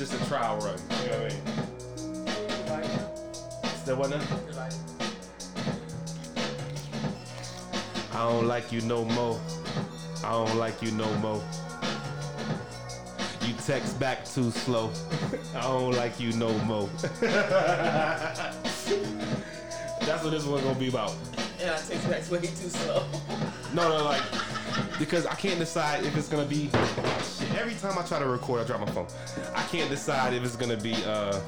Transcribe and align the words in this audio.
just 0.00 0.14
a 0.14 0.18
trial 0.28 0.56
run. 0.60 0.78
You 1.02 1.08
know 1.10 1.18
what 1.18 1.34
I 2.70 2.80
mean? 2.80 2.90
Still 3.76 3.96
what 3.96 4.08
now? 4.08 4.22
I 8.14 8.16
don't 8.16 8.46
like 8.46 8.72
you 8.72 8.80
no 8.80 9.04
more. 9.04 9.38
I 10.24 10.30
don't 10.30 10.56
like 10.56 10.80
you 10.80 10.90
no 10.92 11.12
more. 11.16 11.42
You 13.42 13.52
text 13.66 14.00
back 14.00 14.24
too 14.24 14.50
slow. 14.50 14.90
I 15.54 15.64
don't 15.64 15.94
like 15.94 16.18
you 16.18 16.32
no 16.32 16.50
more. 16.60 16.88
That's 17.20 18.40
what 20.24 20.30
this 20.30 20.46
one's 20.46 20.64
gonna 20.64 20.78
be 20.78 20.88
about. 20.88 21.14
And 21.60 21.72
I 21.72 21.76
text 21.76 22.08
back 22.08 22.30
way 22.30 22.40
too 22.40 22.70
slow. 22.70 23.04
No, 23.74 23.90
no, 23.90 24.04
like 24.04 24.22
because 25.00 25.26
I 25.26 25.34
can't 25.34 25.58
decide 25.58 26.04
if 26.04 26.16
it's 26.16 26.28
gonna 26.28 26.44
be. 26.44 26.68
Shit, 26.68 27.54
every 27.56 27.74
time 27.74 27.98
I 27.98 28.02
try 28.02 28.18
to 28.18 28.26
record, 28.26 28.60
I 28.60 28.64
drop 28.64 28.80
my 28.80 28.92
phone. 28.92 29.06
Can't 29.70 29.88
decide 29.88 30.34
if 30.34 30.42
it's 30.44 30.56
gonna 30.56 30.76
be 30.76 30.94
uh 31.04 31.40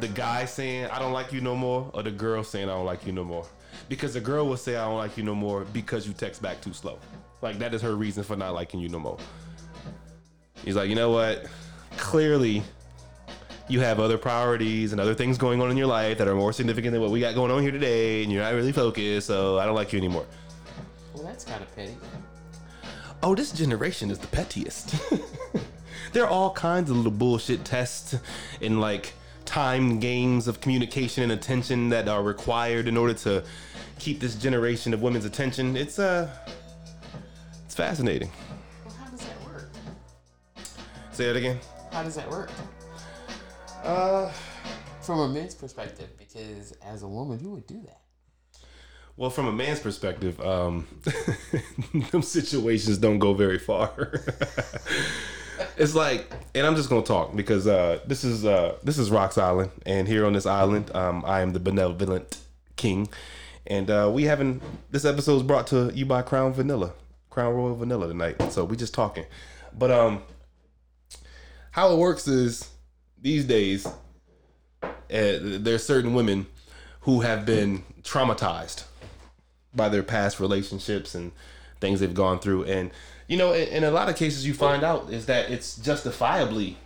the 0.00 0.08
guy 0.08 0.46
saying 0.46 0.86
I 0.86 0.98
don't 0.98 1.12
like 1.12 1.32
you 1.32 1.40
no 1.40 1.54
more 1.54 1.90
or 1.92 2.02
the 2.02 2.10
girl 2.10 2.42
saying 2.42 2.68
I 2.68 2.72
don't 2.72 2.86
like 2.86 3.06
you 3.06 3.12
no 3.12 3.24
more. 3.24 3.46
Because 3.88 4.14
the 4.14 4.20
girl 4.20 4.46
will 4.46 4.56
say 4.56 4.76
I 4.76 4.86
don't 4.86 4.96
like 4.96 5.18
you 5.18 5.22
no 5.22 5.34
more 5.34 5.64
because 5.66 6.06
you 6.06 6.14
text 6.14 6.40
back 6.40 6.60
too 6.62 6.72
slow. 6.72 6.98
Like 7.42 7.58
that 7.58 7.74
is 7.74 7.82
her 7.82 7.94
reason 7.94 8.24
for 8.24 8.36
not 8.36 8.54
liking 8.54 8.80
you 8.80 8.88
no 8.88 8.98
more. 8.98 9.18
He's 10.64 10.76
like, 10.76 10.88
you 10.88 10.94
know 10.94 11.10
what? 11.10 11.46
Clearly, 11.98 12.62
you 13.68 13.80
have 13.80 14.00
other 14.00 14.16
priorities 14.16 14.92
and 14.92 15.00
other 15.00 15.14
things 15.14 15.36
going 15.36 15.60
on 15.60 15.70
in 15.70 15.76
your 15.76 15.86
life 15.86 16.16
that 16.18 16.26
are 16.26 16.34
more 16.34 16.54
significant 16.54 16.92
than 16.92 17.02
what 17.02 17.10
we 17.10 17.20
got 17.20 17.34
going 17.34 17.50
on 17.50 17.60
here 17.60 17.70
today, 17.70 18.22
and 18.22 18.32
you're 18.32 18.42
not 18.42 18.54
really 18.54 18.72
focused, 18.72 19.26
so 19.26 19.58
I 19.58 19.66
don't 19.66 19.74
like 19.74 19.92
you 19.92 19.98
anymore. 19.98 20.24
Well, 21.14 21.24
that's 21.24 21.44
kind 21.44 21.62
of 21.62 21.74
petty. 21.76 21.96
Oh, 23.22 23.34
this 23.34 23.52
generation 23.52 24.10
is 24.10 24.18
the 24.18 24.26
pettiest. 24.28 24.94
there 26.14 26.24
are 26.24 26.30
all 26.30 26.50
kinds 26.52 26.90
of 26.90 26.96
little 26.96 27.10
bullshit 27.12 27.64
tests 27.64 28.16
and 28.62 28.80
like 28.80 29.12
timed 29.44 30.00
games 30.00 30.48
of 30.48 30.60
communication 30.60 31.22
and 31.24 31.32
attention 31.32 31.90
that 31.90 32.08
are 32.08 32.22
required 32.22 32.88
in 32.88 32.96
order 32.96 33.12
to 33.14 33.44
keep 33.98 34.20
this 34.20 34.34
generation 34.36 34.94
of 34.94 35.02
women's 35.02 35.24
attention. 35.26 35.76
It's 35.76 35.98
uh 35.98 36.30
it's 37.66 37.74
fascinating. 37.74 38.30
Well, 38.84 38.94
how 38.94 39.10
does 39.10 39.20
that 39.20 39.44
work? 39.44 39.70
Say 41.12 41.24
it 41.30 41.36
again. 41.36 41.58
How 41.92 42.02
does 42.02 42.14
that 42.14 42.30
work? 42.30 42.50
Uh 43.82 44.30
From 45.02 45.18
a 45.18 45.28
man's 45.28 45.54
perspective, 45.54 46.08
because 46.16 46.72
as 46.82 47.02
a 47.02 47.08
woman, 47.08 47.38
you 47.40 47.50
would 47.50 47.66
do 47.66 47.82
that. 47.86 48.00
well, 49.16 49.30
from 49.30 49.46
a 49.46 49.52
man's 49.52 49.80
perspective, 49.80 50.40
um, 50.40 50.86
them 52.10 52.22
situations 52.22 52.98
don't 52.98 53.18
go 53.18 53.34
very 53.34 53.58
far. 53.58 53.90
it's 55.76 55.94
like, 55.94 56.30
and 56.54 56.66
I'm 56.66 56.76
just 56.76 56.88
gonna 56.88 57.02
talk 57.02 57.34
because 57.34 57.66
uh, 57.66 58.00
this 58.06 58.24
is 58.24 58.44
uh, 58.44 58.76
this 58.82 58.98
is 58.98 59.10
Rocks 59.10 59.38
Island, 59.38 59.70
and 59.86 60.06
here 60.06 60.26
on 60.26 60.32
this 60.32 60.46
island, 60.46 60.94
um, 60.94 61.24
I 61.26 61.40
am 61.40 61.52
the 61.52 61.60
benevolent 61.60 62.38
king, 62.76 63.08
and 63.66 63.90
uh, 63.90 64.10
we 64.12 64.24
having 64.24 64.60
this 64.90 65.04
episode 65.04 65.36
is 65.36 65.42
brought 65.42 65.66
to 65.68 65.90
you 65.94 66.06
by 66.06 66.22
Crown 66.22 66.52
Vanilla, 66.52 66.92
Crown 67.30 67.54
Royal 67.54 67.74
Vanilla 67.74 68.08
tonight. 68.08 68.52
So 68.52 68.64
we 68.64 68.76
just 68.76 68.94
talking, 68.94 69.26
but 69.76 69.90
um, 69.90 70.22
how 71.72 71.92
it 71.92 71.98
works 71.98 72.28
is 72.28 72.70
these 73.20 73.44
days, 73.44 73.86
uh, 74.84 74.90
there's 75.10 75.84
certain 75.84 76.14
women 76.14 76.46
who 77.00 77.20
have 77.22 77.44
been 77.44 77.82
traumatized 78.02 78.84
by 79.74 79.88
their 79.88 80.02
past 80.02 80.38
relationships 80.40 81.14
and 81.14 81.32
things 81.80 82.00
they've 82.00 82.14
gone 82.14 82.38
through. 82.38 82.64
And 82.64 82.90
you 83.28 83.36
know 83.36 83.52
in, 83.52 83.68
in 83.68 83.84
a 83.84 83.90
lot 83.90 84.08
of 84.08 84.16
cases 84.16 84.46
you 84.46 84.54
find 84.54 84.82
out 84.82 85.10
is 85.10 85.26
that 85.26 85.50
it's 85.50 85.76
justifiably 85.76 86.76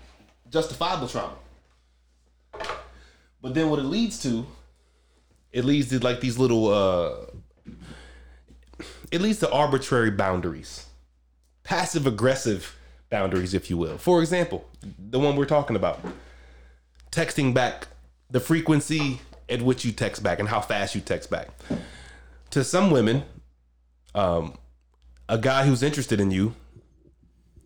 justifiable 0.50 1.08
trauma. 1.08 1.34
But 3.41 3.55
then 3.55 3.70
what 3.70 3.78
it 3.78 3.84
leads 3.84 4.20
to 4.22 4.47
it 5.53 5.64
leads 5.64 5.89
to 5.91 5.98
like 6.00 6.20
these 6.20 6.39
little 6.39 6.69
uh 6.69 7.27
it 9.10 9.21
leads 9.21 9.38
to 9.41 9.50
arbitrary 9.50 10.10
boundaries. 10.10 10.87
Passive 11.65 12.06
aggressive 12.06 12.77
boundaries 13.10 13.54
if 13.54 13.71
you 13.71 13.77
will. 13.77 13.98
For 13.98 14.21
example 14.21 14.69
the 14.98 15.19
one 15.19 15.37
we're 15.37 15.47
talking 15.47 15.77
about. 15.77 16.00
Texting 17.10 17.54
back 17.54 17.88
the 18.31 18.41
frequency 18.41 19.21
at 19.48 19.62
which 19.62 19.84
you 19.84 19.93
text 19.93 20.22
back 20.22 20.38
and 20.38 20.48
how 20.48 20.60
fast 20.60 20.94
you 20.94 21.00
text 21.00 21.31
back. 21.31 21.48
To 22.50 22.62
some 22.65 22.91
women, 22.91 23.25
um, 24.15 24.58
a 25.28 25.39
guy 25.39 25.66
who's 25.66 25.83
interested 25.83 26.21
in 26.21 26.31
you 26.31 26.55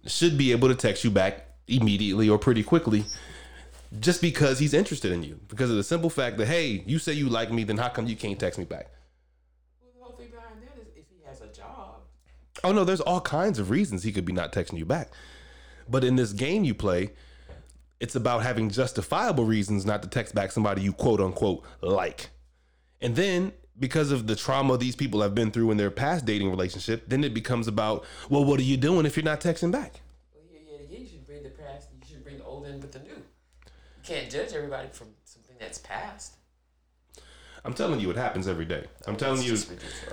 should 0.06 0.37
be 0.37 0.53
able 0.53 0.69
to 0.69 0.75
text 0.75 1.05
you 1.05 1.11
back 1.11 1.47
immediately 1.69 2.28
or 2.28 2.39
pretty 2.39 2.62
quickly 2.62 3.05
just 4.00 4.21
because 4.21 4.59
he's 4.59 4.75
interested 4.75 5.12
in 5.12 5.23
you. 5.23 5.39
Because 5.49 5.71
of 5.71 5.77
the 5.77 5.84
simple 5.84 6.11
fact 6.11 6.39
that, 6.39 6.47
hey, 6.47 6.83
you 6.87 6.99
say 6.99 7.12
you 7.12 7.28
like 7.28 7.53
me, 7.53 7.65
then 7.65 7.78
how 7.78 7.89
come 7.89 8.06
you 8.06 8.17
can't 8.17 8.39
text 8.39 8.59
me 8.59 8.65
back? 8.65 8.91
Well, 9.81 9.91
the 9.95 10.03
whole 10.03 10.17
thing 10.17 10.31
behind 10.31 10.62
that 10.62 10.81
is 10.81 10.89
if 10.97 11.05
he 11.09 11.23
has 11.27 11.41
a 11.41 11.53
job. 11.53 12.00
Oh, 12.65 12.73
no, 12.73 12.84
there's 12.84 13.00
all 13.00 13.21
kinds 13.21 13.59
of 13.59 13.71
reasons 13.71 14.03
he 14.03 14.12
could 14.12 14.25
be 14.25 14.33
not 14.33 14.53
texting 14.53 14.79
you 14.79 14.87
back. 14.87 15.11
But 15.89 16.05
in 16.05 16.17
this 16.17 16.33
game 16.33 16.65
you 16.65 16.75
play, 16.75 17.11
it's 18.00 18.15
about 18.15 18.43
having 18.43 18.71
justifiable 18.71 19.44
reasons 19.44 19.84
not 19.84 20.03
to 20.03 20.09
text 20.09 20.34
back 20.34 20.53
somebody 20.53 20.83
you 20.83 20.93
quote 20.93 21.21
unquote 21.21 21.65
like. 21.81 22.31
And 23.00 23.15
then 23.15 23.53
because 23.78 24.12
of 24.12 24.27
the 24.27 24.37
trauma 24.37 24.77
these 24.77 24.97
people 24.97 25.22
have 25.22 25.34
been 25.34 25.50
through 25.50 25.71
in 25.71 25.77
their 25.77 25.91
past 25.91 26.25
dating 26.25 26.50
relationship, 26.50 27.05
then 27.09 27.25
it 27.25 27.34
becomes 27.34 27.69
about, 27.69 28.05
well, 28.28 28.44
what 28.44 28.60
are 28.60 28.65
you 28.65 28.77
doing 28.77 29.06
if 29.06 29.16
you're 29.16 29.25
not 29.25 29.41
texting 29.41 29.72
back? 29.72 30.00
Well, 30.34 30.44
yeah, 30.53 30.60
yeah, 30.71 30.84
again, 30.84 31.00
you 31.03 31.09
should 31.09 31.27
bring 31.27 31.43
the 31.43 31.50
past. 31.50 31.88
You 32.00 32.06
should 32.09 32.25
bring 32.25 32.38
the 32.38 32.44
old 32.44 32.66
in 32.66 32.81
with 32.81 32.93
the 32.93 33.00
new. 33.00 33.11
You 33.11 34.03
can't 34.05 34.31
judge 34.31 34.53
everybody 34.53 34.88
from 34.93 35.09
something 35.25 35.56
that's 35.59 35.78
past. 35.78 36.37
I'm 37.65 37.75
telling 37.75 38.00
you, 38.00 38.11
it 38.11 38.16
happens 38.16 38.49
every 38.49 38.65
day. 38.65 38.84
Oh, 38.87 39.11
I'm 39.11 39.16
telling 39.16 39.43
you. 39.43 39.56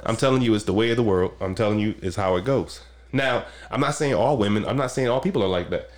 I'm 0.04 0.16
telling 0.16 0.42
you, 0.42 0.54
it's 0.54 0.66
the 0.66 0.74
way 0.74 0.92
of 0.92 0.98
the 0.98 1.04
world. 1.04 1.34
I'm 1.42 1.56
telling 1.56 1.80
you, 1.80 1.96
it's 2.02 2.16
how 2.16 2.36
it 2.36 2.46
goes. 2.46 2.82
Now, 3.12 3.46
I'm 3.72 3.82
not 3.82 3.96
saying 3.96 4.14
all 4.14 4.38
women. 4.38 4.66
I'm 4.66 4.78
not 4.78 4.92
saying 4.92 5.08
all 5.08 5.20
people 5.20 5.44
are 5.44 5.48
like 5.48 5.72
that. 5.72 5.90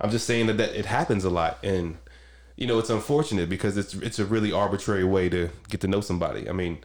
I'm 0.00 0.10
just 0.10 0.26
saying 0.26 0.46
that, 0.46 0.56
that 0.58 0.78
it 0.78 0.86
happens 0.86 1.24
a 1.24 1.30
lot, 1.30 1.58
and 1.62 1.98
you 2.56 2.66
know, 2.66 2.78
it's 2.78 2.90
unfortunate 2.90 3.48
because 3.48 3.76
it's 3.76 3.94
it's 3.94 4.18
a 4.18 4.24
really 4.24 4.52
arbitrary 4.52 5.04
way 5.04 5.28
to 5.28 5.50
get 5.68 5.80
to 5.80 5.88
know 5.88 6.00
somebody. 6.00 6.48
I 6.48 6.52
mean, 6.52 6.78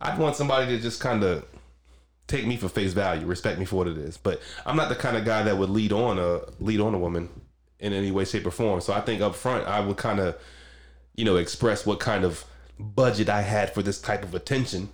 I'd 0.00 0.18
want 0.18 0.36
somebody 0.36 0.66
to 0.76 0.82
just 0.82 1.00
kind 1.00 1.22
of 1.22 1.44
take 2.26 2.46
me 2.46 2.56
for 2.56 2.68
face 2.68 2.92
value, 2.92 3.26
respect 3.26 3.58
me 3.58 3.64
for 3.64 3.76
what 3.76 3.88
it 3.88 3.98
is. 3.98 4.16
But 4.16 4.40
I'm 4.64 4.76
not 4.76 4.88
the 4.88 4.94
kind 4.94 5.16
of 5.16 5.24
guy 5.24 5.42
that 5.42 5.58
would 5.58 5.68
lead 5.68 5.92
on 5.92 6.18
a 6.18 6.40
lead 6.60 6.80
on 6.80 6.94
a 6.94 6.98
woman 6.98 7.28
in 7.78 7.92
any 7.92 8.10
way, 8.10 8.24
shape, 8.24 8.46
or 8.46 8.50
form. 8.50 8.80
So 8.80 8.92
I 8.92 9.00
think 9.00 9.20
up 9.20 9.34
front, 9.34 9.66
I 9.66 9.80
would 9.80 9.96
kind 9.96 10.20
of, 10.20 10.36
you 11.16 11.24
know, 11.24 11.36
express 11.36 11.84
what 11.84 11.98
kind 11.98 12.24
of 12.24 12.44
budget 12.78 13.28
I 13.28 13.42
had 13.42 13.74
for 13.74 13.82
this 13.82 14.00
type 14.00 14.22
of 14.22 14.34
attention, 14.34 14.90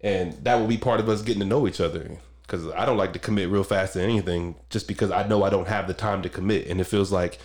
and 0.00 0.32
that 0.44 0.54
will 0.56 0.66
be 0.66 0.78
part 0.78 1.00
of 1.00 1.08
us 1.08 1.22
getting 1.22 1.40
to 1.40 1.46
know 1.46 1.66
each 1.66 1.80
other. 1.80 2.18
Because 2.42 2.66
I 2.68 2.86
don't 2.86 2.96
like 2.96 3.12
to 3.12 3.18
commit 3.18 3.50
real 3.50 3.64
fast 3.64 3.92
to 3.92 4.02
anything, 4.02 4.54
just 4.70 4.88
because 4.88 5.10
I 5.10 5.26
know 5.26 5.42
I 5.42 5.50
don't 5.50 5.68
have 5.68 5.86
the 5.86 5.92
time 5.92 6.22
to 6.22 6.30
commit, 6.30 6.68
and 6.68 6.80
it 6.80 6.84
feels 6.84 7.12
like. 7.12 7.38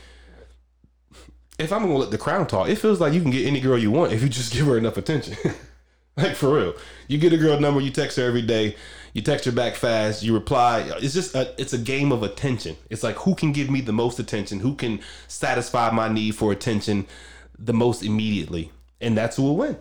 If 1.60 1.72
I'm 1.72 1.84
gonna 1.84 1.98
let 1.98 2.10
the 2.10 2.18
crown 2.18 2.48
talk, 2.48 2.68
it 2.68 2.78
feels 2.78 3.00
like 3.00 3.14
you 3.14 3.22
can 3.22 3.30
get 3.30 3.46
any 3.46 3.60
girl 3.60 3.78
you 3.78 3.92
want 3.92 4.12
if 4.12 4.24
you 4.24 4.30
just 4.30 4.54
give 4.54 4.66
her 4.66 4.78
enough 4.78 4.98
attention. 4.98 5.36
Like 6.18 6.36
for 6.36 6.54
real, 6.54 6.76
you 7.08 7.18
get 7.18 7.34
a 7.34 7.38
girl 7.38 7.60
number, 7.60 7.82
you 7.82 7.90
text 7.90 8.18
her 8.18 8.24
every 8.24 8.44
day, 8.44 8.76
you 9.14 9.24
text 9.24 9.46
her 9.46 9.52
back 9.52 9.74
fast, 9.74 10.22
you 10.22 10.34
reply. 10.34 10.82
It's 10.98 11.14
just 11.14 11.34
a, 11.34 11.60
it's 11.60 11.74
a 11.74 11.78
game 11.80 12.12
of 12.12 12.22
attention. 12.22 12.78
It's 12.92 13.02
like 13.02 13.16
who 13.16 13.34
can 13.34 13.52
give 13.52 13.72
me 13.72 13.82
the 13.82 13.94
most 13.94 14.20
attention, 14.20 14.60
who 14.60 14.76
can 14.76 15.00
satisfy 15.28 15.90
my 15.90 16.10
need 16.10 16.36
for 16.36 16.52
attention 16.52 17.08
the 17.58 17.74
most 17.74 18.04
immediately, 18.04 18.72
and 19.02 19.18
that's 19.18 19.38
who 19.38 19.44
will 19.44 19.58
win. 19.58 19.78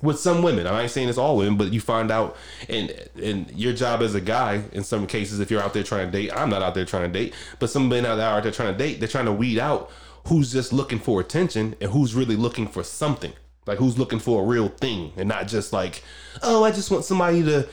With 0.00 0.18
some 0.18 0.42
women, 0.42 0.66
I 0.66 0.82
ain't 0.82 0.90
saying 0.90 1.10
it's 1.10 1.18
all 1.18 1.36
women, 1.36 1.58
but 1.58 1.72
you 1.72 1.80
find 1.80 2.10
out, 2.10 2.36
and 2.70 2.90
and 3.22 3.50
your 3.50 3.74
job 3.74 4.00
as 4.00 4.14
a 4.14 4.22
guy, 4.22 4.62
in 4.72 4.84
some 4.84 5.06
cases, 5.06 5.38
if 5.38 5.50
you're 5.50 5.62
out 5.62 5.74
there 5.74 5.82
trying 5.82 6.10
to 6.10 6.12
date, 6.12 6.30
I'm 6.34 6.48
not 6.48 6.62
out 6.62 6.74
there 6.74 6.86
trying 6.86 7.12
to 7.12 7.18
date, 7.18 7.34
but 7.58 7.68
some 7.68 7.90
men 7.90 8.06
out 8.06 8.16
there 8.16 8.26
out 8.26 8.42
there 8.42 8.52
trying 8.52 8.72
to 8.72 8.78
date, 8.78 9.00
they're 9.00 9.08
trying 9.08 9.26
to 9.26 9.32
weed 9.32 9.58
out 9.58 9.90
who's 10.28 10.52
just 10.52 10.72
looking 10.72 10.98
for 10.98 11.20
attention 11.20 11.74
and 11.80 11.90
who's 11.90 12.14
really 12.14 12.36
looking 12.36 12.68
for 12.68 12.82
something. 12.82 13.32
Like 13.68 13.78
who's 13.78 13.98
looking 13.98 14.18
for 14.18 14.42
a 14.42 14.46
real 14.46 14.68
thing 14.68 15.12
and 15.16 15.28
not 15.28 15.46
just 15.46 15.72
like, 15.72 16.02
oh, 16.42 16.64
I 16.64 16.70
just 16.70 16.90
want 16.90 17.04
somebody 17.04 17.42
to, 17.42 17.68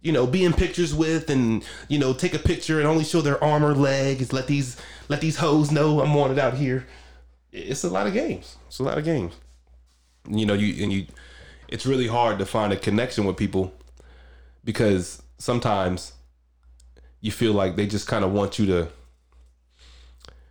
you 0.00 0.10
know, 0.10 0.26
be 0.26 0.44
in 0.44 0.54
pictures 0.54 0.94
with 0.94 1.28
and 1.28 1.62
you 1.88 1.98
know 1.98 2.14
take 2.14 2.32
a 2.32 2.38
picture 2.38 2.78
and 2.78 2.88
only 2.88 3.04
show 3.04 3.20
their 3.20 3.42
arm 3.44 3.62
or 3.62 3.74
leg. 3.74 4.22
Is 4.22 4.32
let 4.32 4.46
these 4.46 4.78
let 5.08 5.20
these 5.20 5.36
hoes 5.36 5.70
know 5.70 6.00
I'm 6.00 6.14
wanted 6.14 6.38
out 6.38 6.54
here. 6.54 6.86
It's 7.52 7.84
a 7.84 7.90
lot 7.90 8.06
of 8.06 8.14
games. 8.14 8.56
It's 8.66 8.78
a 8.78 8.82
lot 8.82 8.96
of 8.96 9.04
games. 9.04 9.34
You 10.28 10.46
know, 10.46 10.54
you 10.54 10.82
and 10.82 10.92
you, 10.92 11.06
it's 11.68 11.84
really 11.84 12.06
hard 12.06 12.38
to 12.38 12.46
find 12.46 12.72
a 12.72 12.76
connection 12.76 13.26
with 13.26 13.36
people 13.36 13.74
because 14.64 15.22
sometimes 15.38 16.12
you 17.20 17.30
feel 17.30 17.52
like 17.52 17.76
they 17.76 17.86
just 17.86 18.06
kind 18.06 18.24
of 18.24 18.32
want 18.32 18.58
you 18.58 18.66
to 18.66 18.88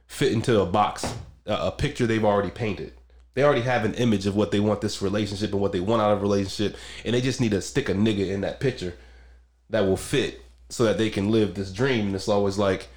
fit 0.08 0.32
into 0.32 0.62
a 0.62 0.66
box, 0.66 1.12
a, 1.48 1.54
a 1.54 1.72
picture 1.72 2.06
they've 2.06 2.24
already 2.24 2.52
painted. 2.52 2.94
They 3.36 3.44
already 3.44 3.62
have 3.62 3.86
an 3.86 3.94
image 3.96 4.26
of 4.26 4.36
what 4.36 4.52
they 4.52 4.62
want 4.62 4.82
this 4.82 5.02
relationship 5.02 5.52
and 5.52 5.62
what 5.62 5.74
they 5.74 5.82
want 5.82 6.02
out 6.02 6.14
of 6.14 6.20
a 6.20 6.22
relationship, 6.22 6.78
and 7.04 7.14
they 7.14 7.22
just 7.22 7.42
need 7.42 7.52
to 7.52 7.62
stick 7.62 7.90
a 7.90 7.94
nigga 7.94 8.30
in 8.30 8.42
that 8.42 8.60
picture 8.60 8.96
that 9.70 9.86
will 9.86 9.98
fit 9.98 10.42
so 10.70 10.86
that 10.86 10.98
they 10.98 11.10
can 11.10 11.30
live 11.30 11.54
this 11.54 11.72
dream. 11.72 12.08
And 12.08 12.16
it's 12.16 12.30
always 12.30 12.58
like, 12.58 12.88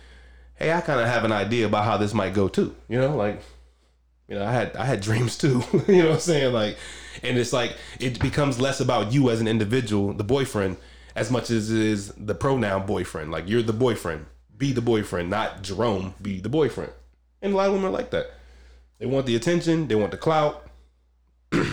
hey, 0.55 0.73
I 0.73 0.81
kind 0.81 1.00
of 1.00 1.06
have 1.06 1.25
an 1.25 1.32
idea 1.32 1.67
about 1.67 1.85
how 1.85 1.96
this 1.96 2.14
might 2.14 2.35
go 2.35 2.49
too. 2.49 2.75
You 2.88 3.00
know, 3.00 3.17
like, 3.17 3.43
you 4.29 4.37
know, 4.37 4.44
I 4.44 4.52
had 4.52 4.76
I 4.76 4.85
had 4.85 5.00
dreams 5.00 5.37
too. 5.37 5.62
you 5.88 6.02
know 6.02 6.08
what 6.11 6.14
I'm 6.14 6.20
saying? 6.20 6.52
Like, 6.52 6.76
and 7.25 7.37
it's 7.37 7.52
like 7.52 7.76
it 7.99 8.20
becomes 8.20 8.61
less 8.61 8.79
about 8.79 9.12
you 9.12 9.31
as 9.31 9.40
an 9.40 9.49
individual, 9.49 10.12
the 10.12 10.25
boyfriend, 10.25 10.76
as 11.17 11.32
much 11.32 11.50
as 11.50 11.73
it 11.73 11.81
is 11.81 12.12
the 12.17 12.35
pronoun 12.35 12.87
boyfriend. 12.87 13.32
Like 13.32 13.49
you're 13.49 13.62
the 13.62 13.73
boyfriend. 13.73 14.26
Be 14.56 14.73
the 14.73 14.82
boyfriend, 14.82 15.31
not 15.31 15.62
Jerome. 15.62 16.14
Be 16.23 16.40
the 16.40 16.49
boyfriend. 16.49 16.93
And 17.43 17.55
a 17.55 17.56
lot 17.56 17.69
of 17.69 17.75
women 17.75 17.88
are 17.88 17.93
like 17.93 18.11
that. 18.11 18.31
They 18.98 19.06
want 19.06 19.26
the 19.26 19.36
attention. 19.36 19.88
They 19.88 19.94
want 19.94 20.10
the 20.10 20.16
clout. 20.16 20.66
but 21.50 21.64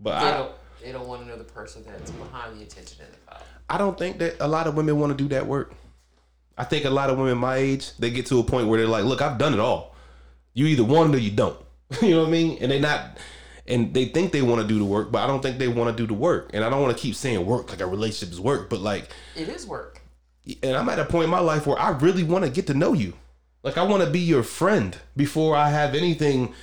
They 0.00 0.10
I, 0.10 0.30
don't. 0.32 0.52
They 0.82 0.92
don't 0.92 1.08
want 1.08 1.22
to 1.22 1.28
know 1.28 1.38
the 1.38 1.44
person 1.44 1.84
that's 1.86 2.10
behind 2.10 2.58
the 2.58 2.62
attention 2.62 3.04
and 3.04 3.12
the 3.12 3.18
clout. 3.26 3.42
I 3.70 3.78
don't 3.78 3.98
think 3.98 4.18
that 4.18 4.36
a 4.40 4.48
lot 4.48 4.66
of 4.66 4.74
women 4.76 4.98
want 4.98 5.16
to 5.16 5.22
do 5.22 5.28
that 5.30 5.46
work. 5.46 5.72
I 6.56 6.64
think 6.64 6.84
a 6.84 6.90
lot 6.90 7.10
of 7.10 7.18
women 7.18 7.38
my 7.38 7.56
age, 7.56 7.96
they 7.98 8.10
get 8.10 8.26
to 8.26 8.38
a 8.38 8.44
point 8.44 8.68
where 8.68 8.78
they're 8.78 8.88
like, 8.88 9.04
look, 9.04 9.22
I've 9.22 9.38
done 9.38 9.54
it 9.54 9.60
all. 9.60 9.94
You 10.52 10.66
either 10.66 10.84
want 10.84 11.12
it 11.14 11.16
or 11.16 11.20
you 11.20 11.30
don't. 11.30 11.58
you 12.02 12.10
know 12.10 12.20
what 12.20 12.28
I 12.28 12.30
mean? 12.30 12.58
And 12.60 12.70
they 12.70 12.78
not 12.78 13.18
and 13.66 13.94
they 13.94 14.04
think 14.06 14.32
they 14.32 14.42
want 14.42 14.60
to 14.60 14.66
do 14.68 14.78
the 14.78 14.84
work, 14.84 15.10
but 15.10 15.22
I 15.22 15.26
don't 15.26 15.42
think 15.42 15.58
they 15.58 15.68
want 15.68 15.96
to 15.96 16.02
do 16.02 16.06
the 16.06 16.14
work. 16.14 16.50
And 16.52 16.62
I 16.62 16.68
don't 16.70 16.82
want 16.82 16.94
to 16.96 17.02
keep 17.02 17.14
saying 17.14 17.44
work 17.46 17.70
like 17.70 17.80
a 17.80 17.86
relationship 17.86 18.32
is 18.32 18.40
work, 18.40 18.68
but 18.68 18.80
like 18.80 19.08
It 19.34 19.48
is 19.48 19.66
work. 19.66 20.02
and 20.62 20.76
I'm 20.76 20.88
at 20.90 20.98
a 20.98 21.04
point 21.06 21.24
in 21.24 21.30
my 21.30 21.40
life 21.40 21.66
where 21.66 21.78
I 21.78 21.90
really 21.90 22.24
want 22.24 22.44
to 22.44 22.50
get 22.50 22.66
to 22.68 22.74
know 22.74 22.92
you. 22.92 23.14
Like 23.64 23.78
I 23.78 23.82
want 23.82 24.04
to 24.04 24.10
be 24.10 24.20
your 24.20 24.42
friend 24.42 24.96
before 25.16 25.56
I 25.56 25.70
have 25.70 25.94
anything 25.94 26.54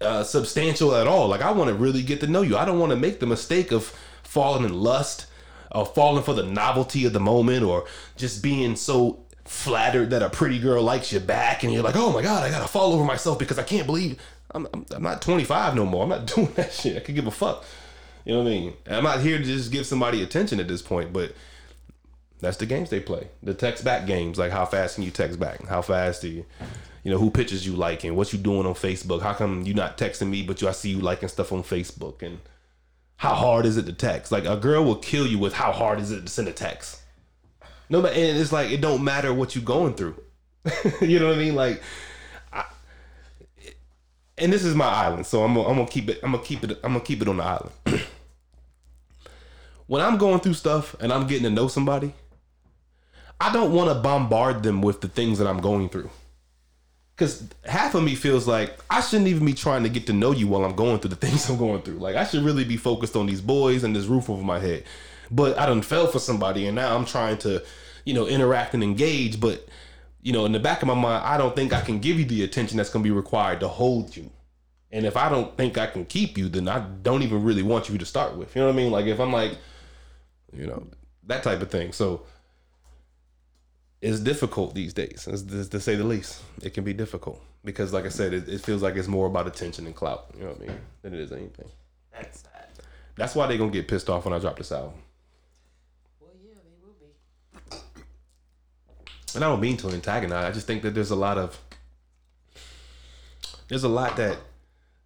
uh, 0.00 0.24
substantial 0.24 0.94
at 0.94 1.06
all. 1.06 1.28
Like 1.28 1.42
I 1.42 1.52
want 1.52 1.68
to 1.68 1.74
really 1.74 2.02
get 2.02 2.20
to 2.20 2.26
know 2.26 2.42
you. 2.42 2.56
I 2.56 2.64
don't 2.64 2.78
want 2.78 2.90
to 2.90 2.96
make 2.96 3.20
the 3.20 3.26
mistake 3.26 3.70
of 3.70 3.94
falling 4.22 4.64
in 4.64 4.72
lust 4.72 5.26
or 5.70 5.84
falling 5.84 6.24
for 6.24 6.32
the 6.32 6.42
novelty 6.42 7.04
of 7.04 7.12
the 7.12 7.20
moment 7.20 7.62
or 7.62 7.84
just 8.16 8.42
being 8.42 8.74
so 8.74 9.22
flattered 9.44 10.10
that 10.10 10.22
a 10.22 10.30
pretty 10.30 10.58
girl 10.58 10.82
likes 10.82 11.12
you 11.12 11.20
back 11.20 11.62
and 11.62 11.72
you're 11.72 11.82
like, 11.82 11.96
oh 11.96 12.12
my 12.12 12.22
god, 12.22 12.42
I 12.42 12.50
gotta 12.50 12.68
fall 12.68 12.94
over 12.94 13.04
myself 13.04 13.38
because 13.38 13.58
I 13.58 13.62
can't 13.62 13.86
believe 13.86 14.18
I'm, 14.52 14.66
I'm, 14.72 14.86
I'm 14.92 15.02
not 15.02 15.20
25 15.20 15.74
no 15.74 15.84
more. 15.84 16.04
I'm 16.04 16.08
not 16.08 16.26
doing 16.34 16.52
that 16.54 16.72
shit. 16.72 16.96
I 16.96 17.00
could 17.00 17.14
give 17.14 17.26
a 17.26 17.30
fuck. 17.30 17.64
You 18.24 18.34
know 18.34 18.42
what 18.42 18.48
I 18.48 18.50
mean? 18.50 18.72
I'm 18.86 19.04
not 19.04 19.20
here 19.20 19.38
to 19.38 19.44
just 19.44 19.72
give 19.72 19.86
somebody 19.86 20.22
attention 20.22 20.60
at 20.60 20.68
this 20.68 20.82
point, 20.82 21.12
but 21.12 21.34
that's 22.40 22.56
the 22.56 22.66
games 22.66 22.90
they 22.90 23.00
play. 23.00 23.28
The 23.42 23.54
text 23.54 23.84
back 23.84 24.06
games, 24.06 24.38
like 24.38 24.50
how 24.50 24.66
fast 24.66 24.94
can 24.94 25.04
you 25.04 25.10
text 25.10 25.38
back? 25.38 25.66
How 25.66 25.82
fast 25.82 26.22
do 26.22 26.28
you, 26.28 26.44
you 27.04 27.10
know, 27.10 27.18
who 27.18 27.30
pictures 27.30 27.66
you 27.66 27.74
liking? 27.74 28.16
What 28.16 28.32
you 28.32 28.38
doing 28.38 28.66
on 28.66 28.74
Facebook? 28.74 29.22
How 29.22 29.34
come 29.34 29.62
you 29.62 29.74
not 29.74 29.98
texting 29.98 30.28
me, 30.28 30.42
but 30.42 30.60
you 30.60 30.68
I 30.68 30.72
see 30.72 30.90
you 30.90 31.00
liking 31.00 31.28
stuff 31.28 31.52
on 31.52 31.62
Facebook? 31.62 32.22
And 32.22 32.40
how 33.16 33.34
hard 33.34 33.66
is 33.66 33.76
it 33.76 33.86
to 33.86 33.92
text? 33.92 34.32
Like 34.32 34.46
a 34.46 34.56
girl 34.56 34.84
will 34.84 34.96
kill 34.96 35.26
you 35.26 35.38
with 35.38 35.52
how 35.52 35.72
hard 35.72 36.00
is 36.00 36.10
it 36.10 36.22
to 36.22 36.28
send 36.28 36.48
a 36.48 36.52
text. 36.52 37.02
No, 37.90 38.00
but 38.00 38.14
and 38.14 38.38
it's 38.38 38.52
like 38.52 38.70
it 38.70 38.80
don't 38.80 39.04
matter 39.04 39.34
what 39.34 39.54
you 39.54 39.60
going 39.60 39.94
through. 39.94 40.20
you 41.00 41.18
know 41.18 41.28
what 41.28 41.36
I 41.36 41.38
mean? 41.38 41.54
Like, 41.54 41.82
I, 42.52 42.64
and 44.38 44.52
this 44.52 44.64
is 44.64 44.74
my 44.74 44.86
island, 44.86 45.26
so 45.26 45.42
I'm 45.42 45.54
gonna, 45.54 45.68
I'm 45.68 45.76
gonna 45.76 45.88
keep 45.88 46.08
it. 46.08 46.20
I'm 46.22 46.32
gonna 46.32 46.44
keep 46.44 46.64
it. 46.64 46.78
I'm 46.84 46.92
gonna 46.92 47.04
keep 47.04 47.20
it 47.20 47.28
on 47.28 47.38
the 47.38 47.44
island. 47.44 47.72
when 49.86 50.00
I'm 50.00 50.18
going 50.18 50.38
through 50.40 50.54
stuff 50.54 50.94
and 51.00 51.12
I'm 51.12 51.26
getting 51.26 51.42
to 51.42 51.50
know 51.50 51.66
somebody, 51.66 52.14
I 53.40 53.50
don't 53.52 53.72
want 53.72 53.88
to 53.88 53.94
bombard 53.94 54.62
them 54.62 54.82
with 54.82 55.00
the 55.00 55.08
things 55.08 55.38
that 55.38 55.46
I'm 55.48 55.60
going 55.60 55.88
through. 55.88 56.10
Cause 57.16 57.46
half 57.64 57.94
of 57.94 58.02
me 58.02 58.14
feels 58.14 58.46
like 58.46 58.78
I 58.88 59.00
shouldn't 59.00 59.28
even 59.28 59.44
be 59.44 59.52
trying 59.52 59.82
to 59.82 59.88
get 59.88 60.06
to 60.06 60.12
know 60.12 60.32
you 60.32 60.48
while 60.48 60.64
I'm 60.64 60.76
going 60.76 61.00
through 61.00 61.10
the 61.10 61.16
things 61.26 61.48
I'm 61.48 61.58
going 61.58 61.82
through. 61.82 61.98
Like 61.98 62.16
I 62.16 62.24
should 62.24 62.42
really 62.42 62.64
be 62.64 62.76
focused 62.76 63.16
on 63.16 63.26
these 63.26 63.40
boys 63.40 63.82
and 63.82 63.96
this 63.96 64.06
roof 64.06 64.28
over 64.28 64.42
my 64.42 64.58
head. 64.58 64.84
But 65.30 65.58
I 65.58 65.66
done 65.66 65.82
fell 65.82 66.06
for 66.06 66.18
somebody 66.18 66.66
and 66.66 66.76
now 66.76 66.94
I'm 66.94 67.04
trying 67.04 67.38
to, 67.38 67.62
you 68.04 68.14
know, 68.14 68.26
interact 68.26 68.74
and 68.74 68.82
engage. 68.82 69.40
But, 69.40 69.66
you 70.22 70.32
know, 70.32 70.44
in 70.44 70.52
the 70.52 70.60
back 70.60 70.82
of 70.82 70.88
my 70.88 70.94
mind, 70.94 71.24
I 71.24 71.36
don't 71.38 71.56
think 71.56 71.72
I 71.72 71.80
can 71.80 71.98
give 71.98 72.18
you 72.18 72.24
the 72.24 72.42
attention 72.42 72.76
that's 72.76 72.90
gonna 72.90 73.02
be 73.02 73.10
required 73.10 73.60
to 73.60 73.68
hold 73.68 74.16
you. 74.16 74.30
And 74.90 75.06
if 75.06 75.16
I 75.16 75.28
don't 75.28 75.56
think 75.56 75.78
I 75.78 75.86
can 75.86 76.04
keep 76.04 76.36
you, 76.36 76.48
then 76.48 76.68
I 76.68 76.80
don't 77.02 77.22
even 77.22 77.42
really 77.42 77.62
want 77.62 77.88
you 77.88 77.96
to 77.96 78.06
start 78.06 78.36
with. 78.36 78.54
You 78.54 78.62
know 78.62 78.68
what 78.68 78.74
I 78.74 78.76
mean? 78.76 78.90
Like 78.90 79.06
if 79.06 79.20
I'm 79.20 79.32
like, 79.32 79.56
you 80.52 80.66
know, 80.66 80.86
that 81.26 81.42
type 81.42 81.62
of 81.62 81.70
thing. 81.70 81.92
So 81.92 82.22
it's 84.00 84.20
difficult 84.20 84.74
these 84.74 84.94
days, 84.94 85.28
as- 85.30 85.44
as- 85.52 85.68
to 85.68 85.80
say 85.80 85.94
the 85.96 86.04
least. 86.04 86.40
It 86.62 86.72
can 86.74 86.84
be 86.84 86.92
difficult 86.94 87.42
because, 87.64 87.92
like 87.92 88.06
I 88.06 88.08
said, 88.08 88.32
it, 88.32 88.48
it 88.48 88.60
feels 88.62 88.82
like 88.82 88.96
it's 88.96 89.08
more 89.08 89.26
about 89.26 89.46
attention 89.46 89.86
and 89.86 89.94
clout. 89.94 90.30
You 90.36 90.44
know 90.44 90.50
what 90.52 90.62
I 90.62 90.66
mean? 90.66 90.80
Than 91.02 91.14
it 91.14 91.20
is 91.20 91.32
anything. 91.32 91.68
That's 92.12 92.40
sad. 92.40 92.66
That's 93.16 93.34
why 93.34 93.46
they're 93.46 93.58
gonna 93.58 93.70
get 93.70 93.88
pissed 93.88 94.08
off 94.08 94.24
when 94.24 94.32
I 94.32 94.38
drop 94.38 94.56
this 94.56 94.72
album. 94.72 94.94
Well, 96.20 96.30
yeah, 96.42 96.54
they 96.64 96.86
will 96.86 96.94
be. 97.00 97.76
And 99.34 99.44
I 99.44 99.48
don't 99.48 99.60
mean 99.60 99.76
to 99.78 99.88
antagonize. 99.90 100.44
I 100.46 100.50
just 100.52 100.66
think 100.66 100.82
that 100.82 100.94
there's 100.94 101.10
a 101.10 101.16
lot 101.16 101.36
of 101.38 101.58
there's 103.68 103.84
a 103.84 103.88
lot 103.88 104.16
that 104.16 104.38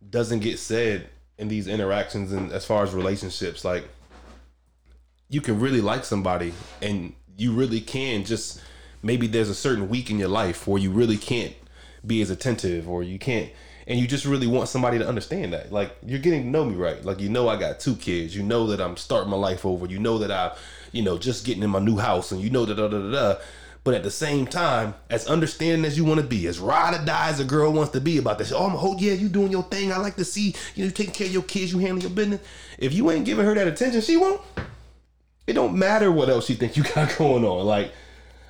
doesn't 0.09 0.39
get 0.41 0.59
said 0.59 1.09
in 1.37 1.49
these 1.49 1.67
interactions 1.67 2.33
and 2.33 2.53
as 2.53 2.65
far 2.65 2.85
as 2.85 2.95
relationships. 2.95 3.65
Like 3.65 3.89
you 5.29 5.41
can 5.41 5.59
really 5.59 5.81
like 5.81 6.05
somebody 6.05 6.55
and 6.81 7.15
you 7.37 7.53
really 7.53 7.81
can 7.81 8.25
just 8.25 8.61
maybe 9.05 9.27
there's 9.27 9.51
a 9.51 9.55
certain 9.55 9.89
week 9.89 10.11
in 10.11 10.19
your 10.19 10.29
life 10.29 10.67
where 10.67 10.81
you 10.81 10.91
really 10.91 11.17
can't 11.17 11.55
be 12.07 12.21
as 12.23 12.31
attentive 12.31 12.89
or 12.89 13.03
you 13.03 13.19
can't 13.19 13.51
and 13.87 14.01
you 14.01 14.07
just 14.07 14.25
really 14.25 14.47
want 14.47 14.69
somebody 14.69 14.99
to 14.99 15.07
understand 15.07 15.53
that. 15.53 15.71
Like 15.71 15.95
you're 16.05 16.19
getting 16.19 16.45
to 16.45 16.49
know 16.49 16.65
me 16.65 16.75
right. 16.75 17.05
Like 17.05 17.21
you 17.21 17.29
know 17.29 17.49
i 17.49 17.57
got 17.57 17.81
two 17.81 17.97
kids. 17.97 18.35
You 18.35 18.43
know 18.43 18.67
that 18.69 18.81
i'm 18.81 18.97
starting 18.97 19.31
my 19.31 19.37
life 19.37 19.67
over. 19.67 19.87
You 19.87 19.99
know 19.99 20.19
that 20.19 20.31
i 20.31 20.57
you 20.93 21.03
know 21.03 21.19
just 21.19 21.45
getting 21.45 21.63
in 21.63 21.71
my 21.71 21.79
new 21.79 21.99
house 21.99 22.33
and 22.33 22.41
you 22.41 22.51
know 22.51 22.65
that 22.65 22.77
da 22.77 22.89
da 22.89 22.99
da 22.99 23.11
da. 23.11 23.41
But 23.83 23.93
at 23.93 24.03
the 24.03 24.11
same 24.11 24.47
time 24.47 24.95
as 25.11 25.27
understanding 25.27 25.85
as 25.85 25.99
you 25.99 26.07
want 26.07 26.19
to 26.19 26.27
be 26.27 26.47
as 26.47 26.59
ride 26.59 26.99
or 26.99 27.05
die 27.05 27.29
as 27.29 27.41
a 27.41 27.45
girl 27.45 27.71
wants 27.71 27.93
to 27.93 28.01
be 28.01 28.17
about 28.17 28.39
this 28.39 28.53
oh, 28.53 28.75
oh 28.75 28.97
yeah 28.99 29.13
you 29.13 29.29
doing 29.29 29.53
your 29.53 29.65
thing. 29.65 29.93
I 29.93 29.99
like 29.99 30.17
to 30.17 30.25
see 30.25 30.55
you 30.75 30.87
know 30.87 30.91
taking 30.91 31.13
care 31.13 31.27
of 31.27 31.33
your 31.33 31.43
kids 31.43 31.73
you 31.73 31.79
handling 31.79 32.03
your 32.03 32.11
business. 32.11 32.41
If 32.79 32.95
you 32.95 33.11
ain't 33.11 33.27
giving 33.27 33.45
her 33.45 33.55
that 33.55 33.67
attention 33.67 34.01
she 34.01 34.17
won't. 34.17 34.41
It 35.47 35.53
don't 35.53 35.75
matter 35.75 36.11
what 36.11 36.31
else 36.31 36.49
you 36.49 36.57
think 36.57 36.77
you 36.77 36.83
got 36.95 37.17
going 37.19 37.45
on. 37.45 37.67
Like, 37.67 37.93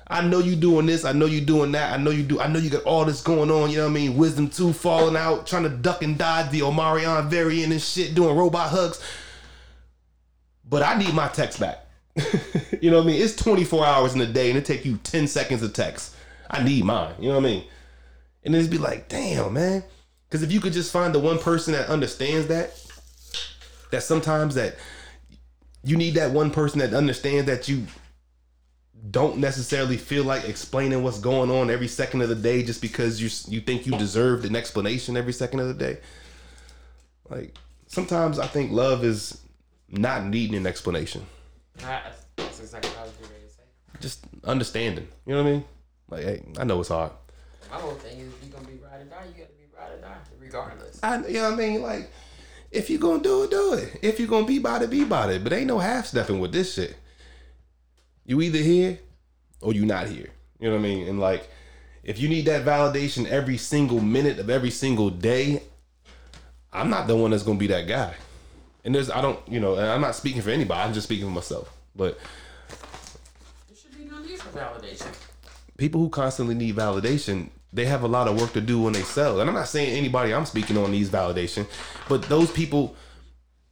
I 0.07 0.21
know 0.21 0.39
you 0.39 0.55
doing 0.55 0.85
this. 0.85 1.03
I 1.03 1.13
know 1.13 1.25
you 1.25 1.41
doing 1.41 1.71
that. 1.71 1.93
I 1.93 2.01
know 2.01 2.11
you 2.11 2.23
do. 2.23 2.39
I 2.39 2.47
know 2.47 2.59
you 2.59 2.69
got 2.69 2.83
all 2.83 3.05
this 3.05 3.21
going 3.21 3.49
on. 3.49 3.71
You 3.71 3.77
know 3.77 3.83
what 3.83 3.91
I 3.91 3.93
mean? 3.93 4.17
Wisdom 4.17 4.49
two 4.49 4.71
falling 4.71 5.15
out, 5.15 5.47
trying 5.47 5.63
to 5.63 5.69
duck 5.69 6.03
and 6.03 6.17
dodge 6.17 6.51
the 6.51 6.59
Omarion 6.59 7.27
variant 7.27 7.71
and 7.71 7.81
shit, 7.81 8.13
doing 8.13 8.35
robot 8.35 8.69
hugs. 8.69 9.01
But 10.67 10.83
I 10.83 10.97
need 10.97 11.13
my 11.13 11.27
text 11.27 11.59
back. 11.59 11.85
you 12.81 12.91
know 12.91 12.97
what 12.97 13.03
I 13.03 13.07
mean? 13.07 13.21
It's 13.21 13.35
24 13.35 13.85
hours 13.85 14.15
in 14.15 14.21
a 14.21 14.27
day 14.27 14.49
and 14.49 14.57
it 14.57 14.65
take 14.65 14.85
you 14.85 14.97
10 14.97 15.27
seconds 15.27 15.61
to 15.61 15.69
text. 15.69 16.15
I 16.49 16.63
need 16.63 16.85
mine. 16.85 17.13
You 17.19 17.29
know 17.29 17.35
what 17.35 17.45
I 17.45 17.49
mean? 17.49 17.63
And 18.43 18.53
then 18.53 18.69
be 18.69 18.77
like, 18.77 19.09
damn, 19.09 19.53
man. 19.53 19.83
Because 20.29 20.43
if 20.43 20.51
you 20.51 20.59
could 20.59 20.73
just 20.73 20.91
find 20.91 21.13
the 21.13 21.19
one 21.19 21.39
person 21.39 21.73
that 21.73 21.89
understands 21.89 22.47
that, 22.47 22.79
that 23.91 24.03
sometimes 24.03 24.55
that 24.55 24.75
you 25.83 25.97
need 25.97 26.15
that 26.15 26.31
one 26.31 26.51
person 26.51 26.79
that 26.79 26.93
understands 26.93 27.45
that 27.45 27.67
you 27.67 27.85
don't 29.11 29.37
necessarily 29.37 29.97
feel 29.97 30.23
like 30.23 30.47
explaining 30.47 31.03
what's 31.03 31.19
going 31.19 31.51
on 31.51 31.69
every 31.69 31.87
second 31.87 32.21
of 32.21 32.29
the 32.29 32.35
day 32.35 32.63
just 32.63 32.81
because 32.81 33.21
you 33.21 33.29
you 33.53 33.61
think 33.61 33.85
you 33.85 33.97
deserved 33.97 34.45
an 34.45 34.55
explanation 34.55 35.17
every 35.17 35.33
second 35.33 35.59
of 35.59 35.67
the 35.67 35.73
day. 35.73 35.99
Like 37.29 37.55
sometimes 37.87 38.39
I 38.39 38.47
think 38.47 38.71
love 38.71 39.03
is 39.03 39.41
not 39.89 40.25
needing 40.25 40.55
an 40.55 40.65
explanation, 40.65 41.25
That's, 41.77 42.25
exactly 42.59 42.89
what 42.91 42.99
I 42.99 43.03
was 43.03 43.11
to 43.11 43.23
say. 43.23 43.63
just 43.99 44.25
understanding. 44.43 45.07
You 45.25 45.35
know 45.35 45.43
what 45.43 45.49
I 45.49 45.53
mean? 45.53 45.65
Like, 46.09 46.23
hey, 46.23 46.43
I 46.57 46.63
know 46.63 46.79
it's 46.79 46.89
hard. 46.89 47.11
My 47.69 47.77
whole 47.77 47.93
thing 47.93 48.19
is 48.19 48.27
if 48.27 48.43
you're 48.43 48.53
gonna 48.57 48.67
be 48.67 48.77
ride 48.83 49.01
or 49.01 49.05
die, 49.05 49.25
you 49.27 49.43
gotta 49.43 49.53
be 49.53 49.65
ride 49.77 49.91
or 49.91 50.01
die, 50.01 50.17
regardless. 50.39 50.99
I, 51.03 51.17
you 51.27 51.33
know 51.33 51.51
what 51.51 51.53
I 51.53 51.55
mean? 51.55 51.81
Like, 51.81 52.11
if 52.71 52.89
you 52.89 52.97
gonna 52.97 53.21
do 53.21 53.43
it, 53.43 53.51
do 53.51 53.73
it. 53.73 53.99
If 54.01 54.19
you 54.19 54.27
gonna 54.27 54.47
be 54.47 54.57
about 54.57 54.81
it, 54.81 54.89
be 54.89 55.03
about 55.03 55.29
it. 55.29 55.43
But 55.43 55.53
ain't 55.53 55.67
no 55.67 55.79
half 55.79 56.07
stepping 56.07 56.39
with 56.39 56.51
this 56.51 56.73
shit. 56.73 56.95
You 58.25 58.41
either 58.41 58.57
here 58.59 58.99
or 59.61 59.73
you 59.73 59.85
not 59.85 60.07
here. 60.07 60.29
You 60.59 60.69
know 60.69 60.75
what 60.75 60.79
I 60.79 60.83
mean? 60.83 61.07
And 61.07 61.19
like, 61.19 61.47
if 62.03 62.19
you 62.19 62.27
need 62.29 62.45
that 62.45 62.65
validation 62.65 63.27
every 63.27 63.57
single 63.57 63.99
minute 63.99 64.39
of 64.39 64.49
every 64.49 64.71
single 64.71 65.09
day, 65.09 65.63
I'm 66.73 66.89
not 66.89 67.07
the 67.07 67.15
one 67.15 67.31
that's 67.31 67.43
gonna 67.43 67.59
be 67.59 67.67
that 67.67 67.87
guy. 67.87 68.15
And 68.83 68.93
there's, 68.93 69.09
I 69.09 69.21
don't, 69.21 69.39
you 69.47 69.59
know, 69.59 69.75
and 69.75 69.87
I'm 69.87 70.01
not 70.01 70.15
speaking 70.15 70.41
for 70.41 70.51
anybody. 70.51 70.79
I'm 70.81 70.93
just 70.93 71.07
speaking 71.07 71.25
for 71.25 71.31
myself. 71.31 71.71
But 71.95 72.19
There 73.67 73.77
should 73.77 73.97
be 73.97 74.05
no 74.05 74.19
need 74.19 74.39
for 74.39 74.49
validation. 74.57 75.13
people 75.77 76.01
who 76.01 76.09
constantly 76.09 76.53
need 76.55 76.75
validation, 76.75 77.49
they 77.73 77.85
have 77.85 78.03
a 78.03 78.07
lot 78.07 78.27
of 78.27 78.39
work 78.39 78.53
to 78.53 78.61
do 78.61 78.81
when 78.81 78.93
they 78.93 79.01
sell. 79.01 79.39
And 79.39 79.49
I'm 79.49 79.55
not 79.55 79.67
saying 79.67 79.97
anybody 79.97 80.33
I'm 80.33 80.45
speaking 80.45 80.77
on 80.77 80.91
needs 80.91 81.09
validation, 81.09 81.65
but 82.07 82.23
those 82.23 82.51
people, 82.51 82.95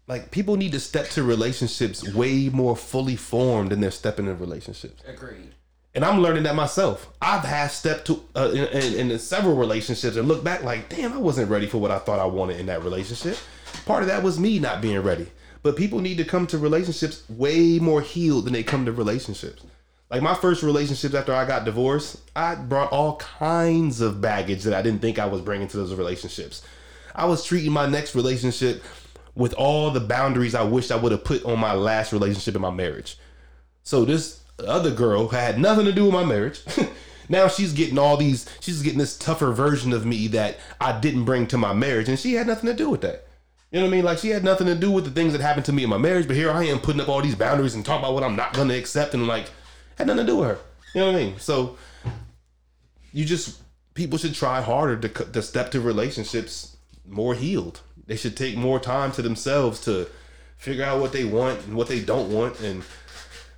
like 0.08 0.32
people 0.32 0.58
need 0.58 0.74
to 0.74 0.80
step 0.80 1.08
to 1.10 1.24
relationships 1.24 2.14
way 2.14 2.50
more 2.50 2.76
fully 2.76 3.16
formed 3.16 3.72
than 3.72 3.80
they're 3.80 3.92
stepping 3.92 4.28
in 4.28 4.38
relationships. 4.40 5.02
Agreed. 5.08 5.56
And 5.96 6.04
I'm 6.04 6.22
learning 6.22 6.44
that 6.44 6.56
myself. 6.56 7.12
I've 7.22 7.44
half 7.44 7.72
stepped 7.72 8.08
to 8.08 8.24
uh, 8.36 8.52
in, 8.52 8.66
in, 8.66 9.12
in 9.12 9.20
several 9.20 9.56
relationships 9.56 10.16
and 10.16 10.28
look 10.28 10.44
back 10.44 10.64
like, 10.64 10.90
damn, 10.90 11.14
I 11.14 11.18
wasn't 11.18 11.52
ready 11.52 11.68
for 11.68 11.78
what 11.78 11.92
I 11.92 12.00
thought 12.00 12.20
I 12.20 12.26
wanted 12.26 12.60
in 12.60 12.66
that 12.66 12.84
relationship. 12.84 13.38
Part 13.86 14.02
of 14.02 14.10
that 14.10 14.24
was 14.24 14.40
me 14.40 14.60
not 14.60 14.82
being 14.82 15.00
ready. 15.02 15.28
But 15.62 15.78
people 15.78 16.00
need 16.00 16.18
to 16.18 16.26
come 16.26 16.46
to 16.48 16.58
relationships 16.58 17.24
way 17.30 17.80
more 17.80 18.02
healed 18.02 18.46
than 18.46 18.54
they 18.54 18.64
come 18.64 18.86
to 18.86 18.92
relationships. 18.92 19.64
Like 20.10 20.22
my 20.22 20.36
first 20.36 20.62
relationships 20.62 21.16
after 21.16 21.34
I 21.34 21.46
got 21.46 21.64
divorced, 21.64 22.18
I 22.36 22.56
brought 22.56 22.92
all 22.92 23.16
kinds 23.18 24.02
of 24.02 24.20
baggage 24.20 24.64
that 24.64 24.74
I 24.74 24.82
didn't 24.82 25.02
think 25.02 25.20
I 25.20 25.26
was 25.26 25.42
bringing 25.42 25.68
to 25.70 25.78
those 25.78 25.96
relationships. 25.96 26.64
I 27.16 27.26
was 27.26 27.46
treating 27.46 27.72
my 27.72 27.88
next 27.88 28.14
relationship 28.14 28.84
with 29.36 29.54
all 29.54 29.92
the 29.92 30.00
boundaries 30.00 30.56
I 30.56 30.64
wished 30.64 30.92
I 30.92 30.96
would 30.96 31.12
have 31.12 31.24
put 31.24 31.44
on 31.46 31.60
my 31.60 31.74
last 31.74 32.14
relationship 32.14 32.56
in 32.56 32.62
my 32.62 32.72
marriage. 32.72 33.18
So 33.84 34.06
this 34.06 34.42
other 34.60 34.92
girl 34.92 35.30
had 35.30 35.60
nothing 35.60 35.86
to 35.86 35.92
do 35.92 36.06
with 36.06 36.14
my 36.14 36.24
marriage. 36.24 36.62
now 37.30 37.48
she's 37.48 37.74
getting 37.74 37.98
all 37.98 38.18
these 38.18 38.48
she's 38.60 38.82
getting 38.82 39.00
this 39.00 39.18
tougher 39.18 39.52
version 39.52 39.94
of 39.94 40.06
me 40.06 40.28
that 40.28 40.60
I 40.80 41.00
didn't 41.00 41.26
bring 41.26 41.48
to 41.48 41.58
my 41.58 41.74
marriage 41.74 42.10
and 42.10 42.20
she 42.20 42.34
had 42.34 42.48
nothing 42.48 42.70
to 42.70 42.76
do 42.76 42.90
with 42.90 43.02
that. 43.02 43.28
You 43.72 43.80
know 43.80 43.88
what 43.88 43.94
I 43.94 43.96
mean? 43.96 44.06
Like 44.06 44.20
she 44.20 44.30
had 44.30 44.44
nothing 44.44 44.68
to 44.68 44.76
do 44.76 44.92
with 44.92 45.06
the 45.06 45.12
things 45.12 45.34
that 45.34 45.42
happened 45.42 45.66
to 45.66 45.74
me 45.74 45.84
in 45.84 45.90
my 45.90 45.98
marriage, 45.98 46.28
but 46.28 46.36
here 46.36 46.52
I 46.52 46.66
am 46.66 46.80
putting 46.80 47.02
up 47.02 47.10
all 47.10 47.22
these 47.22 47.36
boundaries 47.36 47.74
and 47.74 47.84
talking 47.84 48.04
about 48.04 48.14
what 48.14 48.24
I'm 48.24 48.36
not 48.36 48.54
gonna 48.54 48.76
accept 48.76 49.16
and 49.16 49.26
like 49.26 49.50
had 49.98 50.08
nothing 50.08 50.26
to 50.26 50.32
do 50.32 50.38
with 50.38 50.50
her. 50.50 50.60
You 50.94 51.02
know 51.02 51.12
what 51.12 51.16
I 51.20 51.24
mean? 51.24 51.40
So 51.40 51.78
you 53.12 53.26
just 53.26 53.60
people 53.96 54.18
should 54.20 54.36
try 54.36 54.62
harder 54.62 55.08
to 55.08 55.26
to 55.26 55.42
step 55.42 55.72
to 55.72 55.82
relationships 55.82 56.78
more 57.08 57.34
healed. 57.34 57.82
They 58.06 58.16
should 58.16 58.36
take 58.36 58.58
more 58.58 58.80
time 58.80 59.12
to 59.14 59.22
themselves 59.22 59.80
to 59.82 60.08
figure 60.58 60.84
out 60.84 61.00
what 61.00 61.12
they 61.14 61.24
want 61.26 61.66
and 61.66 61.76
what 61.76 61.88
they 61.88 62.02
don't 62.02 62.32
want, 62.32 62.60
and 62.60 62.84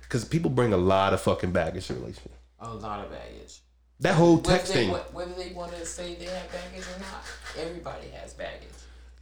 because 0.02 0.24
people 0.24 0.50
bring 0.50 0.72
a 0.72 0.76
lot 0.76 1.12
of 1.12 1.20
fucking 1.20 1.52
baggage 1.52 1.88
to 1.88 1.94
relationships. 1.94 2.36
A 2.60 2.72
lot 2.72 3.04
of 3.04 3.10
baggage. 3.10 3.60
That 4.00 4.14
whole 4.14 4.38
texting, 4.40 4.92
they, 4.92 5.14
whether 5.14 5.32
they 5.34 5.52
want 5.52 5.72
to 5.72 5.86
say 5.86 6.14
they 6.14 6.26
have 6.26 6.50
baggage 6.52 6.84
or 6.94 7.00
not, 7.00 7.24
everybody 7.58 8.08
has 8.08 8.34
baggage. 8.34 8.68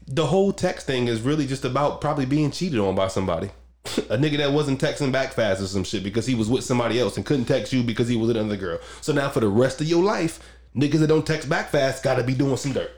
the 0.06 0.26
whole 0.26 0.52
text 0.52 0.86
thing 0.86 1.08
is 1.08 1.20
really 1.20 1.46
just 1.46 1.64
about 1.64 2.00
probably 2.00 2.26
being 2.26 2.50
cheated 2.50 2.80
on 2.80 2.94
by 2.94 3.08
somebody. 3.08 3.50
a 3.84 4.16
nigga 4.16 4.38
that 4.38 4.52
wasn't 4.52 4.80
texting 4.80 5.12
back 5.12 5.32
fast 5.34 5.60
or 5.62 5.66
some 5.66 5.84
shit 5.84 6.02
because 6.02 6.26
he 6.26 6.34
was 6.34 6.48
with 6.48 6.64
somebody 6.64 6.98
else 6.98 7.16
and 7.16 7.26
couldn't 7.26 7.44
text 7.44 7.72
you 7.72 7.82
because 7.82 8.08
he 8.08 8.16
was 8.16 8.28
with 8.28 8.36
another 8.36 8.56
girl. 8.56 8.78
So 9.02 9.12
now 9.12 9.28
for 9.28 9.40
the 9.40 9.48
rest 9.48 9.80
of 9.80 9.86
your 9.86 10.02
life, 10.02 10.40
niggas 10.74 11.00
that 11.00 11.08
don't 11.08 11.26
text 11.26 11.48
back 11.48 11.68
fast 11.68 12.02
gotta 12.02 12.22
be 12.24 12.34
doing 12.34 12.56
some 12.56 12.72
dirt. 12.72 12.90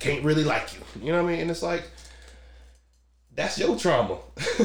Can't 0.00 0.24
really 0.24 0.44
like 0.44 0.74
you. 0.74 0.80
You 1.02 1.12
know 1.12 1.22
what 1.22 1.28
I 1.30 1.32
mean? 1.32 1.40
And 1.42 1.50
it's 1.50 1.62
like 1.62 1.84
that's 3.34 3.58
your 3.58 3.76
trauma. 3.78 4.18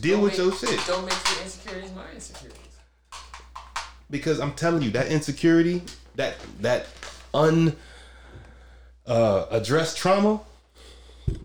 Deal 0.00 0.16
Don't 0.16 0.22
with 0.22 0.32
make- 0.32 0.38
your 0.38 0.52
shit. 0.52 0.86
Don't 0.86 1.04
make 1.04 1.14
your 1.34 1.42
insecurities 1.44 1.90
my 1.94 2.10
insecurities. 2.14 2.56
because 4.10 4.40
I'm 4.40 4.52
telling 4.54 4.82
you 4.82 4.90
that 4.92 5.08
insecurity, 5.08 5.82
that 6.16 6.34
that 6.60 6.86
un 7.34 7.76
uh, 9.06 9.46
addressed 9.50 9.98
trauma, 9.98 10.40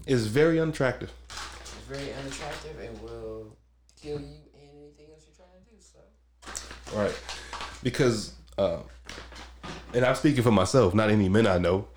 is 0.08 0.28
very 0.28 0.60
unattractive. 0.60 1.12
It's 1.30 1.72
very 1.88 2.12
unattractive 2.14 2.80
and 2.80 3.02
will 3.02 3.56
kill 4.02 4.20
you 4.20 4.26
and 4.54 4.72
anything 4.82 5.08
else 5.12 5.26
you're 5.28 5.36
trying 5.36 5.64
to 5.64 5.70
do. 5.70 5.78
So 6.90 6.98
Right. 6.98 7.16
Because, 7.84 8.34
uh, 8.58 8.80
and 9.94 10.04
I'm 10.06 10.16
speaking 10.16 10.42
for 10.44 10.52
myself, 10.52 10.96
not 10.96 11.10
any 11.12 11.30
men 11.30 11.46
I 11.46 11.58
know. 11.60 11.88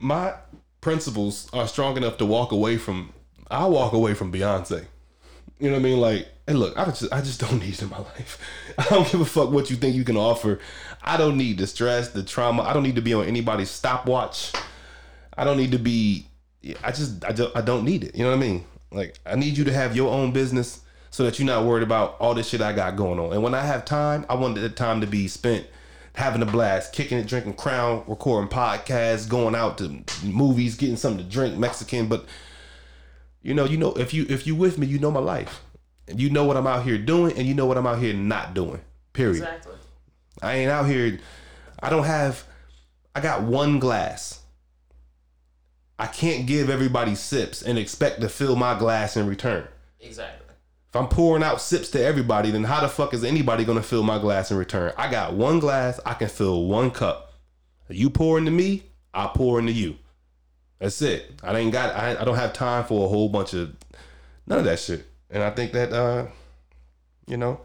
My 0.00 0.34
principles 0.80 1.48
are 1.52 1.68
strong 1.68 1.96
enough 1.96 2.16
to 2.18 2.26
walk 2.26 2.52
away 2.52 2.76
from. 2.76 3.12
I 3.50 3.66
walk 3.66 3.92
away 3.92 4.14
from 4.14 4.32
Beyonce. 4.32 4.86
You 5.58 5.68
know 5.68 5.74
what 5.74 5.80
I 5.80 5.82
mean? 5.82 6.00
Like, 6.00 6.28
hey, 6.46 6.54
look, 6.54 6.76
I 6.78 6.86
just, 6.86 7.12
I 7.12 7.20
just 7.20 7.40
don't 7.40 7.60
need 7.60 7.74
it 7.74 7.82
in 7.82 7.90
my 7.90 7.98
life. 7.98 8.38
I 8.78 8.84
don't 8.84 9.10
give 9.10 9.20
a 9.20 9.24
fuck 9.24 9.50
what 9.50 9.70
you 9.70 9.76
think 9.76 9.94
you 9.94 10.04
can 10.04 10.16
offer. 10.16 10.58
I 11.02 11.16
don't 11.16 11.36
need 11.36 11.58
the 11.58 11.66
stress, 11.66 12.08
the 12.08 12.22
trauma. 12.22 12.62
I 12.62 12.72
don't 12.72 12.82
need 12.82 12.96
to 12.96 13.02
be 13.02 13.12
on 13.12 13.26
anybody's 13.26 13.70
stopwatch. 13.70 14.52
I 15.36 15.44
don't 15.44 15.58
need 15.58 15.72
to 15.72 15.78
be. 15.78 16.26
I 16.82 16.92
just, 16.92 17.24
I 17.24 17.32
don't, 17.32 17.54
I 17.56 17.60
don't 17.60 17.84
need 17.84 18.04
it. 18.04 18.14
You 18.14 18.24
know 18.24 18.30
what 18.30 18.36
I 18.36 18.40
mean? 18.40 18.64
Like, 18.90 19.18
I 19.24 19.36
need 19.36 19.56
you 19.56 19.64
to 19.64 19.72
have 19.72 19.94
your 19.94 20.12
own 20.12 20.32
business 20.32 20.80
so 21.10 21.24
that 21.24 21.38
you're 21.38 21.46
not 21.46 21.64
worried 21.64 21.82
about 21.82 22.16
all 22.20 22.34
this 22.34 22.48
shit 22.48 22.60
I 22.60 22.72
got 22.72 22.96
going 22.96 23.18
on. 23.18 23.32
And 23.32 23.42
when 23.42 23.54
I 23.54 23.62
have 23.62 23.84
time, 23.84 24.24
I 24.28 24.34
want 24.34 24.54
the 24.54 24.68
time 24.68 25.00
to 25.00 25.06
be 25.06 25.28
spent 25.28 25.66
having 26.14 26.42
a 26.42 26.46
blast, 26.46 26.92
kicking 26.92 27.18
it, 27.18 27.26
drinking 27.26 27.54
Crown, 27.54 28.04
recording 28.06 28.50
podcasts, 28.50 29.28
going 29.28 29.54
out 29.54 29.78
to 29.78 30.02
movies, 30.24 30.76
getting 30.76 30.96
something 30.96 31.24
to 31.24 31.30
drink, 31.30 31.56
Mexican. 31.56 32.08
But 32.08 32.26
you 33.42 33.54
know, 33.54 33.64
you 33.64 33.76
know, 33.76 33.92
if 33.92 34.12
you 34.12 34.26
if 34.28 34.46
you 34.46 34.54
with 34.54 34.78
me, 34.78 34.86
you 34.86 34.98
know 34.98 35.10
my 35.10 35.20
life, 35.20 35.62
you 36.14 36.30
know 36.30 36.44
what 36.44 36.56
I'm 36.56 36.66
out 36.66 36.84
here 36.84 36.98
doing, 36.98 37.36
and 37.36 37.46
you 37.46 37.54
know 37.54 37.66
what 37.66 37.78
I'm 37.78 37.86
out 37.86 37.98
here 37.98 38.14
not 38.14 38.54
doing. 38.54 38.80
Period. 39.12 39.42
exactly. 39.42 39.74
I 40.42 40.54
ain't 40.54 40.70
out 40.70 40.86
here. 40.86 41.18
I 41.82 41.90
don't 41.90 42.04
have. 42.04 42.44
I 43.14 43.20
got 43.20 43.42
one 43.42 43.78
glass. 43.78 44.40
I 45.98 46.06
can't 46.06 46.46
give 46.46 46.70
everybody 46.70 47.14
sips 47.14 47.60
and 47.60 47.78
expect 47.78 48.22
to 48.22 48.28
fill 48.28 48.56
my 48.56 48.78
glass 48.78 49.16
in 49.16 49.26
return. 49.26 49.68
Exactly. 50.00 50.39
If 50.90 50.96
I'm 50.96 51.06
pouring 51.06 51.44
out 51.44 51.60
sips 51.60 51.88
to 51.90 52.04
everybody, 52.04 52.50
then 52.50 52.64
how 52.64 52.80
the 52.80 52.88
fuck 52.88 53.14
is 53.14 53.22
anybody 53.22 53.64
gonna 53.64 53.80
fill 53.82 54.02
my 54.02 54.18
glass 54.18 54.50
in 54.50 54.56
return? 54.56 54.92
I 54.98 55.08
got 55.08 55.34
one 55.34 55.60
glass. 55.60 56.00
I 56.04 56.14
can 56.14 56.28
fill 56.28 56.64
one 56.64 56.90
cup. 56.90 57.32
You 57.88 58.10
pour 58.10 58.38
into 58.38 58.50
me, 58.50 58.82
I 59.14 59.30
pour 59.32 59.60
into 59.60 59.70
you. 59.70 59.98
That's 60.80 61.00
it. 61.00 61.40
I 61.44 61.56
ain't 61.56 61.70
got. 61.72 61.94
I, 61.94 62.20
I 62.20 62.24
don't 62.24 62.34
have 62.34 62.52
time 62.52 62.84
for 62.84 63.06
a 63.06 63.08
whole 63.08 63.28
bunch 63.28 63.54
of 63.54 63.76
none 64.48 64.58
of 64.58 64.64
that 64.64 64.80
shit. 64.80 65.06
And 65.30 65.44
I 65.44 65.50
think 65.50 65.70
that, 65.72 65.92
uh, 65.92 66.26
you 67.28 67.36
know, 67.36 67.60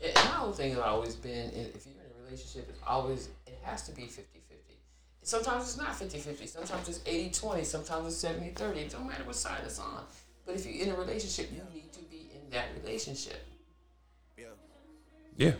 And 0.00 0.14
my 0.14 0.20
whole 0.20 0.52
thing 0.52 0.70
has 0.70 0.78
always 0.78 1.16
been 1.16 1.50
if 1.50 1.86
you're 1.86 1.94
in 1.94 2.12
a 2.20 2.24
relationship, 2.24 2.68
it's 2.68 2.78
always, 2.86 3.30
it 3.48 3.58
has 3.62 3.82
to 3.86 3.92
be 3.92 4.02
50 4.02 4.38
50. 4.48 4.74
Sometimes 5.22 5.64
it's 5.64 5.76
not 5.76 5.96
50 5.96 6.18
50. 6.18 6.46
Sometimes 6.46 6.88
it's 6.88 7.00
80 7.04 7.30
20. 7.30 7.64
Sometimes 7.64 8.06
it's 8.06 8.16
70 8.18 8.50
30. 8.50 8.78
It 8.78 8.90
don't 8.90 9.08
matter 9.08 9.24
what 9.24 9.34
side 9.34 9.62
it's 9.64 9.80
on. 9.80 10.04
But 10.46 10.54
if 10.56 10.66
you're 10.66 10.86
in 10.86 10.94
a 10.94 10.96
relationship, 10.96 11.50
you 11.52 11.62
need 11.74 11.92
to 11.92 12.00
that 12.52 12.66
relationship. 12.82 13.46
Yeah. 15.36 15.52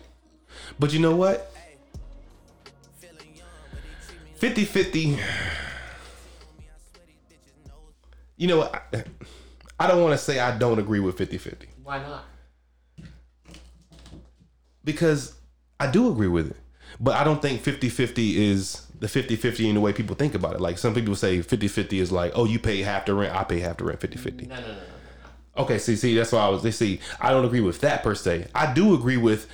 But 0.79 0.93
you 0.93 1.01
know 1.01 1.17
what? 1.17 1.53
50 4.37 4.65
50. 4.65 5.19
You 8.37 8.49
know 8.49 8.59
what? 8.59 8.75
I, 8.93 9.05
I 9.81 9.87
don't 9.87 10.03
want 10.03 10.13
to 10.13 10.19
say 10.19 10.39
I 10.39 10.57
don't 10.57 10.79
agree 10.79 11.01
with 11.01 11.17
50 11.17 11.39
50 11.39 11.69
Why 11.83 11.99
not? 12.03 12.25
because 14.85 15.35
I 15.79 15.91
do 15.91 16.11
agree 16.11 16.29
with 16.29 16.51
it. 16.51 16.57
But 17.01 17.17
I 17.17 17.25
don't 17.25 17.41
think 17.41 17.63
50 17.63 17.89
50 17.89 18.51
is 18.51 18.87
the 18.99 19.09
50 19.09 19.37
50 19.37 19.69
in 19.69 19.75
the 19.77 19.81
way 19.81 19.93
people 19.93 20.15
think 20.15 20.35
about 20.35 20.55
it. 20.55 20.61
Like 20.61 20.77
some 20.79 20.95
people 20.95 21.15
say 21.15 21.41
50 21.41 21.69
50 21.69 21.99
is 22.01 22.13
like, 22.13 22.33
oh, 22.35 22.45
you 22.45 22.59
pay 22.59 22.83
half 22.83 23.07
the 23.07 23.15
rent, 23.15 23.35
I 23.35 23.45
pay 23.45 23.61
half 23.61 23.79
the 23.79 23.85
rent 23.85 24.01
50 24.01 24.19
50. 24.19 24.47
No, 24.47 24.57
no, 24.57 24.61
no, 24.61 24.69
no. 24.69 24.79
Okay, 25.57 25.79
see, 25.79 25.97
see, 25.97 26.15
that's 26.15 26.33
why 26.33 26.41
I 26.41 26.49
was. 26.49 26.63
They 26.63 26.71
see, 26.71 27.01
I 27.21 27.31
don't 27.31 27.45
agree 27.45 27.61
with 27.61 27.81
that 27.81 28.03
per 28.03 28.15
se. 28.15 28.47
I 28.55 28.73
do 28.73 28.95
agree 28.95 29.19
with 29.19 29.49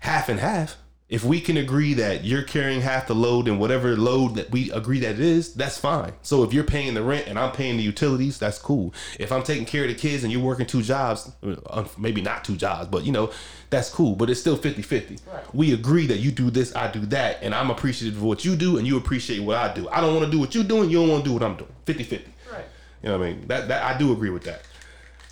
half 0.00 0.28
and 0.28 0.40
half. 0.40 0.76
If 1.08 1.22
we 1.22 1.40
can 1.40 1.56
agree 1.56 1.94
that 1.94 2.24
you're 2.24 2.42
carrying 2.42 2.80
half 2.80 3.06
the 3.06 3.14
load 3.14 3.46
and 3.46 3.60
whatever 3.60 3.96
load 3.96 4.34
that 4.34 4.50
we 4.50 4.72
agree 4.72 4.98
that 4.98 5.14
it 5.14 5.20
is, 5.20 5.54
that's 5.54 5.78
fine. 5.78 6.14
So 6.22 6.42
if 6.42 6.52
you're 6.52 6.64
paying 6.64 6.94
the 6.94 7.02
rent 7.04 7.28
and 7.28 7.38
I'm 7.38 7.52
paying 7.52 7.76
the 7.76 7.84
utilities, 7.84 8.40
that's 8.40 8.58
cool. 8.58 8.92
If 9.20 9.30
I'm 9.30 9.44
taking 9.44 9.66
care 9.66 9.84
of 9.84 9.88
the 9.88 9.94
kids 9.94 10.24
and 10.24 10.32
you're 10.32 10.42
working 10.42 10.66
two 10.66 10.82
jobs, 10.82 11.30
uh, 11.44 11.84
maybe 11.96 12.22
not 12.22 12.44
two 12.44 12.56
jobs, 12.56 12.88
but 12.88 13.04
you 13.04 13.12
know, 13.12 13.30
that's 13.70 13.88
cool. 13.88 14.16
But 14.16 14.30
it's 14.30 14.40
still 14.40 14.56
50 14.56 14.82
50. 14.82 15.18
Right. 15.32 15.54
We 15.54 15.72
agree 15.74 16.08
that 16.08 16.18
you 16.18 16.32
do 16.32 16.50
this, 16.50 16.74
I 16.74 16.90
do 16.90 17.06
that, 17.06 17.38
and 17.40 17.54
I'm 17.54 17.70
appreciative 17.70 18.16
of 18.16 18.24
what 18.24 18.44
you 18.44 18.56
do 18.56 18.76
and 18.76 18.84
you 18.84 18.96
appreciate 18.96 19.38
what 19.38 19.58
I 19.58 19.72
do. 19.72 19.88
I 19.90 20.00
don't 20.00 20.12
want 20.12 20.26
to 20.26 20.32
do 20.32 20.40
what 20.40 20.56
you're 20.56 20.64
doing, 20.64 20.90
you 20.90 20.98
don't 20.98 21.08
want 21.08 21.22
to 21.22 21.30
do 21.30 21.34
what 21.34 21.44
I'm 21.44 21.56
doing. 21.56 21.70
50 21.84 22.02
50. 22.02 22.32
Right. 22.50 22.64
You 23.04 23.10
know 23.10 23.18
what 23.18 23.28
I 23.28 23.30
mean? 23.30 23.46
That, 23.46 23.68
that 23.68 23.84
I 23.84 23.96
do 23.96 24.12
agree 24.12 24.30
with 24.30 24.42
that. 24.42 24.62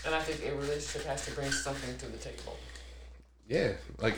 And 0.06 0.14
I 0.14 0.20
think 0.20 0.52
a 0.52 0.56
relationship 0.56 1.04
has 1.06 1.24
to 1.26 1.32
bring 1.32 1.50
something 1.50 1.96
to 1.98 2.06
the 2.06 2.18
table. 2.18 2.56
Yeah, 3.48 3.72
like 4.00 4.14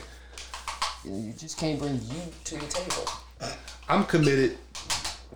You 1.05 1.33
just 1.37 1.57
can't 1.57 1.79
bring 1.79 1.95
you 1.95 2.21
to 2.45 2.55
the 2.57 2.65
table. 2.67 3.09
I'm 3.87 4.03
committed 4.05 4.57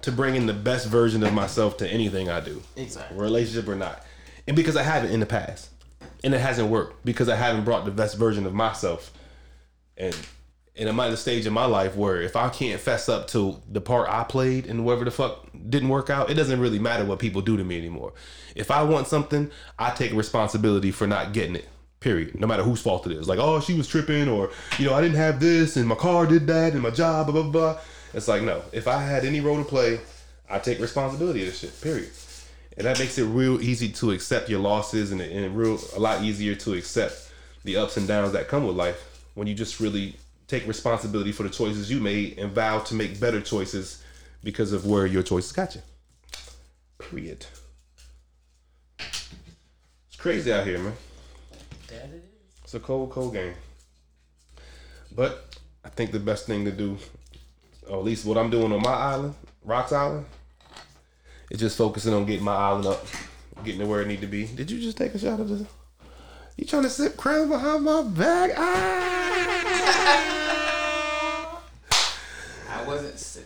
to 0.02 0.12
bringing 0.12 0.46
the 0.48 0.54
best 0.54 0.88
version 0.88 1.24
of 1.24 1.34
myself 1.34 1.78
to 1.78 1.88
anything 1.88 2.30
I 2.30 2.40
do, 2.42 2.62
Exactly. 2.76 3.18
relationship 3.18 3.68
or 3.70 3.76
not. 3.76 4.04
And 4.48 4.56
because 4.56 4.76
I 4.76 4.84
haven't 4.84 5.12
in 5.12 5.20
the 5.20 5.26
past, 5.26 5.70
and 6.24 6.34
it 6.34 6.40
hasn't 6.42 6.70
worked 6.70 7.06
because 7.06 7.30
I 7.30 7.36
haven't 7.36 7.64
brought 7.64 7.86
the 7.86 7.92
best 7.92 8.18
version 8.18 8.46
of 8.46 8.54
myself. 8.54 9.12
And 9.98 10.16
and 10.82 10.90
I'm 10.90 11.00
at 11.00 11.12
a 11.12 11.18
stage 11.18 11.46
in 11.46 11.54
my 11.54 11.66
life 11.66 11.96
where 11.96 12.20
if 12.24 12.36
I 12.36 12.50
can't 12.50 12.82
fess 12.82 13.08
up 13.08 13.28
to 13.28 13.62
the 13.70 13.80
part 13.80 14.10
I 14.10 14.24
played 14.24 14.66
and 14.66 14.84
whatever 14.84 15.06
the 15.06 15.12
fuck 15.12 15.46
didn't 15.70 15.90
work 15.90 16.10
out, 16.10 16.32
it 16.32 16.34
doesn't 16.34 16.60
really 16.60 16.80
matter 16.80 17.06
what 17.06 17.20
people 17.20 17.44
do 17.44 17.56
to 17.56 17.64
me 17.64 17.78
anymore. 17.78 18.14
If 18.56 18.72
I 18.72 18.82
want 18.82 19.06
something, 19.06 19.52
I 19.78 19.92
take 19.92 20.12
responsibility 20.12 20.90
for 20.90 21.06
not 21.06 21.34
getting 21.34 21.56
it. 21.56 21.70
Period. 22.00 22.40
No 22.40 22.48
matter 22.48 22.64
whose 22.64 22.82
fault 22.82 23.06
it 23.06 23.12
is. 23.12 23.30
Like, 23.30 23.38
oh, 23.38 23.60
she 23.60 23.76
was 23.76 23.88
tripping, 23.88 24.28
or 24.28 24.50
you 24.80 24.88
know, 24.88 24.96
I 24.96 25.02
didn't 25.02 25.18
have 25.18 25.40
this, 25.40 25.78
and 25.78 25.88
my 25.88 25.94
car 25.94 26.26
did 26.26 26.48
that, 26.48 26.74
and 26.74 26.82
my 26.82 26.90
job, 26.90 27.28
blah 27.28 27.44
blah 27.44 27.52
blah. 27.52 27.80
It's 28.16 28.28
like, 28.28 28.42
no. 28.42 28.64
If 28.72 28.88
I 28.88 29.04
had 29.04 29.24
any 29.24 29.40
role 29.40 29.58
to 29.58 29.64
play, 29.64 30.00
I 30.50 30.58
take 30.58 30.80
responsibility 30.80 31.42
of 31.42 31.46
this 31.46 31.60
shit. 31.60 31.80
Period. 31.80 32.10
And 32.76 32.88
that 32.88 32.98
makes 32.98 33.20
it 33.20 33.26
real 33.26 33.62
easy 33.62 33.90
to 33.90 34.10
accept 34.10 34.50
your 34.50 34.62
losses, 34.62 35.12
and, 35.12 35.22
and 35.22 35.56
real 35.56 35.80
a 35.96 36.00
lot 36.00 36.24
easier 36.24 36.56
to 36.56 36.74
accept 36.74 37.32
the 37.64 37.78
ups 37.78 37.98
and 37.98 38.08
downs 38.08 38.32
that 38.32 38.48
come 38.48 38.66
with 38.66 38.76
life 38.76 39.28
when 39.36 39.46
you 39.46 39.54
just 39.54 39.80
really 39.80 40.16
take 40.52 40.68
responsibility 40.68 41.32
for 41.32 41.44
the 41.44 41.50
choices 41.50 41.90
you 41.90 42.02
made 42.02 42.38
and 42.38 42.52
vow 42.52 42.80
to 42.80 42.94
make 42.94 43.18
better 43.22 43.40
choices 43.40 44.04
because 44.44 44.74
of 44.74 44.86
where 44.86 45.06
your 45.06 45.24
choices 45.24 45.54
got 45.54 45.74
you. 45.76 45.82
Period. 47.00 47.46
It's 49.00 50.18
crazy 50.18 50.52
out 50.52 50.68
here, 50.68 50.78
man. 50.78 50.94
That 51.88 52.10
it 52.10 52.16
is. 52.16 52.24
It's 52.66 52.74
a 52.74 52.82
cold, 52.82 53.12
cold 53.12 53.34
game. 53.34 53.54
But 55.16 55.56
I 55.86 55.90
think 55.90 56.12
the 56.12 56.20
best 56.20 56.48
thing 56.48 56.66
to 56.66 56.72
do, 56.72 56.98
or 57.88 58.00
at 58.00 58.04
least 58.04 58.26
what 58.26 58.38
I'm 58.38 58.50
doing 58.50 58.74
on 58.74 58.82
my 58.82 58.92
island, 58.92 59.36
Rocks 59.64 59.94
Island, 59.94 60.26
is 61.50 61.62
just 61.62 61.78
focusing 61.78 62.14
on 62.14 62.26
getting 62.26 62.44
my 62.44 62.56
island 62.56 62.88
up, 62.88 63.06
getting 63.64 63.80
it 63.80 63.88
where 63.88 64.02
it 64.02 64.08
need 64.08 64.20
to 64.20 64.28
be. 64.28 64.48
Did 64.48 64.70
you 64.70 64.82
just 64.82 64.98
take 64.98 65.16
a 65.16 65.20
shot 65.20 65.40
of 65.40 65.48
this? 65.48 65.66
You 66.58 66.66
trying 66.66 66.84
to 66.84 66.90
sip 66.90 67.16
crown 67.16 67.48
behind 67.48 67.86
my 67.86 68.04
back? 68.04 68.52
Ah! 68.58 69.01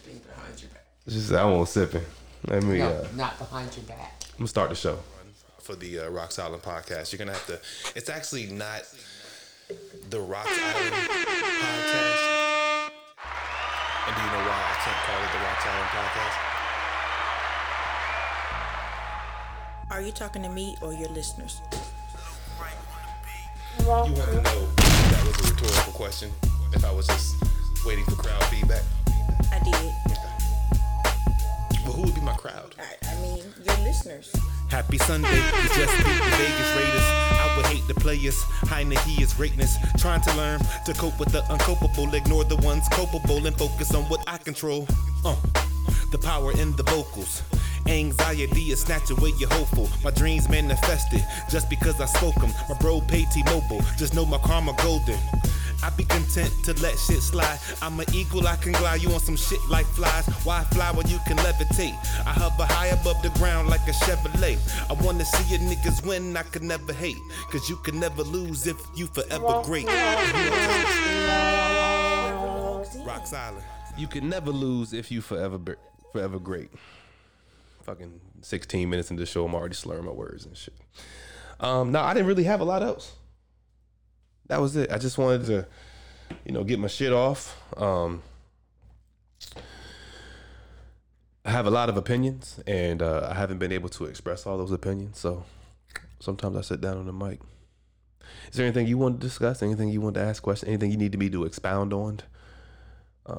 Wasn't 0.08 0.24
sipping 0.24 0.36
behind 0.36 0.62
your 0.62 0.70
back. 0.72 0.86
Just 1.08 1.32
I 1.34 1.46
won't 1.46 1.70
sipping. 1.70 2.06
Let 2.48 2.64
me. 2.64 2.78
No, 2.80 2.88
Uh, 2.90 3.08
not 3.16 3.38
behind 3.38 3.76
your 3.76 3.86
back. 3.86 4.14
I'm 4.34 4.38
gonna 4.40 4.48
start 4.48 4.70
the 4.70 4.76
show 4.76 5.00
for 5.60 5.76
the 5.76 6.00
uh, 6.00 6.10
Rocks 6.10 6.38
Island 6.40 6.62
podcast. 6.64 7.12
You're 7.12 7.20
gonna 7.20 7.34
have 7.34 7.48
to. 7.48 7.60
It's 7.96 8.10
actually 8.10 8.48
not 8.48 8.84
the 10.10 10.20
Rocks 10.20 10.50
Island 10.50 10.94
podcast. 10.94 12.22
And 14.08 14.16
do 14.16 14.22
you 14.22 14.28
know 14.28 14.44
why 14.46 14.60
I 14.62 14.76
can't 14.84 15.02
call 15.06 15.20
it 15.24 15.32
the 15.34 15.40
Rocks 15.40 15.66
Island 15.66 15.90
podcast? 15.90 16.36
Are 19.92 20.02
you 20.02 20.12
talking 20.12 20.44
to 20.44 20.50
me 20.50 20.76
or 20.82 20.94
your 20.94 21.10
listeners? 21.10 21.62
You 23.80 23.86
want 23.88 24.16
to 24.16 24.22
know 24.22 24.42
that 24.42 25.24
was 25.26 25.40
a 25.50 25.54
rhetorical 25.54 25.94
question. 25.94 26.32
If 26.74 26.84
I 26.84 26.92
was 26.92 27.08
just 27.08 27.36
waiting 27.86 28.04
for 28.06 28.16
crowd 28.16 28.44
feedback. 28.46 28.84
I 29.56 29.60
did. 29.64 29.94
But 31.86 31.94
who 31.94 32.02
would 32.02 32.16
be 32.16 32.22
my 32.22 32.36
crowd? 32.36 32.76
I, 32.78 33.10
I 33.10 33.22
mean, 33.22 33.44
your 33.64 33.78
listeners. 33.78 34.36
Happy 34.70 34.98
Sunday, 34.98 35.30
we 35.30 35.68
just 35.70 35.96
beat 35.98 36.20
the 36.20 36.36
Vegas 36.36 36.76
Raiders. 36.76 37.08
I 37.08 37.54
would 37.56 37.66
hate 37.68 37.88
the 37.88 37.94
players. 37.94 38.36
Heineke 38.68 39.22
is 39.22 39.34
greatness. 39.34 39.78
Trying 39.98 40.22
to 40.22 40.36
learn 40.36 40.60
to 40.86 40.94
cope 40.94 41.18
with 41.20 41.32
the 41.32 41.42
uncopable. 41.44 42.14
Ignore 42.14 42.44
the 42.44 42.58
ones 42.58 42.86
culpable 42.90 43.46
and 43.46 43.58
focus 43.58 43.94
on 43.94 44.04
what 44.06 44.24
I 44.28 44.38
control. 44.40 44.88
Uh, 45.24 45.38
the 46.12 46.18
power 46.18 46.52
in 46.52 46.76
the 46.76 46.84
vocals. 46.84 47.42
Anxiety 47.88 48.72
is 48.72 48.82
snatch 48.82 49.10
away 49.12 49.32
your 49.40 49.50
hopeful. 49.54 49.88
My 50.04 50.12
dreams 50.12 50.50
manifested 50.50 51.24
just 51.50 51.70
because 51.70 52.02
I 52.02 52.06
spoke 52.08 52.36
them. 52.36 52.52
My 52.68 52.76
bro 52.80 53.00
paid 53.00 53.30
T-Mobile. 53.32 53.82
Just 53.98 54.14
know 54.16 54.26
my 54.26 54.40
karma 54.40 54.74
golden. 54.84 55.20
I 55.86 55.92
be 55.92 56.04
content 56.06 56.51
to 56.63 56.74
let 56.82 56.98
shit 56.98 57.22
slide. 57.22 57.60
I'm 57.80 58.00
an 58.00 58.08
eagle, 58.12 58.48
I 58.48 58.56
can 58.56 58.72
glide 58.72 59.04
you 59.04 59.12
on 59.12 59.20
some 59.20 59.36
shit 59.36 59.60
like 59.70 59.86
flies. 59.86 60.25
Why 60.44 60.63
fly 60.63 60.92
when 60.92 61.08
you 61.08 61.20
can 61.27 61.38
levitate? 61.38 61.96
I 62.25 62.34
hover 62.34 62.65
high 62.65 62.88
above 62.88 63.22
the 63.22 63.30
ground 63.38 63.70
like 63.70 63.88
a 63.88 63.92
Chevrolet. 63.92 64.58
I 64.89 64.94
wanna 65.06 65.24
see 65.25 65.54
your 65.54 65.60
niggas 65.60 66.04
win, 66.04 66.36
I 66.36 66.42
could 66.42 66.63
never 66.63 66.92
hate. 66.92 67.20
Cause 67.51 67.70
you 67.70 67.75
can 67.75 68.00
never 68.00 68.24
lose 68.24 68.65
if 68.65 68.77
you 68.96 69.06
forever 69.06 69.62
great. 69.63 69.86
Rocks 73.06 73.34
Island. 73.34 73.63
You 73.96 74.08
can 74.08 74.27
never 74.27 74.50
lose 74.50 74.92
if 74.92 75.12
you 75.12 75.22
forever 75.22 75.60
br- 75.60 75.74
forever 76.12 76.39
great. 76.39 76.72
Fucking 77.84 78.20
16 78.42 78.89
minutes 78.89 79.12
into 79.12 79.22
the 79.22 79.27
show, 79.27 79.46
I'm 79.46 79.54
already 79.54 79.75
slurring 79.75 80.06
my 80.06 80.12
words 80.12 80.48
and 80.48 80.58
shit. 80.58 80.74
Um, 81.60 81.92
no, 81.92 82.01
I 82.01 82.15
didn't 82.15 82.27
really 82.27 82.46
have 82.46 82.60
a 82.60 82.65
lot 82.65 82.82
else. 82.82 83.13
That 84.48 84.62
was 84.62 84.75
it. 84.75 84.92
I 84.92 84.98
just 84.98 85.18
wanted 85.18 85.46
to, 85.48 85.68
you 86.46 86.52
know, 86.52 86.64
get 86.64 86.80
my 86.80 86.88
shit 86.88 87.12
off. 87.12 87.62
Um, 87.78 88.22
I 91.44 91.52
have 91.52 91.68
a 91.68 91.72
lot 91.72 91.90
of 91.90 91.98
opinions, 91.98 92.60
and 92.66 93.02
uh, 93.02 93.28
I 93.30 93.36
haven't 93.36 93.60
been 93.60 93.72
able 93.72 93.90
to 93.90 94.06
express 94.06 94.46
all 94.46 94.58
those 94.58 94.72
opinions. 94.72 95.20
So 95.20 95.46
sometimes 96.20 96.58
I 96.58 96.62
sit 96.62 96.82
down 96.82 96.98
on 96.98 97.06
the 97.06 97.14
mic. 97.14 97.40
Is 98.50 98.58
there 98.58 98.66
anything 98.66 98.88
you 98.88 98.98
want 98.98 99.20
to 99.20 99.28
discuss? 99.28 99.62
Anything 99.62 99.90
you 99.90 100.02
want 100.02 100.16
to 100.16 100.22
ask 100.22 100.42
questions? 100.42 100.70
Anything 100.70 100.92
you 100.92 100.98
need 100.98 101.18
me 101.18 101.30
to 101.30 101.46
expound 101.46 101.94
on? 101.94 102.22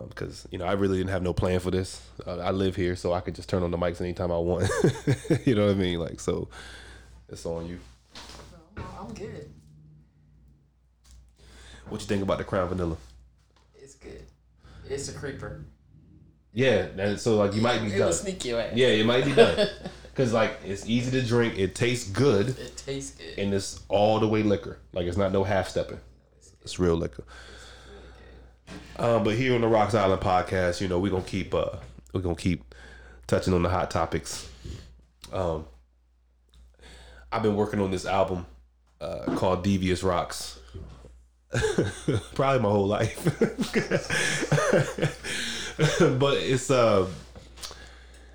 because 0.08 0.48
you 0.50 0.58
know 0.58 0.64
I 0.64 0.72
really 0.72 0.98
didn't 0.98 1.10
have 1.10 1.22
no 1.22 1.32
plan 1.32 1.60
for 1.60 1.70
this. 1.70 2.02
Uh, 2.26 2.38
I 2.38 2.50
live 2.50 2.75
here, 2.75 2.96
so 2.96 3.12
I 3.12 3.20
could 3.20 3.34
just 3.34 3.48
turn 3.48 3.62
on 3.62 3.70
the 3.70 3.78
mics 3.78 4.00
anytime 4.00 4.32
I 4.32 4.38
want. 4.38 4.68
you 5.46 5.54
know 5.54 5.66
what 5.66 5.76
I 5.76 5.78
mean? 5.78 6.00
Like 6.00 6.18
so, 6.20 6.48
it's 7.28 7.46
on 7.46 7.66
you. 7.66 7.78
No, 8.76 8.84
I'm 9.00 9.14
good. 9.14 9.50
What 11.88 12.00
you 12.00 12.06
think 12.06 12.22
about 12.22 12.38
the 12.38 12.44
Crown 12.44 12.68
Vanilla? 12.68 12.96
It's 13.75 13.94
good. 13.94 14.22
It's 14.88 15.08
a 15.08 15.12
creeper. 15.12 15.64
Yeah, 16.52 16.86
and 16.96 17.20
so 17.20 17.36
like 17.36 17.54
you 17.54 17.60
might 17.60 17.80
be 17.82 17.92
It 17.92 17.99
done. 17.99 18.12
sneak 18.12 18.44
your 18.44 18.60
ass. 18.60 18.72
Yeah, 18.75 18.88
it 18.88 19.06
might 19.06 19.25
be 19.25 19.32
done. 19.34 19.68
Cause 20.14 20.32
like 20.32 20.58
it's 20.64 20.88
easy 20.88 21.10
to 21.10 21.26
drink, 21.26 21.58
it 21.58 21.75
tastes 21.75 22.08
good, 22.08 22.49
It 22.58 22.75
tastes 22.78 23.16
good. 23.18 23.38
and 23.38 23.52
it's 23.52 23.80
all 23.88 24.18
the 24.18 24.26
way 24.26 24.42
liquor. 24.42 24.78
Like 24.94 25.04
it's 25.06 25.18
not 25.18 25.30
no 25.32 25.44
half 25.44 25.68
stepping. 25.68 26.00
It's 26.62 26.78
real 26.78 26.96
liquor. 26.96 27.25
Um, 28.99 29.22
but 29.25 29.34
here 29.36 29.54
on 29.54 29.60
the 29.60 29.68
Rocks 29.68 29.94
Island 29.94 30.22
podcast, 30.22 30.80
you 30.80 30.88
know, 30.88 30.99
we're 30.99 31.10
gonna 31.12 31.22
keep 31.22 31.54
uh 31.54 31.76
we're 32.14 32.22
gonna 32.22 32.34
keep 32.34 32.75
touching 33.26 33.52
on 33.52 33.62
the 33.62 33.68
hot 33.68 33.90
topics. 33.90 34.49
Um 35.34 35.66
I've 37.30 37.42
been 37.42 37.56
working 37.56 37.80
on 37.80 37.90
this 37.90 38.06
album 38.06 38.46
uh 39.02 39.34
called 39.36 39.62
Devious 39.62 40.02
Rocks. 40.02 40.58
Probably 42.35 42.61
my 42.61 42.69
whole 42.69 42.87
life. 42.87 43.25
but 46.19 46.37
it's 46.39 46.71
uh 46.71 47.06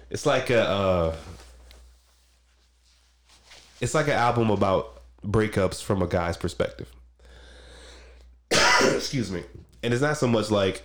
it's 0.10 0.26
like 0.26 0.50
a 0.50 0.62
uh 0.62 1.16
it's 3.80 3.94
like 3.94 4.08
an 4.08 4.14
album 4.14 4.50
about 4.50 5.02
breakups 5.26 5.84
from 5.84 6.02
a 6.02 6.08
guy's 6.08 6.38
perspective. 6.38 6.92
Excuse 8.82 9.32
me. 9.32 9.44
And 9.84 9.94
it's 9.94 10.02
not 10.02 10.18
so 10.18 10.28
much 10.28 10.52
like 10.52 10.84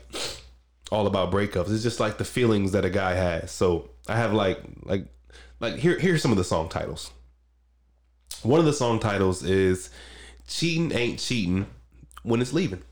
all 0.91 1.07
about 1.07 1.31
breakups. 1.31 1.73
It's 1.73 1.83
just 1.83 2.01
like 2.01 2.19
the 2.19 2.25
feelings 2.25 2.73
that 2.73 2.85
a 2.85 2.91
guy 2.91 3.15
has. 3.15 3.51
So 3.51 3.91
I 4.09 4.17
have 4.17 4.33
like 4.33 4.61
like 4.83 5.07
like 5.61 5.77
here 5.77 5.99
here's 5.99 6.23
some 6.23 6.31
of 6.31 6.39
the 6.39 6.45
song 6.45 6.69
titles. 6.69 7.11
One 8.43 8.61
of 8.61 8.67
the 8.67 8.73
song 8.73 9.01
titles 9.01 9.43
is 9.43 9.91
Cheating 10.47 10.93
Ain't 10.93 11.19
Cheating 11.19 11.67
When 12.27 12.43
It's 12.43 12.53
Leaving. 12.53 12.83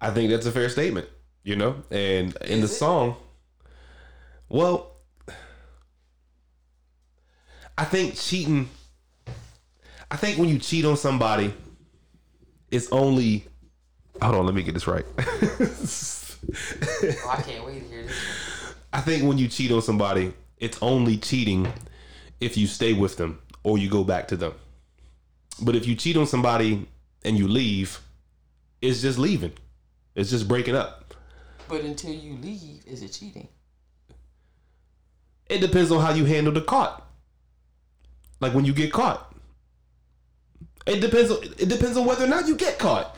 I 0.00 0.10
think 0.10 0.30
that's 0.30 0.46
a 0.46 0.50
fair 0.50 0.68
statement, 0.68 1.08
you 1.44 1.54
know? 1.54 1.76
And 1.88 2.36
in 2.42 2.62
the 2.62 2.66
song, 2.66 3.14
well, 4.48 4.96
I 7.78 7.84
think 7.84 8.16
cheating. 8.16 8.68
I 10.10 10.16
think 10.16 10.36
when 10.36 10.48
you 10.48 10.58
cheat 10.58 10.84
on 10.84 10.96
somebody, 10.96 11.54
it's 12.72 12.90
only. 12.90 13.46
Hold 14.20 14.34
on, 14.34 14.46
let 14.46 14.54
me 14.56 14.64
get 14.64 14.74
this 14.74 14.88
right. 14.88 15.06
Oh, 17.24 17.30
I 17.30 17.40
can't 17.40 17.64
wait 17.64 17.84
to 17.84 17.88
hear 17.88 18.02
this. 18.02 18.12
I 18.92 19.00
think 19.00 19.22
when 19.22 19.38
you 19.38 19.46
cheat 19.46 19.70
on 19.70 19.80
somebody, 19.80 20.34
it's 20.58 20.82
only 20.82 21.16
cheating 21.16 21.72
if 22.40 22.56
you 22.56 22.66
stay 22.66 22.92
with 22.92 23.16
them 23.16 23.40
or 23.64 23.78
you 23.78 23.88
go 23.88 24.04
back 24.04 24.28
to 24.28 24.36
them. 24.36 24.54
But 25.60 25.74
if 25.74 25.86
you 25.86 25.96
cheat 25.96 26.16
on 26.16 26.26
somebody 26.26 26.86
and 27.24 27.36
you 27.36 27.48
leave, 27.48 28.00
it's 28.80 29.02
just 29.02 29.18
leaving. 29.18 29.52
It's 30.14 30.30
just 30.30 30.46
breaking 30.46 30.76
up. 30.76 31.14
But 31.68 31.80
until 31.80 32.12
you 32.12 32.36
leave, 32.36 32.84
is 32.86 33.02
it 33.02 33.08
cheating? 33.08 33.48
It 35.48 35.60
depends 35.60 35.90
on 35.90 36.00
how 36.00 36.12
you 36.12 36.24
handle 36.24 36.52
the 36.52 36.60
caught. 36.60 37.06
Like 38.40 38.54
when 38.54 38.64
you 38.64 38.72
get 38.72 38.92
caught. 38.92 39.34
It 40.86 41.00
depends 41.00 41.30
on 41.30 41.42
it 41.42 41.68
depends 41.68 41.96
on 41.96 42.04
whether 42.04 42.24
or 42.24 42.28
not 42.28 42.46
you 42.46 42.56
get 42.56 42.78
caught. 42.78 43.16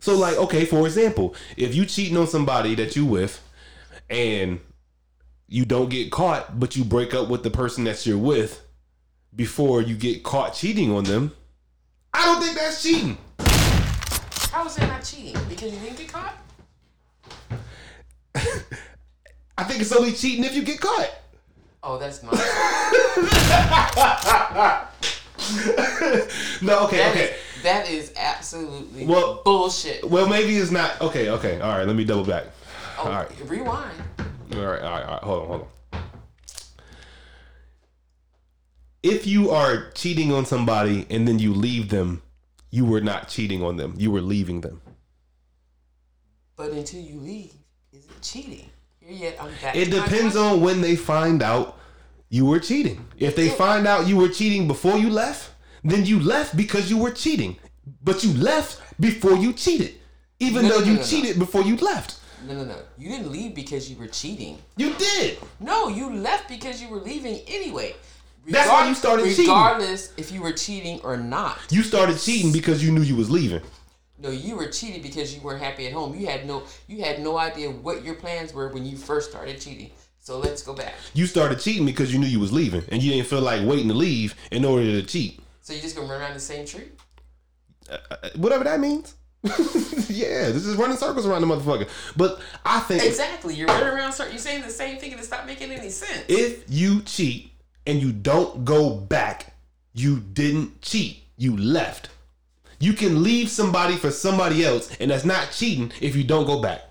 So 0.00 0.16
like, 0.16 0.36
okay, 0.36 0.64
for 0.64 0.86
example, 0.86 1.34
if 1.56 1.74
you 1.74 1.84
cheating 1.84 2.16
on 2.16 2.26
somebody 2.26 2.74
that 2.76 2.96
you 2.96 3.04
with 3.04 3.42
and 4.08 4.60
you 5.48 5.64
don't 5.64 5.90
get 5.90 6.10
caught, 6.10 6.58
but 6.58 6.76
you 6.76 6.84
break 6.84 7.12
up 7.14 7.28
with 7.28 7.42
the 7.42 7.50
person 7.50 7.84
that 7.84 8.06
you're 8.06 8.16
with 8.16 8.62
before 9.34 9.82
you 9.82 9.96
get 9.96 10.22
caught 10.22 10.54
cheating 10.54 10.92
on 10.92 11.04
them, 11.04 11.32
I 12.12 12.24
don't 12.24 12.42
think 12.42 12.56
that's 12.56 12.82
cheating. 12.82 13.18
How 14.50 14.66
is 14.66 14.76
that 14.76 14.88
not 14.88 15.04
cheating? 15.04 15.36
Because 15.48 15.72
you 15.72 15.78
didn't 15.80 15.98
get 15.98 16.08
caught? 16.12 16.34
I 19.58 19.64
think 19.64 19.80
it's 19.80 19.92
only 19.92 20.12
cheating 20.12 20.44
if 20.44 20.54
you 20.54 20.62
get 20.62 20.80
caught. 20.80 21.10
Oh, 21.82 21.98
that's 21.98 22.22
my. 22.22 22.30
No, 26.60 26.84
okay, 26.86 26.96
That 26.98 27.10
okay. 27.12 27.24
is- 27.24 27.30
that 27.62 27.88
is 27.90 28.12
absolutely 28.16 29.04
Well- 29.06 29.42
bullshit. 29.44 30.08
Well, 30.08 30.28
maybe 30.28 30.56
it's 30.56 30.70
not. 30.70 31.00
Okay, 31.00 31.28
okay. 31.30 31.60
All 31.60 31.76
right, 31.76 31.86
let 31.86 31.96
me 31.96 32.04
double 32.04 32.24
back. 32.24 32.44
Oh, 32.98 33.04
all 33.04 33.08
right. 33.10 33.28
Rewind. 33.46 33.90
All 34.54 34.60
right, 34.60 34.82
all 34.82 34.90
right, 34.90 35.04
all 35.04 35.12
right. 35.14 35.22
Hold 35.22 35.42
on, 35.42 35.48
hold 35.48 35.60
on. 35.62 35.66
If 39.02 39.26
you 39.26 39.50
are 39.50 39.90
cheating 39.94 40.32
on 40.32 40.44
somebody 40.44 41.06
and 41.10 41.26
then 41.26 41.38
you 41.38 41.54
leave 41.54 41.88
them, 41.88 42.22
you 42.70 42.84
were 42.84 43.00
not 43.00 43.28
cheating 43.28 43.62
on 43.62 43.76
them. 43.76 43.94
You 43.96 44.10
were 44.10 44.20
leaving 44.20 44.60
them. 44.60 44.80
But 46.56 46.72
until 46.72 47.00
you 47.00 47.20
leave, 47.20 47.52
is 47.92 48.04
it 48.04 48.20
cheating? 48.22 48.68
Here 48.98 49.16
yet, 49.16 49.36
I'm 49.40 49.52
back. 49.62 49.76
It 49.76 49.90
depends 49.90 50.36
on 50.36 50.60
when 50.60 50.80
they 50.80 50.96
find 50.96 51.42
out 51.42 51.78
you 52.28 52.44
were 52.44 52.58
cheating. 52.58 53.06
If 53.16 53.36
they 53.36 53.48
find 53.48 53.86
out 53.86 54.06
you 54.08 54.16
were 54.16 54.28
cheating 54.28 54.66
before 54.66 54.98
you 54.98 55.08
left, 55.10 55.52
then 55.84 56.04
you 56.04 56.18
left 56.18 56.56
because 56.56 56.90
you 56.90 56.98
were 56.98 57.12
cheating. 57.12 57.56
But 58.02 58.24
you 58.24 58.34
left 58.34 58.82
before 59.00 59.36
you 59.36 59.52
cheated. 59.52 59.94
Even 60.40 60.64
No, 60.64 60.70
though 60.70 60.80
no, 60.80 60.86
you 60.86 60.92
no, 60.94 60.98
no. 61.00 61.04
cheated 61.06 61.38
before 61.38 61.62
you 61.62 61.76
left. 61.76 62.18
No, 62.46 62.54
no, 62.54 62.64
no. 62.64 62.76
You 62.98 63.08
didn't 63.10 63.32
leave 63.32 63.54
because 63.54 63.90
you 63.90 63.96
were 63.96 64.06
cheating. 64.08 64.58
You 64.76 64.92
did. 64.94 65.38
No, 65.60 65.88
you 65.88 66.12
left 66.14 66.48
because 66.48 66.82
you 66.82 66.88
were 66.88 66.98
leaving 66.98 67.40
anyway. 67.46 67.94
That's 68.46 68.68
why 68.68 68.88
you 68.88 68.94
started 68.94 69.24
cheating. 69.26 69.46
Regardless 69.46 70.12
if 70.16 70.32
you 70.32 70.42
were 70.42 70.52
cheating 70.52 71.00
or 71.02 71.16
not. 71.16 71.58
You 71.70 71.82
started 71.82 72.18
cheating 72.18 72.52
because 72.52 72.84
you 72.84 72.92
knew 72.92 73.02
you 73.02 73.16
was 73.16 73.30
leaving. 73.30 73.62
No, 74.20 74.30
you 74.30 74.56
were 74.56 74.66
cheating 74.66 75.00
because 75.02 75.34
you 75.34 75.40
weren't 75.40 75.62
happy 75.62 75.86
at 75.86 75.92
home. 75.92 76.18
You 76.18 76.26
had 76.26 76.46
no 76.46 76.64
you 76.88 77.02
had 77.04 77.20
no 77.20 77.38
idea 77.38 77.70
what 77.70 78.04
your 78.04 78.14
plans 78.14 78.52
were 78.52 78.68
when 78.68 78.84
you 78.84 78.96
first 78.96 79.30
started 79.30 79.60
cheating. 79.60 79.90
So 80.18 80.38
let's 80.38 80.62
go 80.62 80.74
back. 80.74 80.94
You 81.14 81.26
started 81.26 81.60
cheating 81.60 81.86
because 81.86 82.12
you 82.12 82.18
knew 82.18 82.26
you 82.26 82.40
was 82.40 82.52
leaving, 82.52 82.82
and 82.90 83.02
you 83.02 83.12
didn't 83.12 83.28
feel 83.28 83.40
like 83.40 83.66
waiting 83.66 83.88
to 83.88 83.94
leave 83.94 84.34
in 84.50 84.64
order 84.64 84.84
to 84.84 85.02
cheat. 85.02 85.40
So 85.62 85.72
you 85.72 85.80
just 85.80 85.96
gonna 85.96 86.08
run 86.08 86.20
around 86.20 86.34
the 86.34 86.40
same 86.40 86.66
tree? 86.66 86.88
Uh, 87.90 87.98
whatever 88.36 88.64
that 88.64 88.80
means. 88.80 89.14
yeah, 89.44 90.50
this 90.50 90.66
is 90.66 90.74
running 90.74 90.96
circles 90.96 91.24
around 91.24 91.42
the 91.42 91.46
motherfucker. 91.46 91.88
But 92.16 92.40
I 92.64 92.80
think 92.80 93.04
Exactly. 93.04 93.54
You're 93.54 93.68
running 93.68 93.88
around. 93.88 94.14
You're 94.18 94.38
saying 94.38 94.62
the 94.62 94.70
same 94.70 94.98
thing, 94.98 95.12
and 95.12 95.20
it's 95.20 95.30
not 95.30 95.46
making 95.46 95.70
any 95.70 95.90
sense. 95.90 96.24
if 96.28 96.64
you 96.68 97.02
cheat 97.02 97.52
and 97.88 98.00
you 98.02 98.12
don't 98.12 98.64
go 98.66 98.90
back, 98.94 99.54
you 99.94 100.20
didn't 100.20 100.80
cheat. 100.82 101.24
You 101.38 101.56
left. 101.56 102.10
You 102.78 102.92
can 102.92 103.22
leave 103.24 103.48
somebody 103.48 103.96
for 103.96 104.10
somebody 104.10 104.64
else, 104.64 104.94
and 105.00 105.10
that's 105.10 105.24
not 105.24 105.50
cheating 105.50 105.90
if 106.00 106.14
you 106.14 106.22
don't 106.22 106.46
go 106.46 106.60
back. 106.60 106.82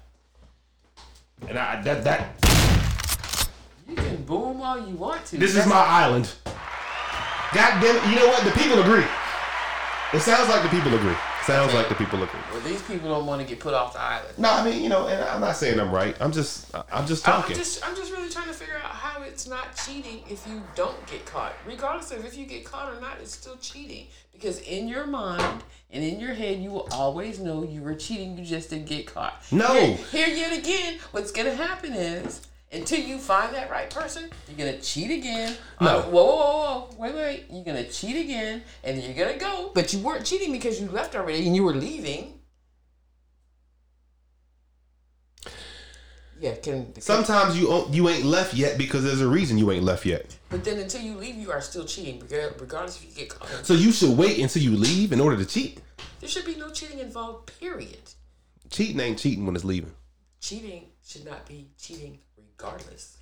And 1.47 1.57
I 1.57 1.81
that 1.83 2.03
that 2.03 2.29
You 3.87 3.95
can 3.95 4.23
boom 4.23 4.59
all 4.61 4.77
you 4.79 4.95
want 4.95 5.23
to. 5.27 5.37
this 5.37 5.51
is 5.51 5.57
That's- 5.57 5.69
my 5.73 5.79
island. 6.03 6.33
God 7.53 7.79
damn 7.81 7.95
it! 7.95 8.09
You 8.09 8.15
know 8.19 8.27
what? 8.27 8.43
The 8.43 8.51
people 8.51 8.79
agree. 8.81 9.05
It 10.13 10.19
sounds 10.21 10.49
like 10.49 10.63
the 10.63 10.69
people 10.69 10.93
agree. 10.93 11.15
Sounds 11.47 11.73
like 11.73 11.87
the 11.87 11.95
people 11.95 12.19
looking. 12.19 12.41
Well, 12.51 12.59
these 12.59 12.81
people 12.81 13.07
don't 13.07 13.25
want 13.25 13.41
to 13.41 13.47
get 13.47 13.61
put 13.61 13.73
off 13.73 13.93
the 13.93 14.01
island. 14.01 14.37
No, 14.37 14.51
I 14.51 14.65
mean, 14.69 14.83
you 14.83 14.89
know, 14.89 15.07
and 15.07 15.23
I'm 15.23 15.39
not 15.39 15.55
saying 15.55 15.79
I'm 15.79 15.91
right. 15.91 16.13
I'm 16.19 16.33
just, 16.33 16.75
I'm 16.91 17.07
just 17.07 17.23
talking. 17.23 17.55
I'm 17.55 17.57
just, 17.57 17.87
I'm 17.87 17.95
just 17.95 18.11
really 18.11 18.29
trying 18.29 18.47
to 18.47 18.53
figure 18.53 18.75
out 18.75 18.91
how 18.91 19.21
it's 19.21 19.47
not 19.47 19.73
cheating 19.77 20.23
if 20.29 20.45
you 20.45 20.61
don't 20.75 21.07
get 21.07 21.25
caught. 21.25 21.53
Regardless 21.65 22.11
of 22.11 22.25
if 22.25 22.37
you 22.37 22.45
get 22.45 22.65
caught 22.65 22.93
or 22.93 22.99
not, 22.99 23.19
it's 23.21 23.33
still 23.33 23.55
cheating. 23.61 24.07
Because 24.33 24.59
in 24.59 24.89
your 24.89 25.07
mind 25.07 25.63
and 25.89 26.03
in 26.03 26.19
your 26.19 26.33
head, 26.33 26.59
you 26.59 26.69
will 26.69 26.89
always 26.91 27.39
know 27.39 27.63
you 27.63 27.81
were 27.81 27.95
cheating. 27.95 28.37
You 28.37 28.43
just 28.43 28.71
didn't 28.71 28.87
get 28.87 29.05
caught. 29.05 29.41
No. 29.49 29.73
Here, 29.73 30.25
here 30.25 30.27
yet 30.27 30.59
again, 30.59 30.99
what's 31.11 31.31
gonna 31.31 31.55
happen 31.55 31.93
is 31.93 32.41
until 32.71 32.99
you 32.99 33.17
find 33.17 33.53
that 33.55 33.69
right 33.69 33.89
person, 33.89 34.29
you're 34.47 34.57
gonna 34.57 34.79
cheat 34.81 35.11
again. 35.11 35.55
No. 35.79 35.87
Uh, 35.99 36.01
whoa, 36.03 36.25
whoa, 36.25 36.35
whoa, 36.35 36.79
whoa, 36.79 36.95
wait, 36.99 37.15
wait. 37.15 37.45
You're 37.51 37.63
gonna 37.63 37.87
cheat 37.89 38.17
again, 38.17 38.63
and 38.83 39.01
you're 39.01 39.13
gonna 39.13 39.37
go. 39.39 39.71
But 39.73 39.93
you 39.93 39.99
weren't 39.99 40.25
cheating 40.25 40.51
because 40.51 40.79
you 40.81 40.87
left 40.89 41.15
already 41.15 41.45
and 41.47 41.55
you 41.55 41.63
were 41.63 41.73
leaving. 41.73 42.33
Yeah, 46.39 46.55
can 46.55 46.91
can- 46.93 47.01
Sometimes 47.01 47.57
you 47.59 47.87
you 47.91 48.07
ain't 48.09 48.25
left 48.25 48.53
yet 48.53 48.77
because 48.77 49.03
there's 49.03 49.21
a 49.21 49.27
reason 49.27 49.57
you 49.57 49.71
ain't 49.71 49.83
left 49.83 50.05
yet. 50.05 50.35
But 50.49 50.63
then 50.63 50.77
until 50.77 51.01
you 51.01 51.15
leave, 51.15 51.35
you 51.35 51.51
are 51.51 51.61
still 51.61 51.83
cheating, 51.85 52.19
regar- 52.21 52.59
regardless 52.61 52.97
if 52.97 53.05
you 53.09 53.15
get 53.15 53.29
caught. 53.29 53.65
So 53.65 53.73
you 53.73 53.91
should 53.91 54.15
wait 54.15 54.37
until 54.39 54.61
you 54.61 54.75
leave 54.77 55.11
in 55.11 55.19
order 55.19 55.35
to 55.37 55.45
cheat. 55.45 55.81
There 56.19 56.29
should 56.29 56.45
be 56.45 56.55
no 56.55 56.69
cheating 56.69 56.99
involved, 56.99 57.51
period. 57.59 58.11
Cheating 58.69 58.99
ain't 58.99 59.17
cheating 59.17 59.45
when 59.45 59.55
it's 59.55 59.65
leaving. 59.65 59.91
Cheating 60.39 60.85
should 61.03 61.25
not 61.25 61.47
be 61.47 61.69
cheating 61.79 62.19
regardless. 62.59 63.17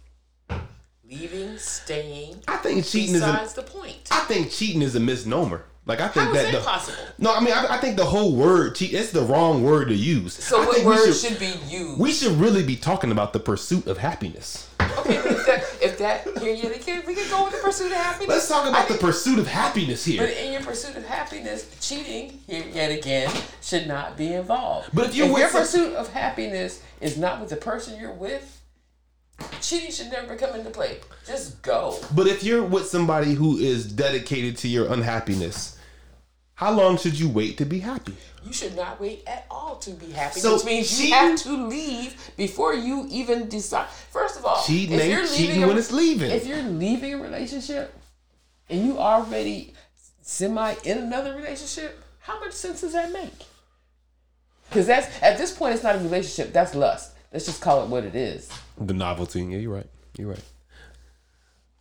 Leaving, 1.08 1.58
staying, 1.58 2.42
I 2.48 2.58
think 2.58 2.84
cheating 2.84 3.16
is. 3.16 3.22
A, 3.22 3.26
besides 3.28 3.54
the 3.54 3.62
point. 3.62 4.08
I 4.10 4.22
think 4.22 4.50
cheating 4.50 4.82
is 4.82 4.96
a 4.96 5.00
misnomer. 5.00 5.66
Like 5.86 6.02
I 6.02 6.08
think 6.08 6.26
How 6.26 6.34
that 6.34 6.52
that 6.52 6.52
the, 6.52 6.60
possible? 6.62 7.04
No, 7.20 7.32
I 7.32 7.40
mean 7.42 7.54
I, 7.54 7.76
I 7.76 7.78
think 7.78 7.96
the 7.96 8.06
whole 8.06 8.36
word 8.36 8.74
cheat. 8.74 8.92
It's 8.92 9.12
the 9.12 9.22
wrong 9.22 9.62
word 9.64 9.90
to 9.90 9.94
use. 9.94 10.34
So 10.34 10.64
I 10.64 10.66
what 10.66 10.80
we 10.80 10.84
word 10.86 11.14
should, 11.14 11.38
be 11.38 11.54
used? 11.68 12.00
We 12.00 12.12
should 12.12 12.32
really 12.34 12.64
be 12.64 12.76
talking 12.76 13.12
about 13.12 13.34
the 13.34 13.40
pursuit 13.40 13.86
of 13.86 14.00
happiness. 14.00 14.68
okay, 14.82 15.18
if 15.18 15.46
that, 15.46 15.64
if 15.80 15.98
that, 16.00 16.24
here 16.40 16.56
yet 16.56 16.76
again, 16.76 17.04
we 17.06 17.14
can 17.14 17.30
go 17.30 17.44
with 17.44 17.54
the 17.54 17.60
pursuit 17.60 17.92
of 17.92 17.98
happiness. 17.98 18.30
Let's 18.30 18.48
talk 18.48 18.68
about 18.68 18.80
I 18.80 18.82
the 18.88 18.96
think- 18.96 19.02
pursuit 19.02 19.38
of 19.38 19.46
happiness 19.46 20.04
here. 20.04 20.24
But 20.24 20.32
in 20.36 20.54
your 20.54 20.64
pursuit 20.64 20.96
of 20.96 21.06
happiness, 21.06 21.70
cheating 21.80 22.40
here 22.48 22.66
yet 22.74 22.90
again 22.90 23.32
should 23.62 23.86
not 23.88 24.18
be 24.18 24.34
involved. 24.34 24.90
But 24.92 25.10
if 25.10 25.16
you're 25.16 25.28
with 25.32 25.38
your 25.38 25.50
pursuit 25.52 25.94
of 25.94 26.12
happiness 26.14 26.82
is 27.00 27.16
not 27.16 27.40
with 27.42 27.52
the 27.52 27.58
person 27.58 28.00
you're 28.00 28.12
with, 28.12 28.60
cheating 29.62 29.92
should 29.92 30.12
never 30.12 30.36
come 30.36 30.56
into 30.56 30.70
play. 30.70 31.00
Just 31.26 31.62
go. 31.62 31.98
But 32.14 32.28
if 32.28 32.44
you're 32.44 32.64
with 32.64 32.86
somebody 32.88 33.34
who 33.34 33.58
is 33.58 33.92
dedicated 33.92 34.58
to 34.58 34.68
your 34.68 34.92
unhappiness, 34.92 35.78
how 36.56 36.72
long 36.72 36.98
should 36.98 37.20
you 37.20 37.28
wait 37.30 37.58
to 37.58 37.66
be 37.66 37.80
happy? 37.80 38.16
You 38.46 38.54
should 38.54 38.76
not 38.76 39.02
wait 39.02 39.24
at 39.28 39.46
all 39.50 39.76
to 39.78 39.92
be 39.92 40.12
happy. 40.12 40.40
So 40.40 40.56
which 40.56 40.66
means 40.66 41.02
you 41.04 41.14
have 41.14 41.40
to 41.44 41.68
leave 41.68 42.32
before 42.38 42.74
you 42.74 43.08
even 43.10 43.50
decide. 43.50 43.88
First 43.90 44.38
of 44.38 44.46
all, 44.46 44.64
Cheating 44.64 45.00
if 45.00 45.08
you're 45.08 45.24
leaving 45.24 45.36
cheating 45.38 45.64
a- 45.64 45.68
when 45.68 45.78
it's 45.78 45.92
leaving. 45.92 46.32
If 46.32 46.46
you're 46.46 46.62
leaving 46.62 47.16
a 47.16 47.18
relationship 47.18 47.94
and 48.70 48.86
you 48.86 49.00
already 49.00 49.74
semi 50.22 50.76
in 50.84 51.00
another 51.00 51.36
relationship, 51.36 52.02
how 52.20 52.40
much 52.40 52.54
sense 52.54 52.82
does 52.82 52.94
that 52.94 53.12
make? 53.12 53.34
Because 54.70 54.88
that's 54.88 55.08
at 55.22 55.38
this 55.38 55.52
point, 55.52 55.74
it's 55.74 55.84
not 55.84 55.96
a 55.96 56.00
relationship. 56.00 56.54
That's 56.54 56.74
lust. 56.76 57.14
Let's 57.34 57.46
just 57.46 57.62
call 57.62 57.84
it 57.84 57.90
what 57.90 58.04
it 58.04 58.16
is. 58.16 58.50
The 58.78 58.94
novelty. 58.94 59.42
Yeah, 59.44 59.58
you're 59.58 59.74
right. 59.74 59.90
You're 60.18 60.30
right. 60.30 60.44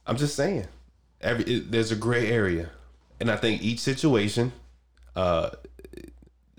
I'm 0.06 0.16
just 0.16 0.36
saying, 0.36 0.66
every 1.20 1.44
it, 1.44 1.70
there's 1.70 1.90
a 1.90 1.96
gray 1.96 2.30
area, 2.30 2.70
and 3.20 3.30
I 3.30 3.36
think 3.36 3.62
each 3.62 3.80
situation 3.80 4.52
uh, 5.16 5.50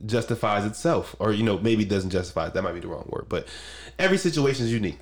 justifies 0.06 0.65
itself, 0.65 1.15
or 1.19 1.32
you 1.32 1.43
know, 1.43 1.58
maybe 1.60 1.86
doesn't 1.86 2.10
justify. 2.10 2.48
it. 2.48 2.54
That 2.54 2.63
might 2.63 2.74
be 2.74 2.80
the 2.80 2.88
wrong 2.88 3.08
word, 3.10 3.28
but 3.30 3.48
every 4.00 4.17
situation 4.17 4.65
is 4.65 4.74
unique. 4.74 5.00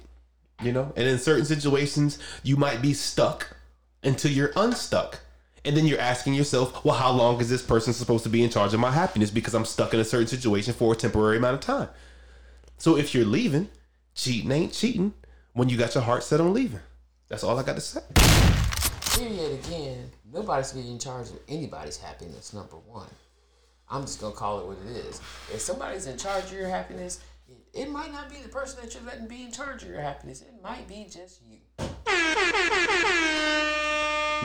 You 0.62 0.72
know, 0.72 0.93
and 0.96 1.08
in 1.08 1.17
certain 1.17 1.46
situations, 1.46 2.19
you 2.43 2.56
might 2.58 2.82
be 2.82 2.93
stuck 2.93 3.56
until 4.04 4.32
you're 4.32 4.52
unstuck. 4.56 5.19
And 5.65 5.78
then 5.78 5.86
you're 5.86 6.00
asking 6.00 6.34
yourself, 6.34 6.84
well, 6.84 6.96
how 6.96 7.12
long 7.12 7.39
is 7.39 7.50
this 7.50 7.62
person 7.62 7.93
supposed 7.93 8.26
to 8.26 8.30
be 8.30 8.43
in 8.43 8.50
charge 8.50 8.74
of 8.74 8.82
my 8.82 8.91
happiness 8.91 9.32
because 9.32 9.54
I'm 9.54 9.63
stuck 9.63 9.93
in 9.93 10.00
a 10.02 10.04
certain 10.04 10.28
situation 10.28 10.74
for 10.74 10.91
a 10.91 10.96
temporary 10.96 11.38
amount 11.38 11.56
of 11.56 11.62
time? 11.62 11.88
So 12.78 12.98
if 12.98 13.15
you're 13.15 13.24
leaving, 13.24 13.69
cheating 14.13 14.52
ain't 14.52 14.74
cheating 14.74 15.13
when 15.54 15.70
you 15.70 15.78
got 15.78 15.96
your 15.96 16.04
heart 16.04 16.24
set 16.24 16.42
on 16.42 16.54
leaving. 16.54 16.80
That's 17.30 17.44
all 17.44 17.58
I 17.58 17.63
got 17.63 17.76
to 17.76 17.82
say. 17.82 18.02
Here 19.18 19.30
yet 19.30 19.52
again, 19.52 20.12
nobody's 20.32 20.72
be 20.74 20.89
in 20.89 21.00
charge 21.00 21.30
of 21.30 21.39
anybody's 21.48 21.98
happiness. 21.98 22.54
Number 22.54 22.78
one, 22.78 23.10
I'm 23.89 24.02
just 24.02 24.20
gonna 24.20 24.34
call 24.34 24.60
it 24.60 24.66
what 24.68 24.78
it 24.89 24.98
is. 24.98 25.20
If 25.54 25.62
somebody's 25.62 26.08
in 26.08 26.18
charge 26.18 26.46
of 26.46 26.54
your 26.54 26.68
happiness, 26.68 27.22
it, 27.48 27.58
it 27.74 27.89
might 27.92 28.12
not 28.12 28.30
be 28.30 28.38
the 28.38 28.50
person 28.50 28.80
that 28.82 28.94
you're 28.94 29.04
letting 29.04 29.28
be 29.28 29.44
in 29.44 29.52
charge 29.52 29.84
of 29.84 29.89
your 29.89 30.02
happiness. 30.02 30.42
It 30.42 30.54
might 30.63 30.88
be 30.88 31.08
just 31.10 31.42
you. 31.48 31.60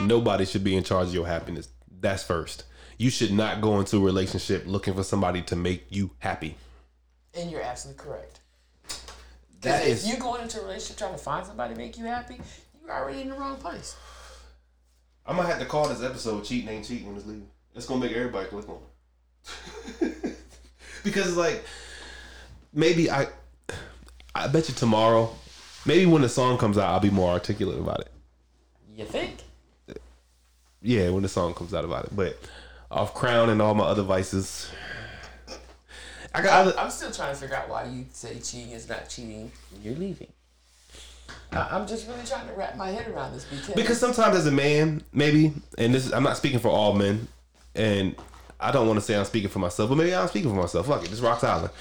Nobody 0.05 0.45
should 0.45 0.63
be 0.63 0.77
in 0.77 0.83
charge 0.83 1.07
of 1.07 1.13
your 1.13 1.27
happiness. 1.27 1.69
That's 1.99 2.23
first. 2.23 2.65
You 2.97 3.09
should 3.09 3.31
not 3.31 3.61
go 3.61 3.79
into 3.79 3.97
a 3.97 4.01
relationship 4.01 4.63
looking 4.67 4.93
for 4.93 5.03
somebody 5.03 5.41
to 5.43 5.55
make 5.55 5.87
you 5.89 6.11
happy. 6.19 6.55
And 7.33 7.49
you're 7.49 7.61
absolutely 7.61 8.03
correct. 8.03 8.41
That 9.61 9.83
if 9.83 9.89
is 9.89 10.07
you 10.07 10.17
going 10.17 10.41
into 10.41 10.59
a 10.59 10.63
relationship 10.63 10.97
trying 10.97 11.13
to 11.13 11.17
find 11.17 11.45
somebody 11.45 11.73
to 11.73 11.79
make 11.79 11.97
you 11.97 12.05
happy, 12.05 12.39
you're 12.81 12.91
already 12.91 13.21
in 13.21 13.29
the 13.29 13.35
wrong 13.35 13.57
place. 13.57 13.95
I'm 15.25 15.35
gonna 15.35 15.47
have 15.47 15.59
to 15.59 15.65
call 15.65 15.89
this 15.89 16.01
episode 16.01 16.45
"Cheating 16.45 16.69
Ain't 16.69 16.85
Cheating" 16.85 17.07
when 17.07 17.17
it's 17.17 17.25
leaving. 17.25 17.47
It's 17.75 17.85
gonna 17.85 17.99
make 17.99 18.13
everybody 18.13 18.47
click 18.47 18.67
on 18.69 18.79
it 20.01 20.37
because 21.03 21.27
it's 21.27 21.37
like 21.37 21.63
maybe 22.73 23.11
I, 23.11 23.27
I 24.33 24.47
bet 24.47 24.69
you 24.69 24.75
tomorrow, 24.75 25.33
maybe 25.85 26.05
when 26.05 26.21
the 26.21 26.29
song 26.29 26.57
comes 26.57 26.77
out, 26.77 26.89
I'll 26.89 26.99
be 26.99 27.09
more 27.09 27.31
articulate 27.31 27.79
about 27.79 28.01
it. 28.01 28.11
You 28.95 29.05
think? 29.05 29.37
Yeah, 30.81 31.09
when 31.09 31.23
the 31.23 31.29
song 31.29 31.53
comes 31.53 31.73
out 31.73 31.83
about 31.83 32.05
it. 32.05 32.15
But 32.15 32.37
off 32.89 33.13
Crown 33.13 33.49
and 33.49 33.61
all 33.61 33.75
my 33.75 33.83
other 33.83 34.03
vices, 34.03 34.71
I 36.33 36.41
got 36.41 36.67
other. 36.67 36.79
I'm 36.79 36.91
still 36.91 37.11
trying 37.11 37.33
to 37.33 37.39
figure 37.39 37.55
out 37.55 37.69
why 37.69 37.85
you 37.85 38.05
say 38.11 38.39
cheating 38.39 38.71
is 38.71 38.87
not 38.87 39.09
cheating 39.09 39.51
you're 39.83 39.95
leaving. 39.95 40.27
I- 41.51 41.69
I'm 41.71 41.87
just 41.87 42.07
really 42.07 42.23
trying 42.25 42.47
to 42.47 42.53
wrap 42.53 42.75
my 42.77 42.91
head 42.91 43.07
around 43.07 43.33
this 43.33 43.45
because 43.45 43.75
Because 43.75 43.99
sometimes 43.99 44.35
as 44.35 44.45
a 44.45 44.51
man, 44.51 45.03
maybe, 45.11 45.53
and 45.77 45.93
this 45.93 46.05
is, 46.05 46.13
I'm 46.13 46.23
not 46.23 46.37
speaking 46.37 46.59
for 46.59 46.69
all 46.69 46.93
men, 46.93 47.27
and 47.75 48.15
I 48.59 48.71
don't 48.71 48.87
want 48.87 48.99
to 48.99 49.05
say 49.05 49.17
I'm 49.17 49.25
speaking 49.25 49.49
for 49.49 49.59
myself, 49.59 49.89
but 49.89 49.95
maybe 49.95 50.13
I'm 50.13 50.27
speaking 50.27 50.49
for 50.51 50.57
myself. 50.57 50.87
Fuck 50.87 51.03
it, 51.05 51.09
this 51.09 51.19
Rocks 51.21 51.43
Island. 51.43 51.71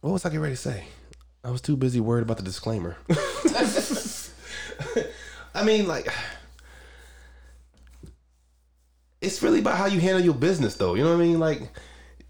What 0.00 0.12
was 0.12 0.24
I 0.24 0.28
getting 0.28 0.40
ready 0.40 0.54
to 0.54 0.60
say? 0.60 0.84
I 1.44 1.50
was 1.50 1.60
too 1.60 1.76
busy 1.76 2.00
worried 2.00 2.22
about 2.22 2.36
the 2.36 2.42
disclaimer. 2.42 2.96
I 5.54 5.64
mean, 5.64 5.86
like, 5.86 6.08
it's 9.22 9.42
really 9.42 9.60
about 9.60 9.76
how 9.78 9.86
you 9.86 10.00
handle 10.00 10.22
your 10.22 10.34
business, 10.34 10.74
though. 10.74 10.94
You 10.94 11.04
know 11.04 11.16
what 11.16 11.22
I 11.22 11.26
mean? 11.26 11.38
Like, 11.38 11.62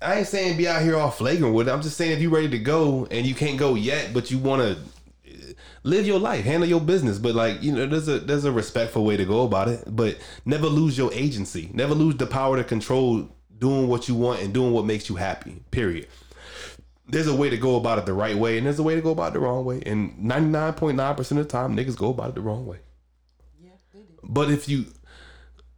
I 0.00 0.18
ain't 0.18 0.26
saying 0.26 0.56
be 0.56 0.68
out 0.68 0.82
here 0.82 0.96
all 0.96 1.10
flagrant 1.10 1.54
with 1.54 1.68
it. 1.68 1.72
I'm 1.72 1.82
just 1.82 1.96
saying 1.96 2.12
if 2.12 2.20
you're 2.20 2.30
ready 2.30 2.50
to 2.50 2.58
go 2.58 3.08
and 3.10 3.26
you 3.26 3.34
can't 3.34 3.58
go 3.58 3.74
yet, 3.74 4.12
but 4.12 4.30
you 4.30 4.38
want 4.38 4.62
to 4.62 4.70
uh, 4.72 5.52
live 5.84 6.06
your 6.06 6.18
life, 6.18 6.44
handle 6.44 6.68
your 6.68 6.80
business, 6.80 7.18
but 7.18 7.34
like 7.34 7.62
you 7.62 7.72
know, 7.72 7.86
there's 7.86 8.08
a 8.08 8.18
there's 8.18 8.44
a 8.44 8.52
respectful 8.52 9.04
way 9.04 9.16
to 9.16 9.24
go 9.24 9.42
about 9.42 9.68
it. 9.68 9.84
But 9.86 10.18
never 10.44 10.66
lose 10.66 10.98
your 10.98 11.12
agency. 11.14 11.70
Never 11.72 11.94
lose 11.94 12.16
the 12.16 12.26
power 12.26 12.56
to 12.56 12.64
control 12.64 13.28
doing 13.58 13.88
what 13.88 14.08
you 14.08 14.14
want 14.14 14.42
and 14.42 14.52
doing 14.52 14.72
what 14.72 14.84
makes 14.84 15.08
you 15.08 15.16
happy. 15.16 15.62
Period. 15.70 16.08
There's 17.08 17.26
a 17.26 17.34
way 17.34 17.50
to 17.50 17.56
go 17.56 17.76
about 17.76 17.98
it 17.98 18.06
the 18.06 18.12
right 18.12 18.36
way, 18.36 18.58
and 18.58 18.66
there's 18.66 18.78
a 18.78 18.82
way 18.82 18.94
to 18.94 19.00
go 19.00 19.10
about 19.10 19.28
it 19.28 19.34
the 19.34 19.40
wrong 19.40 19.64
way. 19.64 19.82
And 19.84 20.16
99.9% 20.18 21.18
of 21.18 21.36
the 21.36 21.44
time, 21.44 21.76
niggas 21.76 21.96
go 21.96 22.10
about 22.10 22.30
it 22.30 22.34
the 22.36 22.40
wrong 22.40 22.66
way. 22.66 22.78
Yeah, 23.60 23.70
they 23.92 24.00
do. 24.00 24.18
But 24.22 24.50
if 24.50 24.68
you, 24.68 24.86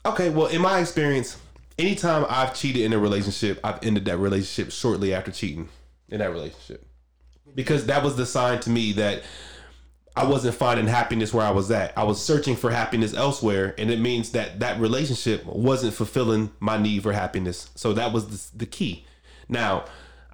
okay, 0.07 0.31
well, 0.31 0.47
in 0.47 0.61
my 0.61 0.81
experience, 0.81 1.39
anytime 1.79 2.27
I've 2.29 2.55
cheated 2.55 2.83
in 2.83 2.93
a 2.93 2.99
relationship, 2.99 3.61
I've 3.65 3.83
ended 3.83 4.05
that 4.07 4.19
relationship 4.19 4.73
shortly 4.73 5.15
after 5.15 5.31
cheating 5.31 5.69
in 6.09 6.19
that 6.19 6.31
relationship 6.31 6.87
because 7.55 7.87
that 7.87 8.03
was 8.03 8.17
the 8.17 8.27
sign 8.27 8.61
to 8.61 8.71
me 8.71 8.93
that 8.93 9.23
I 10.17 10.25
wasn't 10.25 10.55
finding 10.55 10.87
happiness 10.87 11.35
where 11.35 11.45
I 11.45 11.51
was 11.51 11.71
at. 11.71 11.97
I 11.97 12.05
was 12.05 12.23
searching 12.23 12.55
for 12.55 12.71
happiness 12.71 13.15
elsewhere, 13.15 13.75
and 13.79 13.91
it 13.91 13.99
means 13.99 14.31
that 14.31 14.61
that 14.61 14.79
relationship 14.79 15.45
wasn't 15.45 15.95
fulfilling 15.95 16.53
my 16.61 16.77
need 16.77 17.03
for 17.03 17.13
happiness. 17.13 17.71
So 17.75 17.93
that 17.95 18.13
was 18.13 18.51
the, 18.51 18.59
the 18.59 18.67
key. 18.67 19.05
Now, 19.49 19.85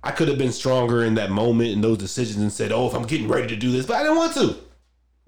I 0.02 0.11
could 0.11 0.28
have 0.28 0.38
been 0.38 0.52
stronger 0.52 1.04
in 1.04 1.14
that 1.14 1.30
moment 1.30 1.70
and 1.72 1.85
those 1.85 1.98
decisions 1.98 2.38
and 2.38 2.52
said, 2.52 2.72
"Oh, 2.72 2.88
if 2.88 2.94
I'm 2.94 3.04
getting 3.06 3.28
ready 3.28 3.48
to 3.48 3.56
do 3.56 3.70
this," 3.70 3.87
but 3.87 3.96
I 3.96 4.02
didn't 4.02 4.18
want 4.18 4.35
to. 4.35 4.56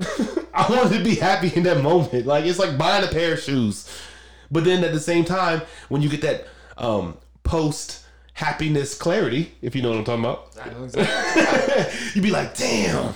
I 0.55 0.67
wanted 0.71 0.99
to 0.99 1.05
be 1.05 1.15
happy 1.15 1.53
in 1.55 1.63
that 1.65 1.83
moment. 1.83 2.27
Like 2.27 2.45
it's 2.45 2.59
like 2.59 2.77
buying 2.77 3.05
a 3.05 3.09
pair 3.09 3.35
of 3.35 3.41
shoes. 3.41 3.89
But 4.53 4.65
then 4.65 4.85
at 4.85 4.93
the 4.93 5.01
same 5.01 5.25
time, 5.25 5.63
when 5.89 6.03
you 6.03 6.11
get 6.11 6.21
that 6.21 6.47
um, 6.77 7.17
post 7.43 8.05
happiness 8.35 8.95
clarity, 8.95 9.53
if 9.63 9.75
you 9.75 9.83
know 9.83 9.91
what 9.91 9.99
I'm 9.99 10.05
talking 10.05 10.25
about, 10.25 10.57
I 10.63 10.71
know 10.71 10.85
exactly. 10.85 11.99
you 12.15 12.23
be 12.23 12.31
like, 12.31 12.57
damn, 12.57 13.15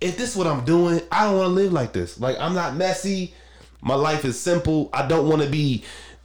if 0.00 0.16
this 0.16 0.30
is 0.30 0.36
what 0.36 0.46
I'm 0.46 0.64
doing, 0.64 1.02
I 1.12 1.24
don't 1.24 1.36
want 1.36 1.48
to 1.48 1.54
live 1.54 1.72
like 1.72 1.92
this. 1.92 2.18
Like 2.18 2.38
I'm 2.40 2.54
not 2.54 2.74
messy. 2.74 3.34
My 3.82 3.94
life 3.94 4.24
is 4.24 4.40
simple. 4.40 4.88
I 4.94 5.06
don't 5.06 5.28
want 5.28 5.42
to 5.42 5.48
be, 5.48 5.84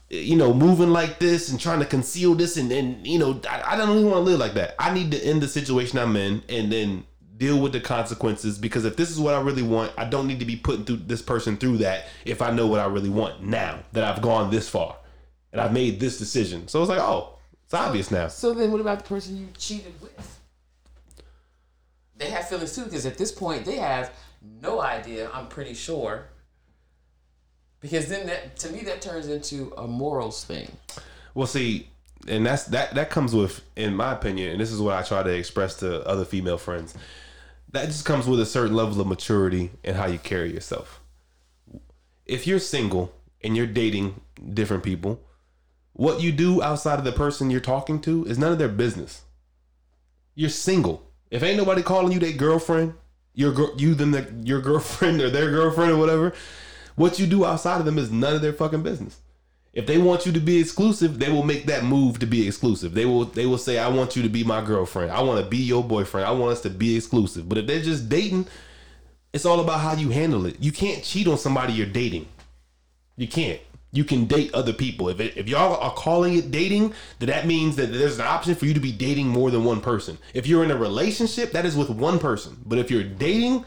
you 0.10 0.38
know, 0.38 0.54
moving 0.54 0.92
like 0.92 1.20
this 1.20 1.50
and 1.50 1.60
trying 1.60 1.80
to 1.80 1.86
conceal 1.86 2.36
this 2.36 2.56
and 2.56 2.72
then, 2.72 3.02
you 3.04 3.20
know, 3.20 3.42
I, 3.50 3.74
I 3.74 3.78
don't 3.78 3.90
even 3.98 4.10
want 4.10 4.26
to 4.26 4.32
live 4.32 4.40
like 4.40 4.54
that. 4.54 4.76
I 4.80 4.94
need 4.94 5.12
to 5.12 5.22
end 5.22 5.42
the 5.42 5.50
situation 5.50 6.00
I'm 6.00 6.16
in 6.16 6.42
and 6.48 6.72
then 6.72 7.04
deal 7.40 7.60
with 7.60 7.72
the 7.72 7.80
consequences 7.80 8.58
because 8.58 8.86
if 8.86 8.98
this 8.98 9.10
is 9.10 9.20
what 9.20 9.34
I 9.34 9.40
really 9.40 9.64
want, 9.64 9.94
I 9.98 10.06
don't 10.06 10.28
need 10.28 10.40
to 10.40 10.46
be 10.46 10.58
putting 10.58 10.84
through 10.84 10.98
this 10.98 11.22
person 11.22 11.58
through 11.58 11.78
that 11.78 12.06
if 12.26 12.42
I 12.42 12.52
know 12.52 12.68
what 12.68 12.82
I 12.82 12.86
really 12.86 13.10
want 13.10 13.42
now 13.42 13.80
that 13.94 14.04
I've 14.04 14.22
gone 14.22 14.52
this 14.52 14.68
far 14.70 14.98
and 15.52 15.62
I've 15.62 15.74
made 15.74 16.00
this 16.00 16.20
decision. 16.20 16.68
So 16.68 16.82
it's 16.82 16.90
like, 16.90 17.00
oh, 17.00 17.40
it's 17.64 17.74
obvious 17.74 18.12
now. 18.12 18.28
So 18.28 18.54
then, 18.54 18.72
what 18.72 18.82
about 18.82 19.00
the 19.00 19.06
person 19.06 19.38
you 19.38 19.48
cheated 19.58 19.94
with? 20.02 20.40
They 22.18 22.30
have 22.30 22.50
feelings 22.50 22.76
too, 22.76 22.84
because 22.84 23.06
at 23.06 23.18
this 23.18 23.32
point 23.32 23.64
they 23.64 23.78
have 23.78 24.12
no 24.62 24.82
idea. 24.82 25.32
I'm 25.34 25.48
pretty 25.48 25.74
sure. 25.74 26.26
Because 27.80 28.10
then 28.10 28.28
that, 28.28 28.58
to 28.58 28.70
me, 28.70 28.82
that 28.82 29.02
turns 29.02 29.28
into 29.28 29.74
a 29.78 29.88
morals 29.88 30.44
thing. 30.44 30.70
Well, 31.34 31.48
see, 31.48 31.88
and 32.28 32.46
that's 32.46 32.66
that 32.66 32.96
that 32.96 33.10
comes 33.10 33.34
with, 33.34 33.62
in 33.78 33.96
my 33.96 34.12
opinion, 34.12 34.52
and 34.52 34.60
this 34.60 34.72
is 34.72 34.82
what 34.82 34.96
I 34.96 35.04
try 35.04 35.24
to 35.24 35.30
express 35.30 35.76
to 35.76 36.06
other 36.06 36.26
female 36.26 36.58
friends. 36.58 36.94
That 37.72 37.86
just 37.86 38.06
comes 38.06 38.26
with 38.26 38.40
a 38.40 38.46
certain 38.46 38.76
level 38.76 39.00
of 39.00 39.08
maturity 39.08 39.72
and 39.84 39.96
how 39.96 40.08
you 40.08 40.18
carry 40.18 40.52
yourself. 40.54 41.00
If 42.26 42.48
you're 42.48 42.60
single 42.60 43.14
and 43.44 43.56
you're 43.56 43.68
dating 43.68 44.22
different 44.54 44.84
people, 44.84 45.22
what 45.94 46.22
you 46.22 46.32
do 46.32 46.62
outside 46.62 46.98
of 46.98 47.06
the 47.06 47.12
person 47.12 47.52
you're 47.52 47.60
talking 47.60 48.02
to 48.02 48.26
is 48.26 48.38
none 48.38 48.52
of 48.52 48.58
their 48.58 48.70
business. 48.70 49.22
You're 50.34 50.50
single. 50.50 51.04
If 51.30 51.44
ain't 51.44 51.58
nobody 51.58 51.84
calling 51.84 52.12
you 52.12 52.20
their 52.20 52.34
girlfriend, 52.34 52.96
your 53.34 53.52
girl, 53.54 53.74
you 53.78 53.94
them 53.94 54.12
the, 54.12 54.28
your 54.44 54.62
girlfriend 54.62 55.22
or 55.22 55.30
their 55.30 55.52
girlfriend 55.52 55.92
or 55.92 55.98
whatever, 55.98 56.34
what 56.96 57.20
you 57.20 57.28
do 57.28 57.46
outside 57.46 57.80
of 57.80 57.86
them 57.86 57.98
is 57.98 58.12
none 58.12 58.36
of 58.36 58.42
their 58.42 58.54
fucking 58.54 58.84
business. 58.84 59.20
If 59.80 59.86
they 59.86 59.98
want 59.98 60.26
you 60.26 60.34
to 60.34 60.42
be 60.42 60.60
exclusive, 60.60 61.20
they 61.20 61.32
will 61.32 61.44
make 61.44 61.68
that 61.68 61.86
move 61.86 62.20
to 62.20 62.26
be 62.26 62.46
exclusive. 62.46 62.94
They 62.94 63.06
will 63.06 63.24
they 63.24 63.46
will 63.46 63.58
say, 63.58 63.78
"I 63.78 63.88
want 63.88 64.14
you 64.14 64.22
to 64.24 64.28
be 64.28 64.44
my 64.44 64.62
girlfriend. 64.62 65.10
I 65.10 65.22
want 65.22 65.42
to 65.42 65.50
be 65.50 65.56
your 65.56 65.86
boyfriend. 65.86 66.28
I 66.28 66.32
want 66.32 66.52
us 66.52 66.62
to 66.64 66.70
be 66.70 66.98
exclusive." 66.98 67.48
But 67.48 67.60
if 67.60 67.66
they're 67.66 67.82
just 67.82 68.10
dating, 68.10 68.48
it's 69.32 69.46
all 69.46 69.62
about 69.62 69.80
how 69.80 69.94
you 69.94 70.10
handle 70.10 70.46
it. 70.46 70.58
You 70.60 70.74
can't 70.74 71.02
cheat 71.02 71.30
on 71.30 71.38
somebody 71.38 71.72
you're 71.72 71.88
dating. 71.88 72.28
You 73.16 73.30
can't. 73.30 73.62
You 73.94 74.04
can 74.04 74.26
date 74.26 74.54
other 74.54 74.74
people. 74.74 75.08
If 75.08 75.22
it, 75.22 75.38
if 75.38 75.48
y'all 75.48 75.78
are 75.78 75.94
calling 75.94 76.36
it 76.36 76.52
dating, 76.52 76.94
then 77.20 77.30
that 77.30 77.48
means 77.48 77.78
that 77.78 77.94
there's 77.94 78.20
an 78.20 78.28
option 78.28 78.56
for 78.56 78.66
you 78.66 78.74
to 78.74 78.82
be 78.82 78.92
dating 78.92 79.30
more 79.30 79.50
than 79.50 79.64
one 79.64 79.80
person. 79.80 80.18
If 80.34 80.46
you're 80.46 80.66
in 80.66 80.72
a 80.72 80.78
relationship, 80.78 81.54
that 81.54 81.66
is 81.66 81.78
with 81.78 81.90
one 81.90 82.20
person. 82.20 82.58
But 82.66 82.80
if 82.80 82.92
you're 82.92 83.06
dating, 83.06 83.64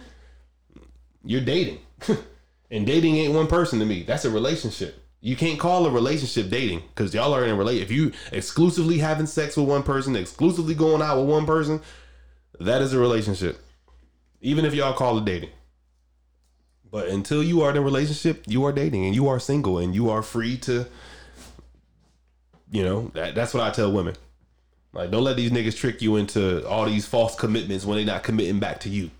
you're 1.24 1.40
dating. 1.40 1.78
and 2.70 2.86
dating 2.86 3.16
ain't 3.16 3.32
one 3.32 3.46
person 3.46 3.78
to 3.78 3.86
me. 3.86 4.02
That's 4.02 4.26
a 4.26 4.30
relationship. 4.30 4.98
You 5.24 5.36
can't 5.36 5.58
call 5.58 5.86
a 5.86 5.90
relationship 5.90 6.50
dating 6.50 6.82
because 6.88 7.14
y'all 7.14 7.32
are 7.32 7.44
in 7.44 7.50
a 7.50 7.54
relationship. 7.54 7.90
If 7.90 7.96
you 7.96 8.12
exclusively 8.32 8.98
having 8.98 9.26
sex 9.26 9.56
with 9.56 9.68
one 9.68 9.84
person, 9.84 10.16
exclusively 10.16 10.74
going 10.74 11.00
out 11.00 11.16
with 11.16 11.28
one 11.28 11.46
person, 11.46 11.80
that 12.58 12.82
is 12.82 12.92
a 12.92 12.98
relationship. 12.98 13.60
Even 14.40 14.64
if 14.64 14.74
y'all 14.74 14.92
call 14.92 15.18
it 15.18 15.24
dating. 15.24 15.50
But 16.90 17.06
until 17.06 17.40
you 17.40 17.62
are 17.62 17.70
in 17.70 17.76
a 17.76 17.82
relationship, 17.82 18.42
you 18.48 18.64
are 18.64 18.72
dating 18.72 19.06
and 19.06 19.14
you 19.14 19.28
are 19.28 19.38
single 19.38 19.78
and 19.78 19.94
you 19.94 20.10
are 20.10 20.22
free 20.22 20.56
to, 20.58 20.86
you 22.72 22.82
know, 22.82 23.12
that, 23.14 23.36
that's 23.36 23.54
what 23.54 23.62
I 23.62 23.70
tell 23.70 23.92
women. 23.92 24.16
Like, 24.92 25.12
don't 25.12 25.22
let 25.22 25.36
these 25.36 25.52
niggas 25.52 25.76
trick 25.76 26.02
you 26.02 26.16
into 26.16 26.66
all 26.68 26.84
these 26.84 27.06
false 27.06 27.36
commitments 27.36 27.84
when 27.86 27.96
they 27.96 28.04
not 28.04 28.24
committing 28.24 28.58
back 28.58 28.80
to 28.80 28.88
you. 28.88 29.10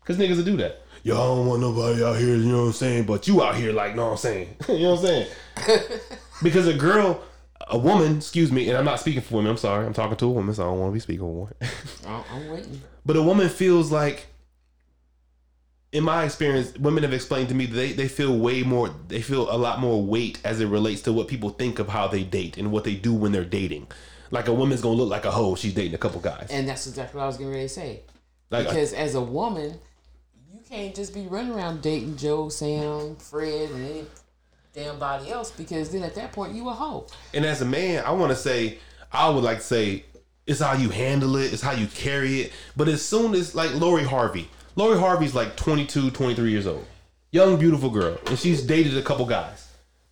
Because 0.00 0.18
niggas 0.18 0.36
will 0.36 0.44
do 0.44 0.56
that. 0.58 0.82
Yo, 1.04 1.14
I 1.14 1.18
don't 1.18 1.46
want 1.46 1.60
nobody 1.60 2.02
out 2.02 2.16
here, 2.16 2.34
you 2.34 2.46
know 2.50 2.60
what 2.62 2.66
I'm 2.68 2.72
saying? 2.72 3.04
But 3.04 3.26
you 3.28 3.42
out 3.42 3.54
here, 3.56 3.72
like, 3.72 3.94
know 3.94 4.06
what 4.06 4.10
I'm 4.12 4.16
saying? 4.18 4.56
you 4.68 4.78
know 4.80 4.94
what 4.94 5.00
I'm 5.00 5.06
saying? 5.06 5.90
because 6.42 6.66
a 6.66 6.74
girl, 6.74 7.22
a 7.68 7.78
woman, 7.78 8.16
excuse 8.18 8.50
me, 8.50 8.68
and 8.68 8.76
I'm 8.76 8.84
not 8.84 9.00
speaking 9.00 9.20
for 9.22 9.36
women, 9.36 9.52
I'm 9.52 9.56
sorry. 9.58 9.86
I'm 9.86 9.92
talking 9.92 10.16
to 10.16 10.26
a 10.26 10.30
woman, 10.30 10.54
so 10.54 10.64
I 10.64 10.66
don't 10.66 10.80
want 10.80 10.90
to 10.90 10.94
be 10.94 11.00
speaking 11.00 11.20
for 11.20 11.32
women. 11.32 11.54
Oh, 12.06 12.24
I'm, 12.30 12.42
I'm 12.42 12.50
waiting. 12.50 12.82
But 13.06 13.16
a 13.16 13.22
woman 13.22 13.48
feels 13.48 13.92
like, 13.92 14.26
in 15.92 16.04
my 16.04 16.24
experience, 16.24 16.76
women 16.78 17.02
have 17.02 17.12
explained 17.12 17.48
to 17.48 17.54
me 17.54 17.66
that 17.66 17.74
they, 17.74 17.92
they 17.92 18.08
feel 18.08 18.36
way 18.38 18.62
more, 18.62 18.90
they 19.08 19.22
feel 19.22 19.50
a 19.50 19.56
lot 19.56 19.78
more 19.80 20.02
weight 20.02 20.40
as 20.44 20.60
it 20.60 20.66
relates 20.66 21.02
to 21.02 21.12
what 21.12 21.28
people 21.28 21.50
think 21.50 21.78
of 21.78 21.88
how 21.88 22.08
they 22.08 22.24
date 22.24 22.58
and 22.58 22.70
what 22.72 22.84
they 22.84 22.94
do 22.94 23.14
when 23.14 23.32
they're 23.32 23.44
dating. 23.44 23.86
Like 24.30 24.48
a 24.48 24.52
woman's 24.52 24.82
gonna 24.82 24.96
look 24.96 25.08
like 25.08 25.24
a 25.24 25.30
hoe. 25.30 25.54
if 25.54 25.60
She's 25.60 25.72
dating 25.72 25.94
a 25.94 25.98
couple 25.98 26.20
guys. 26.20 26.48
And 26.50 26.68
that's 26.68 26.86
exactly 26.86 27.16
what 27.16 27.24
I 27.24 27.26
was 27.28 27.38
getting 27.38 27.52
ready 27.52 27.62
to 27.64 27.68
say. 27.70 28.02
Like, 28.50 28.66
Because 28.66 28.92
as 28.92 29.14
a 29.14 29.22
woman, 29.22 29.78
can't 30.68 30.94
just 30.94 31.14
be 31.14 31.22
running 31.22 31.52
around 31.52 31.80
dating 31.80 32.16
Joe, 32.16 32.48
Sam, 32.48 33.16
Fred, 33.16 33.70
and 33.70 33.86
any 33.86 34.04
damn 34.74 34.98
body 34.98 35.30
else 35.30 35.50
because 35.50 35.90
then 35.90 36.02
at 36.02 36.14
that 36.14 36.32
point 36.32 36.54
you 36.54 36.68
a 36.68 36.72
hoe. 36.72 37.06
And 37.32 37.44
as 37.44 37.62
a 37.62 37.64
man, 37.64 38.04
I 38.04 38.12
want 38.12 38.30
to 38.30 38.36
say, 38.36 38.78
I 39.10 39.28
would 39.30 39.44
like 39.44 39.58
to 39.58 39.64
say, 39.64 40.04
it's 40.46 40.60
how 40.60 40.74
you 40.74 40.90
handle 40.90 41.36
it, 41.36 41.52
it's 41.52 41.62
how 41.62 41.72
you 41.72 41.86
carry 41.86 42.42
it. 42.42 42.52
But 42.76 42.88
as 42.88 43.04
soon 43.04 43.34
as, 43.34 43.54
like 43.54 43.74
Lori 43.74 44.04
Harvey, 44.04 44.48
Lori 44.76 44.98
Harvey's 44.98 45.34
like 45.34 45.56
22, 45.56 46.10
23 46.10 46.50
years 46.50 46.66
old. 46.66 46.84
Young, 47.30 47.58
beautiful 47.58 47.90
girl. 47.90 48.18
And 48.26 48.38
she's 48.38 48.62
dated 48.62 48.96
a 48.96 49.02
couple 49.02 49.26
guys. 49.26 49.68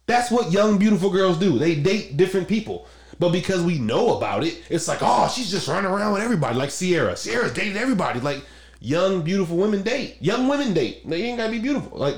That's 0.06 0.30
what 0.30 0.52
young, 0.52 0.78
beautiful 0.78 1.10
girls 1.10 1.38
do. 1.38 1.58
They 1.58 1.74
date 1.74 2.16
different 2.16 2.48
people. 2.48 2.86
But 3.18 3.32
because 3.32 3.62
we 3.62 3.78
know 3.78 4.16
about 4.18 4.44
it, 4.44 4.62
it's 4.68 4.88
like, 4.88 4.98
oh, 5.00 5.32
she's 5.34 5.50
just 5.50 5.68
running 5.68 5.90
around 5.90 6.12
with 6.12 6.22
everybody. 6.22 6.56
Like 6.56 6.70
Ciara. 6.70 7.16
Ciara's 7.16 7.52
dated 7.52 7.76
everybody. 7.76 8.20
Like, 8.20 8.42
young, 8.80 9.22
beautiful 9.22 9.56
women 9.56 9.82
date. 9.82 10.16
Young 10.20 10.48
women 10.48 10.74
date. 10.74 11.08
They 11.08 11.22
ain't 11.22 11.38
gotta 11.38 11.52
be 11.52 11.58
beautiful. 11.58 11.98
Like, 11.98 12.16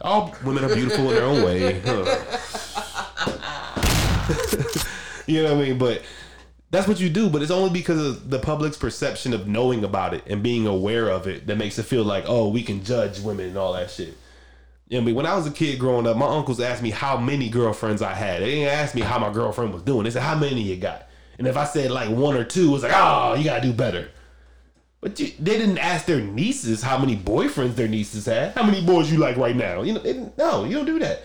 all 0.00 0.34
women 0.44 0.64
are 0.64 0.74
beautiful 0.74 1.10
in 1.10 1.14
their 1.16 1.24
own 1.24 1.44
way. 1.44 1.80
Huh. 1.80 2.16
you 5.26 5.42
know 5.42 5.54
what 5.54 5.64
I 5.64 5.68
mean? 5.68 5.78
But 5.78 6.02
that's 6.70 6.86
what 6.86 7.00
you 7.00 7.10
do. 7.10 7.28
But 7.28 7.42
it's 7.42 7.50
only 7.50 7.70
because 7.70 8.00
of 8.00 8.30
the 8.30 8.38
public's 8.38 8.76
perception 8.76 9.32
of 9.32 9.48
knowing 9.48 9.84
about 9.84 10.14
it 10.14 10.24
and 10.26 10.42
being 10.42 10.66
aware 10.66 11.08
of 11.08 11.26
it 11.26 11.46
that 11.46 11.56
makes 11.56 11.78
it 11.78 11.84
feel 11.84 12.04
like, 12.04 12.24
oh, 12.26 12.48
we 12.48 12.62
can 12.62 12.84
judge 12.84 13.20
women 13.20 13.48
and 13.48 13.58
all 13.58 13.72
that 13.72 13.90
shit. 13.90 14.16
You 14.88 14.98
know 14.98 15.02
I 15.02 15.06
mean? 15.06 15.14
When 15.14 15.26
I 15.26 15.36
was 15.36 15.46
a 15.46 15.52
kid 15.52 15.78
growing 15.78 16.06
up, 16.06 16.16
my 16.16 16.26
uncles 16.26 16.60
asked 16.60 16.82
me 16.82 16.90
how 16.90 17.16
many 17.16 17.48
girlfriends 17.48 18.02
I 18.02 18.12
had. 18.12 18.42
They 18.42 18.50
didn't 18.50 18.74
ask 18.74 18.94
me 18.94 19.02
how 19.02 19.18
my 19.18 19.32
girlfriend 19.32 19.72
was 19.72 19.82
doing. 19.82 20.04
They 20.04 20.10
said, 20.10 20.22
how 20.22 20.36
many 20.36 20.62
you 20.62 20.76
got? 20.76 21.06
And 21.38 21.46
if 21.46 21.56
I 21.56 21.64
said 21.64 21.90
like 21.90 22.10
one 22.10 22.36
or 22.36 22.44
two, 22.44 22.68
it 22.68 22.72
was 22.72 22.82
like, 22.82 22.92
oh, 22.94 23.34
you 23.34 23.44
gotta 23.44 23.62
do 23.62 23.72
better. 23.72 24.10
But 25.00 25.18
you, 25.18 25.32
they 25.38 25.56
didn't 25.56 25.78
ask 25.78 26.04
their 26.06 26.20
nieces 26.20 26.82
how 26.82 26.98
many 26.98 27.16
boyfriends 27.16 27.74
their 27.74 27.88
nieces 27.88 28.26
had. 28.26 28.52
How 28.52 28.62
many 28.62 28.84
boys 28.84 29.10
you 29.10 29.18
like 29.18 29.36
right 29.36 29.56
now? 29.56 29.82
You 29.82 29.94
know, 29.94 30.02
didn't, 30.02 30.36
no, 30.36 30.64
you 30.64 30.74
don't 30.74 30.84
do 30.84 30.98
that. 30.98 31.22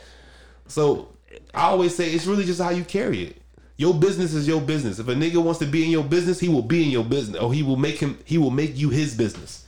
So 0.68 1.10
I 1.54 1.64
always 1.64 1.94
say 1.94 2.12
it's 2.12 2.26
really 2.26 2.46
just 2.46 2.62
how 2.62 2.70
you 2.70 2.84
carry 2.84 3.24
it. 3.24 3.42
Your 3.78 3.94
business 3.94 4.34
is 4.34 4.48
your 4.48 4.62
business. 4.62 5.00
If 5.00 5.10
a 5.10 5.14
nigga 5.14 5.44
wants 5.44 5.60
to 5.60 5.66
be 5.66 5.84
in 5.84 5.92
your 5.92 6.06
business, 6.06 6.40
he 6.40 6.48
will 6.48 6.62
be 6.62 6.84
in 6.84 6.90
your 6.90 7.04
business, 7.04 7.42
or 7.42 7.54
he 7.54 7.62
will 7.62 7.76
make 7.76 8.00
him. 8.00 8.18
He 8.24 8.38
will 8.38 8.52
make 8.52 8.78
you 8.78 8.90
his 8.90 9.16
business. 9.18 9.66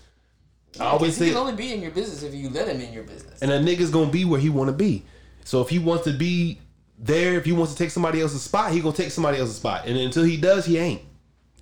I 0.80 0.86
always 0.86 1.18
he 1.18 1.26
say, 1.26 1.30
can 1.32 1.38
only 1.38 1.56
be 1.56 1.74
in 1.74 1.82
your 1.82 1.92
business 1.92 2.24
if 2.24 2.34
you 2.34 2.50
let 2.50 2.70
him 2.70 2.80
in 2.80 2.94
your 2.94 3.04
business. 3.04 3.42
and 3.42 3.52
a 3.52 3.60
nigga's 3.60 3.90
gonna 3.90 4.10
be 4.10 4.24
where 4.24 4.40
he 4.40 4.50
want 4.50 4.70
to 4.70 4.74
be. 4.74 5.04
So 5.44 5.62
if 5.62 5.70
he 5.70 5.80
wants 5.80 6.06
to 6.06 6.14
be 6.14 6.60
there, 6.98 7.34
if 7.34 7.44
he 7.44 7.52
wants 7.52 7.74
to 7.74 7.78
take 7.78 7.92
somebody 7.92 8.22
else's 8.22 8.44
spot, 8.44 8.72
he 8.72 8.80
gonna 8.80 8.96
take 8.96 9.12
somebody 9.12 9.40
else's 9.40 9.58
spot. 9.58 9.86
And 9.86 9.98
until 9.98 10.24
he 10.24 10.38
does, 10.38 10.66
he 10.66 10.78
ain't. 10.78 11.02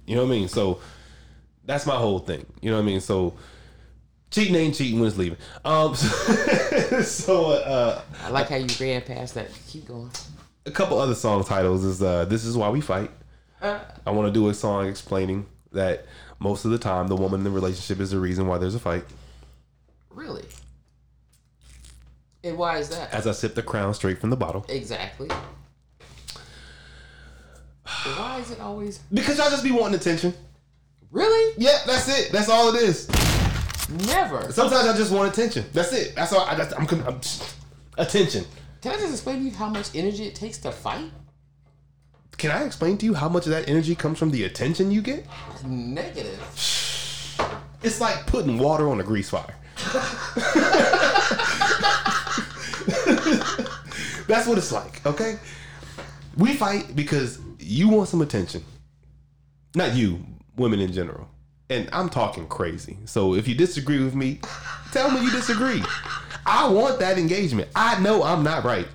You 0.05 0.15
know 0.15 0.25
what 0.25 0.33
I 0.33 0.37
mean? 0.37 0.47
So 0.47 0.79
that's 1.65 1.85
my 1.85 1.95
whole 1.95 2.19
thing. 2.19 2.45
You 2.61 2.71
know 2.71 2.77
what 2.77 2.83
I 2.83 2.85
mean? 2.85 2.99
So 3.01 3.33
Cheating 4.31 4.55
ain't 4.55 4.75
cheating 4.75 4.99
when 4.99 5.07
it's 5.07 5.17
leaving. 5.17 5.37
Um, 5.63 5.95
so, 5.95 7.01
so 7.01 7.51
uh, 7.51 8.01
I 8.23 8.29
like 8.29 8.49
how 8.49 8.57
you 8.57 8.67
ran 8.81 9.01
past 9.01 9.35
that. 9.35 9.47
Keep 9.67 9.87
going. 9.87 10.11
a 10.65 10.71
couple 10.71 10.99
other 10.99 11.15
song 11.15 11.43
titles 11.45 11.85
is 11.85 12.01
uh, 12.03 12.25
"This 12.25 12.43
Is 12.43 12.57
Why 12.57 12.69
We 12.69 12.81
Fight." 12.81 13.11
I 13.61 14.11
want 14.11 14.27
to 14.27 14.33
do 14.33 14.49
a 14.49 14.53
song 14.53 14.87
explaining 14.87 15.45
that 15.71 16.05
most 16.39 16.65
of 16.65 16.71
the 16.71 16.77
time 16.77 17.07
the 17.07 17.15
woman 17.15 17.39
in 17.39 17.43
the 17.45 17.49
relationship 17.49 17.99
is 18.01 18.11
the 18.11 18.19
reason 18.19 18.45
why 18.45 18.57
there's 18.57 18.75
a 18.75 18.79
fight. 18.79 19.05
Really? 20.09 20.45
And 22.43 22.57
why 22.57 22.79
is 22.79 22.89
that? 22.89 23.13
As 23.13 23.25
I 23.25 23.31
sip 23.31 23.55
the 23.55 23.63
crown 23.63 23.93
straight 23.93 24.19
from 24.19 24.29
the 24.31 24.35
bottle, 24.35 24.65
Exactly. 24.69 25.29
why 28.17 28.39
is 28.39 28.51
it 28.51 28.59
always 28.59 28.99
because 29.13 29.37
y'all 29.37 29.49
just 29.49 29.63
be 29.63 29.71
wanting 29.71 29.95
attention. 29.99 30.33
Really? 31.11 31.55
Yeah, 31.57 31.79
that's 31.85 32.07
it. 32.07 32.31
That's 32.31 32.49
all 32.49 32.73
it 32.73 32.81
is. 32.81 33.09
Never. 34.07 34.51
Sometimes 34.51 34.87
I 34.87 34.97
just 34.97 35.11
want 35.11 35.31
attention. 35.31 35.65
That's 35.73 35.93
it. 35.93 36.15
That's 36.15 36.33
all. 36.33 36.41
I, 36.41 36.55
that's, 36.55 36.73
I'm, 36.73 36.87
I'm 37.07 37.19
attention. 37.97 38.45
Can 38.81 38.91
I 38.93 38.95
just 38.97 39.11
explain 39.13 39.39
to 39.39 39.45
you 39.45 39.51
how 39.51 39.69
much 39.69 39.95
energy 39.95 40.25
it 40.25 40.35
takes 40.35 40.57
to 40.59 40.71
fight? 40.71 41.11
Can 42.37 42.51
I 42.51 42.63
explain 42.65 42.97
to 42.99 43.05
you 43.05 43.13
how 43.13 43.29
much 43.29 43.45
of 43.45 43.51
that 43.51 43.69
energy 43.69 43.95
comes 43.95 44.19
from 44.19 44.31
the 44.31 44.43
attention 44.43 44.91
you 44.91 45.01
get? 45.01 45.25
Negative. 45.65 46.39
It's 47.81 48.01
like 48.01 48.25
putting 48.27 48.57
water 48.57 48.89
on 48.89 48.99
a 48.99 49.03
grease 49.03 49.29
fire. 49.29 49.55
That's 54.27 54.47
what 54.47 54.57
it's 54.57 54.71
like, 54.71 55.05
okay? 55.05 55.37
We 56.37 56.55
fight 56.55 56.95
because 56.95 57.39
you 57.59 57.89
want 57.89 58.09
some 58.09 58.21
attention. 58.21 58.63
Not 59.75 59.93
you, 59.93 60.25
women 60.57 60.79
in 60.79 60.91
general. 60.91 61.29
And 61.69 61.89
I'm 61.91 62.09
talking 62.09 62.47
crazy. 62.47 62.97
So 63.05 63.33
if 63.33 63.47
you 63.47 63.55
disagree 63.55 64.03
with 64.03 64.15
me, 64.15 64.39
tell 64.91 65.09
me 65.09 65.23
you 65.23 65.31
disagree. 65.31 65.83
I 66.45 66.67
want 66.69 66.99
that 66.99 67.17
engagement. 67.17 67.69
I 67.75 67.99
know 67.99 68.23
I'm 68.23 68.43
not 68.43 68.63
right. 68.63 68.87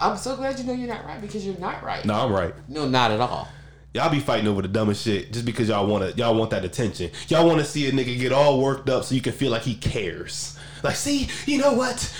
I'm 0.00 0.16
so 0.16 0.36
glad 0.36 0.58
you 0.58 0.64
know 0.64 0.72
you're 0.72 0.88
not 0.88 1.04
right 1.04 1.20
because 1.20 1.46
you're 1.46 1.58
not 1.58 1.82
right. 1.82 2.04
No, 2.04 2.14
I'm 2.14 2.32
right. 2.32 2.54
No, 2.68 2.88
not 2.88 3.10
at 3.10 3.20
all. 3.20 3.48
Y'all 3.94 4.10
be 4.10 4.20
fighting 4.20 4.46
over 4.46 4.62
the 4.62 4.68
dumbest 4.68 5.02
shit 5.04 5.32
just 5.32 5.44
because 5.44 5.68
y'all 5.68 5.86
want 5.86 6.10
to. 6.10 6.16
Y'all 6.18 6.34
want 6.34 6.50
that 6.50 6.64
attention. 6.64 7.10
Y'all 7.28 7.46
want 7.46 7.58
to 7.58 7.64
see 7.64 7.88
a 7.88 7.92
nigga 7.92 8.18
get 8.18 8.32
all 8.32 8.60
worked 8.60 8.88
up 8.90 9.04
so 9.04 9.14
you 9.14 9.20
can 9.20 9.32
feel 9.32 9.50
like 9.50 9.62
he 9.62 9.74
cares. 9.74 10.58
Like, 10.82 10.96
see, 10.96 11.28
you 11.46 11.58
know 11.58 11.72
what? 11.72 12.14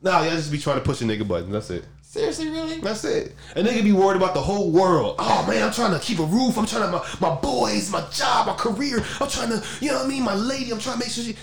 Nah, 0.00 0.22
y'all 0.22 0.30
just 0.30 0.50
be 0.52 0.58
trying 0.58 0.78
to 0.78 0.84
push 0.84 1.00
a 1.00 1.04
nigga 1.04 1.26
button. 1.26 1.50
That's 1.50 1.70
it. 1.70 1.84
Seriously, 2.12 2.50
really? 2.50 2.78
That's 2.78 3.04
it. 3.06 3.34
And 3.56 3.66
A 3.66 3.70
nigga 3.70 3.82
be 3.82 3.92
worried 3.92 4.18
about 4.18 4.34
the 4.34 4.40
whole 4.42 4.70
world. 4.70 5.14
Oh 5.18 5.46
man, 5.48 5.62
I'm 5.62 5.72
trying 5.72 5.98
to 5.98 5.98
keep 5.98 6.18
a 6.18 6.24
roof. 6.24 6.58
I'm 6.58 6.66
trying 6.66 6.82
to 6.82 6.90
my, 6.90 7.02
my 7.26 7.34
boys, 7.40 7.90
my 7.90 8.02
job, 8.10 8.48
my 8.48 8.54
career. 8.54 9.02
I'm 9.18 9.30
trying 9.30 9.48
to, 9.48 9.64
you 9.80 9.88
know 9.88 9.96
what 9.96 10.04
I 10.04 10.08
mean? 10.10 10.22
My 10.22 10.34
lady. 10.34 10.72
I'm 10.72 10.78
trying 10.78 10.98
to 10.98 11.00
make 11.00 11.08
sure 11.08 11.24
she. 11.24 11.36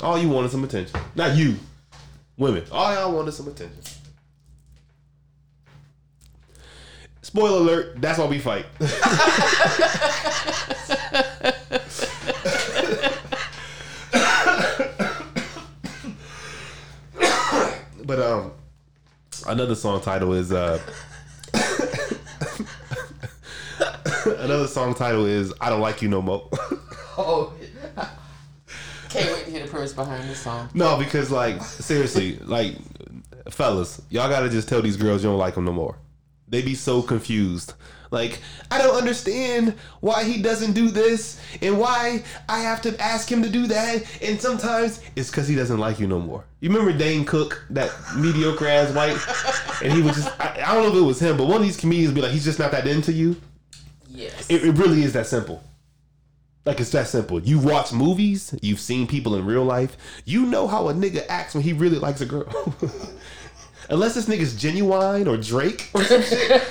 All 0.00 0.18
you 0.18 0.30
want 0.30 0.46
is 0.46 0.52
some 0.52 0.64
attention. 0.64 0.98
Not 1.16 1.36
you, 1.36 1.56
women. 2.38 2.64
All 2.72 2.94
y'all 2.94 3.12
want 3.12 3.28
is 3.28 3.36
some 3.36 3.48
attention. 3.48 3.78
Spoiler 7.20 7.58
alert. 7.58 8.00
That's 8.00 8.18
why 8.18 8.24
we 8.24 8.38
fight. 8.38 8.64
but 18.06 18.18
um, 18.18 18.52
another 19.46 19.74
song 19.74 20.00
title 20.00 20.32
is 20.32 20.52
uh. 20.52 20.80
another 24.38 24.66
song 24.66 24.94
title 24.94 25.26
is 25.26 25.52
"I 25.60 25.70
Don't 25.70 25.80
Like 25.80 26.02
You 26.02 26.08
No 26.08 26.22
More." 26.22 26.48
Oh, 27.18 27.52
can't 29.10 29.30
wait 29.34 29.44
to 29.44 29.50
hear 29.50 29.62
the 29.62 29.68
premise 29.68 29.92
behind 29.92 30.26
this 30.30 30.40
song. 30.40 30.70
no, 30.72 30.96
because 30.96 31.30
like 31.30 31.60
seriously, 31.62 32.38
like 32.38 32.76
fellas, 33.50 34.00
y'all 34.08 34.30
gotta 34.30 34.48
just 34.48 34.68
tell 34.68 34.80
these 34.80 34.96
girls 34.96 35.22
you 35.22 35.28
don't 35.28 35.38
like 35.38 35.54
them 35.56 35.66
no 35.66 35.72
more. 35.72 35.98
They 36.48 36.62
be 36.62 36.74
so 36.74 37.02
confused. 37.02 37.74
Like 38.10 38.40
I 38.70 38.78
don't 38.78 38.96
understand 38.96 39.74
why 40.00 40.24
he 40.24 40.42
doesn't 40.42 40.72
do 40.72 40.90
this 40.90 41.40
and 41.62 41.78
why 41.78 42.24
I 42.48 42.60
have 42.60 42.82
to 42.82 43.00
ask 43.00 43.30
him 43.30 43.42
to 43.42 43.48
do 43.48 43.66
that. 43.68 44.04
And 44.22 44.40
sometimes 44.40 45.00
it's 45.16 45.30
because 45.30 45.46
he 45.46 45.54
doesn't 45.54 45.78
like 45.78 46.00
you 46.00 46.06
no 46.06 46.18
more. 46.18 46.44
You 46.60 46.70
remember 46.70 46.96
Dane 46.96 47.24
Cook, 47.24 47.64
that 47.70 47.92
mediocre 48.16 48.66
ass 48.66 48.92
white, 48.92 49.18
and 49.82 49.92
he 49.92 50.02
was 50.02 50.16
just 50.16 50.40
I, 50.40 50.62
I 50.66 50.74
don't 50.74 50.82
know 50.82 50.90
if 50.90 50.96
it 50.96 51.06
was 51.06 51.20
him, 51.20 51.36
but 51.36 51.46
one 51.46 51.56
of 51.56 51.62
these 51.62 51.76
comedians 51.76 52.12
be 52.12 52.20
like, 52.20 52.32
he's 52.32 52.44
just 52.44 52.58
not 52.58 52.72
that 52.72 52.86
into 52.86 53.12
you. 53.12 53.36
Yes. 54.08 54.50
It, 54.50 54.64
it 54.64 54.72
really 54.72 55.02
is 55.02 55.12
that 55.12 55.26
simple. 55.26 55.62
Like 56.66 56.80
it's 56.80 56.90
that 56.90 57.08
simple. 57.08 57.40
You 57.40 57.58
watch 57.58 57.92
movies, 57.92 58.54
you've 58.60 58.80
seen 58.80 59.06
people 59.06 59.34
in 59.34 59.46
real 59.46 59.64
life, 59.64 59.96
you 60.26 60.44
know 60.44 60.66
how 60.66 60.88
a 60.88 60.94
nigga 60.94 61.24
acts 61.28 61.54
when 61.54 61.62
he 61.62 61.72
really 61.72 61.98
likes 61.98 62.20
a 62.20 62.26
girl. 62.26 62.74
Unless 63.90 64.14
this 64.14 64.26
nigga's 64.26 64.54
Ginuwine 64.54 65.26
or 65.26 65.36
Drake 65.36 65.90
or 65.94 66.04
some 66.04 66.22
shit, 66.22 66.62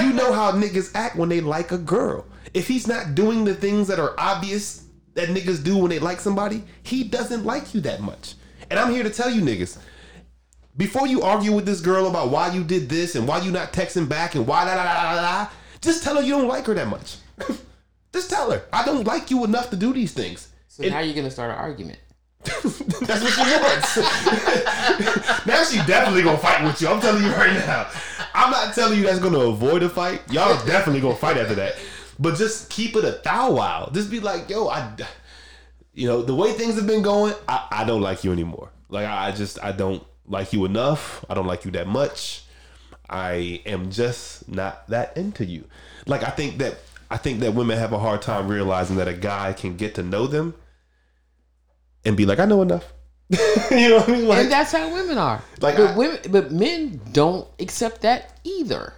you 0.00 0.12
know 0.12 0.32
how 0.32 0.52
niggas 0.52 0.90
act 0.94 1.16
when 1.16 1.28
they 1.28 1.40
like 1.40 1.72
a 1.72 1.78
girl. 1.78 2.26
If 2.52 2.68
he's 2.68 2.86
not 2.86 3.14
doing 3.14 3.44
the 3.44 3.54
things 3.54 3.88
that 3.88 3.98
are 3.98 4.14
obvious 4.18 4.84
that 5.14 5.28
niggas 5.28 5.62
do 5.62 5.78
when 5.78 5.90
they 5.90 5.98
like 5.98 6.20
somebody, 6.20 6.62
he 6.82 7.04
doesn't 7.04 7.44
like 7.44 7.74
you 7.74 7.80
that 7.82 8.00
much. 8.00 8.34
And 8.70 8.78
I'm 8.78 8.92
here 8.92 9.02
to 9.02 9.10
tell 9.10 9.30
you 9.30 9.42
niggas, 9.42 9.78
before 10.76 11.06
you 11.06 11.22
argue 11.22 11.52
with 11.52 11.66
this 11.66 11.80
girl 11.80 12.08
about 12.08 12.30
why 12.30 12.52
you 12.52 12.64
did 12.64 12.88
this 12.88 13.14
and 13.14 13.26
why 13.28 13.40
you 13.40 13.50
not 13.50 13.72
texting 13.72 14.08
back 14.08 14.34
and 14.34 14.46
why 14.46 14.64
la 14.64 14.74
la 14.74 14.82
la 14.82 15.12
la 15.12 15.20
la, 15.20 15.50
just 15.80 16.02
tell 16.02 16.16
her 16.16 16.22
you 16.22 16.32
don't 16.32 16.48
like 16.48 16.66
her 16.66 16.74
that 16.74 16.88
much. 16.88 17.18
just 18.12 18.30
tell 18.30 18.50
her 18.50 18.64
I 18.72 18.84
don't 18.84 19.06
like 19.06 19.30
you 19.30 19.44
enough 19.44 19.70
to 19.70 19.76
do 19.76 19.92
these 19.92 20.12
things. 20.12 20.48
so 20.68 20.82
now 20.84 21.00
you're 21.00 21.14
gonna 21.14 21.30
start 21.30 21.50
an 21.50 21.56
argument. 21.56 21.98
That's 23.06 23.22
what 23.22 23.32
she 23.32 23.40
wants. 23.40 23.96
now 25.46 25.64
she 25.64 25.78
definitely 25.86 26.22
gonna 26.22 26.38
fight 26.38 26.62
with 26.62 26.80
you. 26.80 26.88
I'm 26.88 27.00
telling 27.00 27.22
you 27.22 27.30
right 27.30 27.54
now. 27.54 27.88
I'm 28.34 28.50
not 28.50 28.74
telling 28.74 28.98
you 28.98 29.04
that's 29.04 29.20
gonna 29.20 29.38
avoid 29.38 29.82
a 29.82 29.88
fight. 29.88 30.20
Y'all 30.30 30.52
are 30.52 30.66
definitely 30.66 31.00
gonna 31.00 31.14
fight 31.14 31.38
after 31.38 31.54
that. 31.54 31.76
But 32.18 32.36
just 32.36 32.68
keep 32.68 32.96
it 32.96 33.04
a 33.04 33.20
thou 33.24 33.52
wow. 33.52 33.90
Just 33.92 34.10
be 34.10 34.20
like, 34.20 34.50
yo, 34.50 34.68
I, 34.68 34.92
you 35.94 36.06
know, 36.06 36.22
the 36.22 36.34
way 36.34 36.52
things 36.52 36.74
have 36.74 36.86
been 36.86 37.02
going, 37.02 37.34
I, 37.48 37.66
I 37.70 37.84
don't 37.84 38.02
like 38.02 38.24
you 38.24 38.32
anymore. 38.32 38.70
Like 38.90 39.06
I 39.06 39.28
I 39.28 39.32
just 39.32 39.62
I 39.62 39.72
don't 39.72 40.04
like 40.26 40.52
you 40.52 40.64
enough. 40.64 41.24
I 41.30 41.34
don't 41.34 41.46
like 41.46 41.64
you 41.64 41.70
that 41.72 41.86
much. 41.86 42.44
I 43.08 43.62
am 43.64 43.90
just 43.90 44.48
not 44.48 44.86
that 44.88 45.16
into 45.16 45.44
you. 45.44 45.64
Like 46.06 46.22
I 46.22 46.30
think 46.30 46.58
that 46.58 46.76
I 47.10 47.16
think 47.16 47.40
that 47.40 47.54
women 47.54 47.78
have 47.78 47.92
a 47.92 47.98
hard 47.98 48.20
time 48.20 48.48
realizing 48.48 48.96
that 48.96 49.08
a 49.08 49.14
guy 49.14 49.52
can 49.52 49.76
get 49.76 49.94
to 49.94 50.02
know 50.02 50.26
them 50.26 50.54
and 52.04 52.16
be 52.16 52.26
like, 52.26 52.38
I 52.38 52.44
know 52.44 52.62
enough. 52.62 52.92
you 53.30 53.88
know 53.88 53.96
what 53.98 54.08
I 54.08 54.12
mean? 54.12 54.28
Like, 54.28 54.38
and 54.40 54.52
that's 54.52 54.72
how 54.72 54.92
women 54.92 55.16
are. 55.18 55.42
Like, 55.60 55.76
but 55.76 55.90
I- 55.90 55.96
women, 55.96 56.18
but 56.30 56.52
men 56.52 57.00
don't 57.12 57.46
accept 57.58 58.02
that 58.02 58.38
either. 58.44 58.92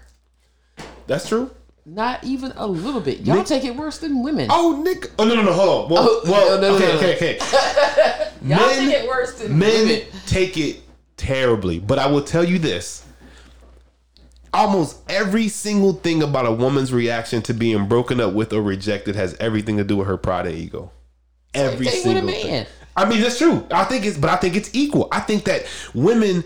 that's 1.06 1.28
true. 1.28 1.50
Not 1.88 2.24
even 2.24 2.52
a 2.56 2.66
little 2.66 3.00
bit. 3.00 3.20
Y'all 3.20 3.36
Nick- 3.36 3.46
take 3.46 3.64
it 3.64 3.76
worse 3.76 3.98
than 3.98 4.24
women. 4.24 4.48
Oh, 4.50 4.82
Nick. 4.82 5.12
Oh 5.20 5.24
no, 5.24 5.36
no, 5.36 5.42
no. 5.42 5.52
Hold 5.52 5.84
on. 5.84 5.90
Well, 5.92 6.08
Oh, 6.08 6.20
well 6.30 6.60
no, 6.60 6.70
no, 6.70 6.74
okay, 6.74 6.86
no, 6.86 6.92
no. 6.92 6.98
okay, 6.98 7.16
okay. 7.16 8.30
Y'all 8.42 8.58
men- 8.58 8.88
take 8.90 9.02
it 9.04 9.08
worse 9.08 9.34
than 9.38 9.56
Men 9.56 9.86
women. 9.88 10.02
take 10.26 10.56
it 10.58 10.80
terribly, 11.16 11.78
but 11.78 12.00
I 12.00 12.08
will 12.08 12.22
tell 12.24 12.42
you 12.42 12.58
this: 12.58 13.04
almost 14.52 14.98
every 15.08 15.48
single 15.48 15.92
thing 15.92 16.22
about 16.22 16.46
a 16.46 16.52
woman's 16.52 16.92
reaction 16.92 17.42
to 17.42 17.54
being 17.54 17.86
broken 17.86 18.20
up 18.20 18.32
with 18.34 18.52
or 18.52 18.62
rejected 18.62 19.14
has 19.14 19.34
everything 19.38 19.76
to 19.76 19.84
do 19.84 19.96
with 19.98 20.08
her 20.08 20.16
pride 20.16 20.46
and 20.46 20.56
ego. 20.56 20.90
Every 21.54 21.86
thing 21.86 22.14
with 22.14 22.24
a 22.24 22.32
single 22.32 22.42
thing. 22.50 22.66
I 22.96 23.08
mean, 23.08 23.20
that's 23.20 23.38
true. 23.38 23.66
I 23.70 23.84
think 23.84 24.04
it's, 24.04 24.16
but 24.16 24.30
I 24.30 24.36
think 24.36 24.56
it's 24.56 24.74
equal. 24.74 25.08
I 25.12 25.20
think 25.20 25.44
that 25.44 25.66
women. 25.94 26.44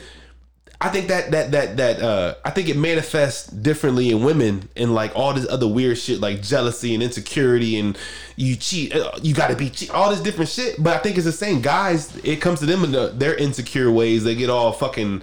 I 0.82 0.88
think 0.88 1.08
that 1.08 1.30
that 1.32 1.50
that 1.50 1.76
that 1.76 2.00
uh 2.00 2.36
I 2.42 2.48
think 2.48 2.70
it 2.70 2.76
manifests 2.78 3.48
differently 3.48 4.08
in 4.10 4.24
women 4.24 4.66
and 4.76 4.94
like 4.94 5.14
all 5.14 5.34
this 5.34 5.46
other 5.46 5.68
weird 5.68 5.98
shit 5.98 6.20
like 6.20 6.40
jealousy 6.40 6.94
and 6.94 7.02
insecurity 7.02 7.78
and 7.78 7.98
you 8.36 8.56
cheat 8.56 8.96
uh, 8.96 9.10
you 9.20 9.34
got 9.34 9.48
to 9.48 9.56
be 9.56 9.68
cheat 9.68 9.90
all 9.90 10.08
this 10.08 10.20
different 10.20 10.48
shit 10.48 10.82
but 10.82 10.96
I 10.96 11.00
think 11.00 11.16
it's 11.18 11.26
the 11.26 11.32
same 11.32 11.60
guys 11.60 12.16
it 12.24 12.36
comes 12.36 12.60
to 12.60 12.66
them 12.66 12.82
in 12.82 12.92
the, 12.92 13.08
their 13.08 13.34
insecure 13.34 13.90
ways 13.90 14.24
they 14.24 14.34
get 14.34 14.48
all 14.48 14.72
fucking 14.72 15.20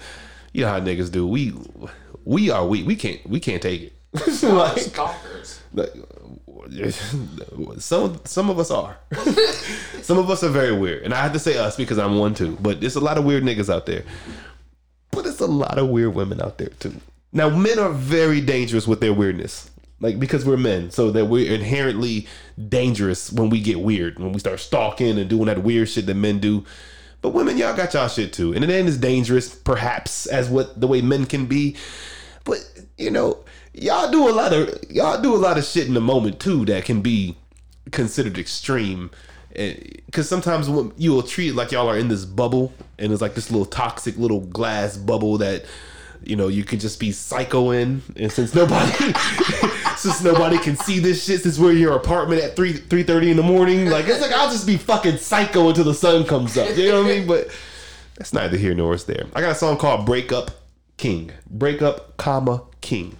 you 0.53 0.61
know 0.61 0.69
how 0.69 0.79
niggas 0.79 1.11
do 1.11 1.25
we 1.25 1.55
we 2.23 2.51
are 2.51 2.63
we 2.67 2.83
we 2.83 2.95
can't 2.95 3.27
we 3.27 3.39
can't 3.39 3.59
take 3.63 3.81
it 3.81 3.93
like, 4.43 4.77
Stalkers. 4.77 5.59
like, 5.73 5.91
some 7.79 8.19
some 8.25 8.49
of 8.49 8.59
us 8.59 8.71
are. 8.71 8.97
some 10.01 10.17
of 10.17 10.29
us 10.29 10.43
are 10.43 10.49
very 10.49 10.77
weird, 10.77 11.03
and 11.03 11.13
I 11.13 11.21
have 11.21 11.33
to 11.33 11.39
say 11.39 11.57
us 11.57 11.75
because 11.75 11.97
I'm 11.97 12.17
one 12.17 12.33
too. 12.33 12.57
But 12.61 12.81
there's 12.81 12.95
a 12.95 13.01
lot 13.01 13.17
of 13.17 13.25
weird 13.25 13.43
niggas 13.43 13.73
out 13.73 13.85
there. 13.85 14.03
But 15.11 15.25
it's 15.25 15.39
a 15.39 15.47
lot 15.47 15.77
of 15.77 15.89
weird 15.89 16.13
women 16.13 16.41
out 16.41 16.57
there 16.57 16.69
too. 16.79 16.95
Now, 17.31 17.49
men 17.49 17.79
are 17.79 17.91
very 17.91 18.41
dangerous 18.41 18.87
with 18.87 18.99
their 18.99 19.13
weirdness, 19.13 19.69
like 19.99 20.19
because 20.19 20.45
we're 20.45 20.57
men, 20.57 20.91
so 20.91 21.11
that 21.11 21.25
we're 21.25 21.53
inherently 21.53 22.27
dangerous 22.69 23.31
when 23.31 23.49
we 23.49 23.61
get 23.61 23.79
weird, 23.79 24.19
when 24.19 24.31
we 24.31 24.39
start 24.39 24.59
stalking 24.59 25.17
and 25.17 25.29
doing 25.29 25.45
that 25.45 25.63
weird 25.63 25.89
shit 25.89 26.05
that 26.05 26.15
men 26.15 26.39
do. 26.39 26.65
But 27.21 27.29
women, 27.29 27.57
y'all 27.57 27.75
got 27.75 27.93
y'all 27.93 28.07
shit 28.07 28.31
too, 28.31 28.53
and 28.53 28.63
it 28.63 28.69
ain't 28.69 28.87
as 28.87 28.97
dangerous, 28.97 29.53
perhaps, 29.53 30.25
as 30.27 30.49
what 30.49 30.79
the 30.79 30.87
way 30.87 31.01
men 31.01 31.25
can 31.25 31.45
be. 31.45 31.75
But 32.43 32.59
you 32.97 33.11
know, 33.11 33.43
y'all 33.77 34.11
do 34.11 34.27
a 34.27 34.31
lot 34.31 34.53
of 34.53 34.79
y'all 34.89 35.21
do 35.21 35.35
a 35.35 35.37
lot 35.37 35.57
of 35.57 35.65
shit 35.65 35.87
in 35.87 35.93
the 35.93 36.01
moment 36.01 36.39
too 36.39 36.65
that 36.65 36.85
can 36.85 37.01
be 37.01 37.35
considered 37.91 38.37
extreme. 38.37 39.09
because 39.53 40.27
sometimes 40.27 40.67
you 40.97 41.11
will 41.11 41.23
treat 41.23 41.53
like 41.53 41.71
y'all 41.71 41.87
are 41.87 41.97
in 41.97 42.07
this 42.07 42.25
bubble, 42.25 42.73
and 42.99 43.11
it's 43.11 43.21
like 43.21 43.35
this 43.35 43.49
little 43.51 43.65
toxic 43.65 44.17
little 44.17 44.41
glass 44.41 44.97
bubble 44.97 45.37
that 45.39 45.65
you 46.23 46.35
know 46.35 46.47
you 46.47 46.63
could 46.63 46.79
just 46.79 46.99
be 46.99 47.11
psycho 47.11 47.71
in, 47.71 48.01
and 48.15 48.31
since 48.31 48.53
nobody 48.53 48.91
since 49.97 50.23
nobody 50.23 50.57
can 50.59 50.75
see 50.75 50.99
this 50.99 51.23
shit, 51.23 51.41
since 51.41 51.57
we're 51.57 51.71
in 51.71 51.77
your 51.77 51.95
apartment 51.95 52.41
at 52.41 52.55
three 52.55 52.73
three 52.73 53.03
thirty 53.03 53.31
in 53.31 53.37
the 53.37 53.43
morning, 53.43 53.89
like 53.89 54.07
it's 54.07 54.21
like 54.21 54.31
I'll 54.31 54.51
just 54.51 54.67
be 54.67 54.77
fucking 54.77 55.17
psycho 55.17 55.69
until 55.69 55.85
the 55.85 55.93
sun 55.93 56.25
comes 56.25 56.57
up. 56.57 56.75
You 56.77 56.89
know 56.89 57.03
what 57.03 57.11
I 57.11 57.15
mean? 57.15 57.27
But 57.27 57.49
that's 58.17 58.33
neither 58.33 58.57
here 58.57 58.73
nor 58.73 58.95
there. 58.97 59.25
I 59.35 59.41
got 59.41 59.51
a 59.51 59.55
song 59.55 59.77
called 59.77 60.05
"Break 60.05 60.31
Up 60.31 60.51
King," 60.97 61.31
break 61.49 61.81
up, 61.81 62.17
comma 62.17 62.63
King. 62.81 63.15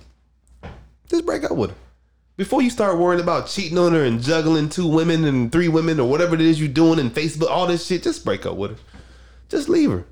Just 1.10 1.26
break 1.26 1.44
up 1.44 1.52
with 1.52 1.72
her 1.72 1.78
before 2.38 2.62
you 2.62 2.70
start 2.70 3.00
worrying 3.00 3.22
about 3.22 3.48
cheating 3.48 3.80
on 3.80 3.94
her 3.94 4.06
and 4.06 4.22
juggling 4.22 4.70
two 4.70 4.88
women 4.88 5.26
and 5.26 5.52
three 5.52 5.68
women 5.68 6.00
or 6.00 6.08
whatever 6.08 6.36
it 6.36 6.42
is 6.42 6.60
you're 6.60 6.70
doing 6.70 7.00
in 7.00 7.10
Facebook, 7.10 7.50
all 7.50 7.66
this 7.66 7.86
shit, 7.86 8.04
just 8.04 8.24
break 8.24 8.46
up 8.46 8.56
with 8.56 8.72
her. 8.72 8.78
Just 9.50 9.68
leave 9.68 9.90
her. 9.90 10.06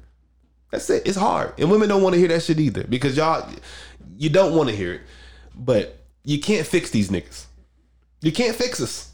That's 0.71 0.89
it. 0.89 1.03
It's 1.05 1.17
hard. 1.17 1.53
And 1.59 1.69
women 1.69 1.87
don't 1.87 2.01
want 2.01 2.13
to 2.13 2.19
hear 2.19 2.27
that 2.29 2.41
shit 2.41 2.59
either 2.59 2.83
because 2.83 3.15
y'all, 3.15 3.47
you 4.17 4.29
don't 4.29 4.55
want 4.55 4.69
to 4.69 4.75
hear 4.75 4.93
it. 4.93 5.01
But 5.55 5.99
you 6.23 6.39
can't 6.39 6.65
fix 6.65 6.89
these 6.89 7.09
niggas. 7.09 7.45
You 8.21 8.31
can't 8.31 8.55
fix 8.55 8.81
us. 8.81 9.11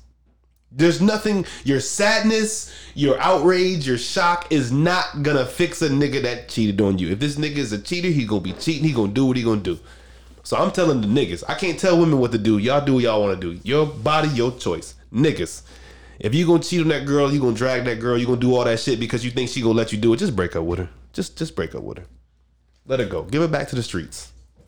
There's 0.71 1.01
nothing, 1.01 1.45
your 1.65 1.81
sadness, 1.81 2.73
your 2.95 3.19
outrage, 3.19 3.85
your 3.85 3.97
shock 3.97 4.47
is 4.49 4.71
not 4.71 5.21
gonna 5.21 5.45
fix 5.45 5.81
a 5.81 5.89
nigga 5.89 6.21
that 6.21 6.47
cheated 6.47 6.79
on 6.79 6.97
you. 6.97 7.09
If 7.09 7.19
this 7.19 7.35
nigga 7.35 7.57
is 7.57 7.73
a 7.73 7.81
cheater, 7.81 8.07
he 8.07 8.25
gonna 8.25 8.39
be 8.39 8.53
cheating, 8.53 8.85
he 8.85 8.93
gonna 8.93 9.11
do 9.11 9.25
what 9.25 9.35
he 9.35 9.43
gonna 9.43 9.59
do. 9.59 9.77
So 10.43 10.57
I'm 10.57 10.71
telling 10.71 11.01
the 11.01 11.07
niggas, 11.07 11.43
I 11.47 11.53
can't 11.53 11.79
tell 11.79 11.99
women 11.99 12.19
what 12.19 12.31
to 12.31 12.37
do. 12.37 12.57
Y'all 12.57 12.83
do 12.83 12.95
what 12.95 13.03
y'all 13.03 13.21
want 13.21 13.39
to 13.39 13.53
do. 13.53 13.59
Your 13.63 13.85
body, 13.85 14.29
your 14.29 14.51
choice. 14.51 14.95
Niggas, 15.13 15.61
if 16.19 16.33
you 16.33 16.45
gonna 16.45 16.63
cheat 16.63 16.81
on 16.81 16.87
that 16.89 17.05
girl, 17.05 17.31
you 17.31 17.39
gonna 17.39 17.55
drag 17.55 17.85
that 17.85 17.99
girl, 17.99 18.17
you 18.17 18.25
gonna 18.25 18.39
do 18.39 18.55
all 18.55 18.63
that 18.63 18.79
shit 18.79 18.99
because 18.99 19.23
you 19.25 19.31
think 19.31 19.49
she 19.49 19.61
gonna 19.61 19.73
let 19.73 19.91
you 19.91 19.97
do 19.97 20.13
it, 20.13 20.17
just 20.17 20.35
break 20.35 20.55
up 20.55 20.63
with 20.63 20.79
her. 20.79 20.89
Just 21.13 21.37
just 21.37 21.55
break 21.55 21.75
up 21.75 21.83
with 21.83 21.99
her. 21.99 22.05
Let 22.85 22.99
her 22.99 23.05
go. 23.05 23.23
Give 23.23 23.41
her 23.41 23.47
back 23.47 23.67
to 23.69 23.75
the 23.75 23.83
streets. 23.83 24.31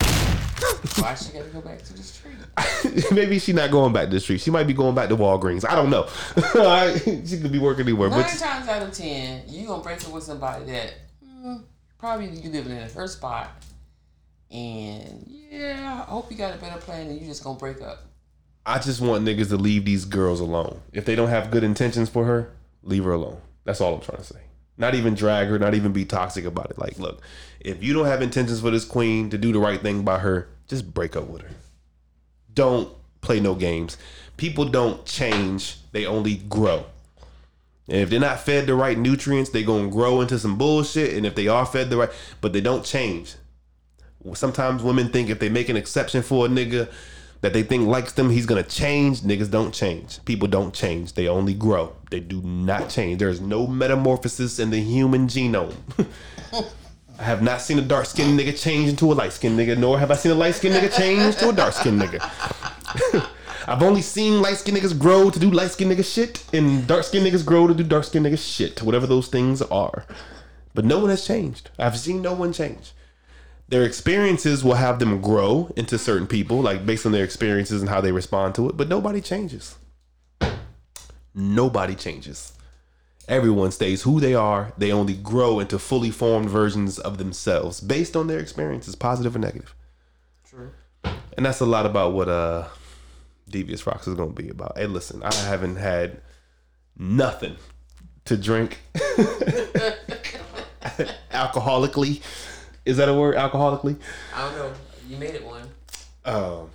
Why 0.98 1.14
she 1.14 1.32
gotta 1.32 1.48
go 1.52 1.60
back 1.60 1.82
to 1.82 1.92
the 1.94 2.02
street? 2.02 2.36
Maybe 3.12 3.38
she 3.38 3.52
not 3.52 3.70
going 3.70 3.92
back 3.92 4.06
to 4.06 4.10
the 4.10 4.20
street. 4.20 4.40
She 4.40 4.50
might 4.50 4.66
be 4.66 4.72
going 4.72 4.94
back 4.94 5.08
to 5.08 5.16
Walgreens. 5.16 5.64
I 5.68 5.74
don't 5.74 5.90
know. 5.90 6.06
she 7.24 7.38
could 7.38 7.50
be 7.52 7.58
working 7.58 7.84
anywhere. 7.84 8.10
Nine 8.10 8.22
But 8.22 8.28
times 8.28 8.68
out 8.68 8.82
of 8.82 8.92
ten, 8.92 9.42
you 9.48 9.66
gonna 9.66 9.82
break 9.82 10.04
up 10.04 10.12
with 10.12 10.24
somebody 10.24 10.66
that 10.66 10.94
mm, 11.24 11.62
probably 11.98 12.28
you 12.28 12.50
living 12.50 12.76
in 12.76 12.88
her 12.90 13.06
spot, 13.08 13.50
and 14.54 15.26
yeah, 15.28 16.04
I 16.06 16.10
hope 16.10 16.30
you 16.30 16.36
got 16.36 16.54
a 16.54 16.58
better 16.58 16.80
plan, 16.80 17.08
and 17.08 17.20
you 17.20 17.26
just 17.26 17.42
gonna 17.42 17.58
break 17.58 17.82
up. 17.82 18.04
I 18.64 18.78
just 18.78 19.00
want 19.00 19.24
niggas 19.24 19.48
to 19.48 19.56
leave 19.56 19.84
these 19.84 20.04
girls 20.04 20.40
alone. 20.40 20.80
If 20.92 21.04
they 21.04 21.16
don't 21.16 21.28
have 21.28 21.50
good 21.50 21.64
intentions 21.64 22.08
for 22.08 22.24
her, 22.24 22.52
leave 22.82 23.04
her 23.04 23.12
alone. 23.12 23.40
That's 23.64 23.80
all 23.80 23.94
I'm 23.94 24.00
trying 24.00 24.18
to 24.18 24.24
say. 24.24 24.40
Not 24.78 24.94
even 24.94 25.14
drag 25.14 25.48
her, 25.48 25.58
not 25.58 25.74
even 25.74 25.92
be 25.92 26.04
toxic 26.04 26.44
about 26.44 26.70
it. 26.70 26.78
Like, 26.78 26.98
look, 26.98 27.20
if 27.60 27.82
you 27.82 27.92
don't 27.92 28.06
have 28.06 28.22
intentions 28.22 28.60
for 28.60 28.70
this 28.70 28.84
queen 28.84 29.28
to 29.30 29.38
do 29.38 29.52
the 29.52 29.58
right 29.58 29.80
thing 29.80 30.02
by 30.02 30.18
her, 30.18 30.48
just 30.66 30.94
break 30.94 31.14
up 31.14 31.28
with 31.28 31.42
her. 31.42 31.50
Don't 32.52 32.88
play 33.20 33.40
no 33.40 33.54
games. 33.54 33.96
People 34.36 34.64
don't 34.64 35.04
change, 35.04 35.78
they 35.92 36.06
only 36.06 36.36
grow. 36.36 36.86
And 37.88 37.98
if 37.98 38.10
they're 38.10 38.18
not 38.18 38.40
fed 38.40 38.66
the 38.66 38.74
right 38.74 38.96
nutrients, 38.96 39.50
they're 39.50 39.62
gonna 39.62 39.90
grow 39.90 40.20
into 40.20 40.38
some 40.38 40.56
bullshit. 40.56 41.14
And 41.14 41.26
if 41.26 41.34
they 41.34 41.48
are 41.48 41.66
fed 41.66 41.90
the 41.90 41.98
right, 41.98 42.10
but 42.40 42.52
they 42.52 42.60
don't 42.60 42.84
change. 42.84 43.34
Sometimes 44.32 44.82
women 44.82 45.08
think 45.10 45.28
if 45.28 45.38
they 45.38 45.48
make 45.48 45.68
an 45.68 45.76
exception 45.76 46.22
for 46.22 46.46
a 46.46 46.48
nigga 46.48 46.90
that 47.42 47.52
they 47.52 47.62
think 47.62 47.86
likes 47.86 48.12
them, 48.12 48.30
he's 48.30 48.46
gonna 48.46 48.62
change. 48.62 49.20
Niggas 49.20 49.50
don't 49.50 49.74
change. 49.74 50.24
People 50.24 50.48
don't 50.48 50.72
change. 50.72 51.12
They 51.12 51.28
only 51.28 51.52
grow. 51.52 51.94
They 52.10 52.20
do 52.20 52.40
not 52.40 52.88
change. 52.88 53.18
There's 53.18 53.40
no 53.40 53.66
metamorphosis 53.66 54.58
in 54.58 54.70
the 54.70 54.80
human 54.80 55.26
genome. 55.26 55.74
I 57.18 57.22
have 57.22 57.42
not 57.42 57.60
seen 57.60 57.78
a 57.78 57.82
dark 57.82 58.06
skinned 58.06 58.38
nigga 58.38 58.58
change 58.60 58.88
into 58.88 59.12
a 59.12 59.14
light 59.14 59.32
skinned 59.34 59.58
nigga, 59.58 59.78
nor 59.78 59.98
have 59.98 60.10
I 60.10 60.14
seen 60.14 60.32
a 60.32 60.34
light 60.34 60.54
skinned 60.54 60.74
nigga 60.74 60.96
change 60.96 61.36
to 61.36 61.50
a 61.50 61.52
dark 61.52 61.74
skinned 61.74 62.00
nigga. 62.00 63.28
I've 63.68 63.82
only 63.82 64.02
seen 64.02 64.42
light 64.42 64.56
skinned 64.56 64.78
niggas 64.78 64.98
grow 64.98 65.30
to 65.30 65.38
do 65.38 65.50
light 65.50 65.70
skinned 65.70 65.92
nigga 65.92 66.04
shit, 66.04 66.44
and 66.52 66.86
dark 66.86 67.04
skinned 67.04 67.26
niggas 67.26 67.46
grow 67.46 67.66
to 67.66 67.74
do 67.74 67.84
dark 67.84 68.04
skinned 68.04 68.26
nigga 68.26 68.38
shit, 68.38 68.82
whatever 68.82 69.06
those 69.06 69.28
things 69.28 69.62
are. 69.62 70.06
But 70.74 70.84
no 70.84 70.98
one 70.98 71.10
has 71.10 71.26
changed. 71.26 71.70
I've 71.78 71.98
seen 71.98 72.20
no 72.20 72.32
one 72.32 72.52
change. 72.52 72.92
Their 73.68 73.84
experiences 73.84 74.62
will 74.62 74.74
have 74.74 74.98
them 74.98 75.20
grow 75.20 75.72
into 75.76 75.98
certain 75.98 76.26
people, 76.26 76.60
like 76.60 76.84
based 76.84 77.06
on 77.06 77.12
their 77.12 77.24
experiences 77.24 77.80
and 77.80 77.88
how 77.88 78.00
they 78.00 78.12
respond 78.12 78.54
to 78.56 78.68
it, 78.68 78.76
but 78.76 78.88
nobody 78.88 79.20
changes. 79.20 79.76
Nobody 81.34 81.94
changes. 81.94 82.52
Everyone 83.26 83.70
stays 83.70 84.02
who 84.02 84.20
they 84.20 84.34
are. 84.34 84.72
They 84.76 84.92
only 84.92 85.14
grow 85.14 85.58
into 85.58 85.78
fully 85.78 86.10
formed 86.10 86.50
versions 86.50 86.98
of 86.98 87.16
themselves 87.16 87.80
based 87.80 88.16
on 88.16 88.26
their 88.26 88.38
experiences, 88.38 88.94
positive 88.94 89.34
or 89.34 89.38
negative. 89.38 89.74
True. 90.46 90.70
And 91.36 91.46
that's 91.46 91.60
a 91.60 91.66
lot 91.66 91.86
about 91.86 92.12
what 92.12 92.28
uh 92.28 92.66
Devious 93.48 93.86
Rocks 93.86 94.06
is 94.06 94.14
gonna 94.14 94.30
be 94.32 94.50
about. 94.50 94.76
Hey, 94.76 94.86
listen, 94.86 95.22
I 95.22 95.34
haven't 95.34 95.76
had 95.76 96.20
nothing 96.96 97.56
to 98.26 98.36
drink 98.36 98.80
alcoholically. 101.32 102.22
Is 102.84 102.96
that 102.98 103.08
a 103.08 103.14
word? 103.14 103.36
Alcoholically? 103.36 103.96
I 104.34 104.42
don't 104.48 104.58
know. 104.58 104.72
You 105.08 105.16
made 105.16 105.34
it 105.34 105.44
one. 105.44 105.68
Um 106.24 106.70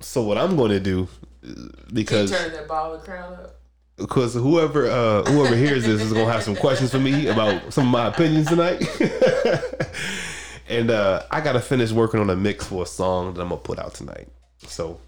so 0.00 0.22
what 0.22 0.38
I'm 0.38 0.56
gonna 0.56 0.80
do 0.80 1.08
uh, 1.46 1.52
because 1.92 2.30
turning 2.30 2.52
that 2.52 2.66
ball 2.68 2.94
of 2.94 3.02
crown 3.04 3.34
up. 3.34 3.56
because 3.96 4.34
whoever 4.34 4.86
uh 4.88 5.22
whoever 5.24 5.54
hears 5.56 5.84
this 5.84 6.00
is 6.00 6.12
gonna 6.12 6.30
have 6.32 6.42
some 6.42 6.56
questions 6.56 6.90
for 6.90 6.98
me 6.98 7.26
about 7.28 7.72
some 7.72 7.86
of 7.86 7.90
my 7.92 8.06
opinions 8.06 8.48
tonight. 8.48 8.82
and 10.68 10.90
uh 10.90 11.22
I 11.30 11.40
gotta 11.40 11.60
finish 11.60 11.90
working 11.92 12.20
on 12.20 12.30
a 12.30 12.36
mix 12.36 12.66
for 12.66 12.82
a 12.84 12.86
song 12.86 13.34
that 13.34 13.40
I'm 13.42 13.48
gonna 13.48 13.60
put 13.60 13.78
out 13.78 13.94
tonight. 13.94 14.28
So 14.66 15.00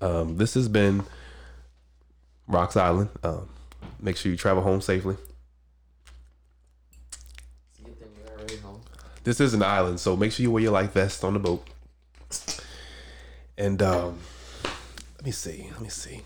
um 0.00 0.36
this 0.36 0.54
has 0.54 0.68
been 0.68 1.04
Rocks 2.46 2.76
Island. 2.76 3.10
Um 3.24 3.48
make 4.00 4.16
sure 4.16 4.30
you 4.30 4.38
travel 4.38 4.62
home 4.62 4.80
safely. 4.80 5.16
Get 7.84 7.98
them 7.98 8.08
already 8.36 8.56
home. 8.56 8.80
This 9.24 9.40
is 9.40 9.54
an 9.54 9.62
island, 9.62 10.00
so 10.00 10.16
make 10.16 10.32
sure 10.32 10.42
you 10.42 10.50
wear 10.50 10.62
your 10.62 10.72
life 10.72 10.92
vest 10.92 11.22
on 11.22 11.34
the 11.34 11.38
boat. 11.38 11.64
And 13.56 13.80
um 13.82 14.18
let 15.16 15.24
me 15.24 15.30
see, 15.30 15.68
let 15.72 15.80
me 15.80 15.88
see. 15.88 16.22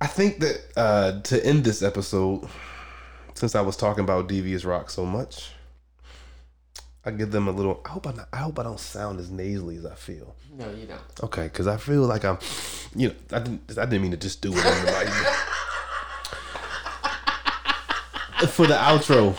I 0.00 0.06
think 0.06 0.40
that 0.40 0.60
uh 0.76 1.20
to 1.22 1.46
end 1.46 1.64
this 1.64 1.82
episode, 1.82 2.48
since 3.34 3.54
I 3.54 3.60
was 3.60 3.76
talking 3.76 4.02
about 4.02 4.28
Devious 4.28 4.64
Rock 4.64 4.90
so 4.90 5.06
much, 5.06 5.52
I 7.04 7.12
give 7.12 7.30
them 7.30 7.46
a 7.46 7.52
little 7.52 7.80
I 7.84 7.90
hope 7.90 8.08
I 8.08 8.12
not, 8.12 8.28
I 8.32 8.38
hope 8.38 8.58
I 8.58 8.64
don't 8.64 8.80
sound 8.80 9.20
as 9.20 9.30
nasally 9.30 9.76
as 9.76 9.86
I 9.86 9.94
feel. 9.94 10.34
No, 10.56 10.68
you 10.72 10.86
don't. 10.86 11.00
Okay, 11.22 11.44
because 11.44 11.68
I 11.68 11.76
feel 11.76 12.02
like 12.02 12.24
I'm, 12.24 12.38
you 12.96 13.08
know, 13.08 13.14
I 13.30 13.38
didn't, 13.38 13.78
I 13.78 13.84
didn't 13.84 14.02
mean 14.02 14.10
to 14.10 14.16
just 14.16 14.42
do 14.42 14.52
it. 14.52 14.58
for 18.50 18.66
the 18.66 18.74
outro, 18.74 19.36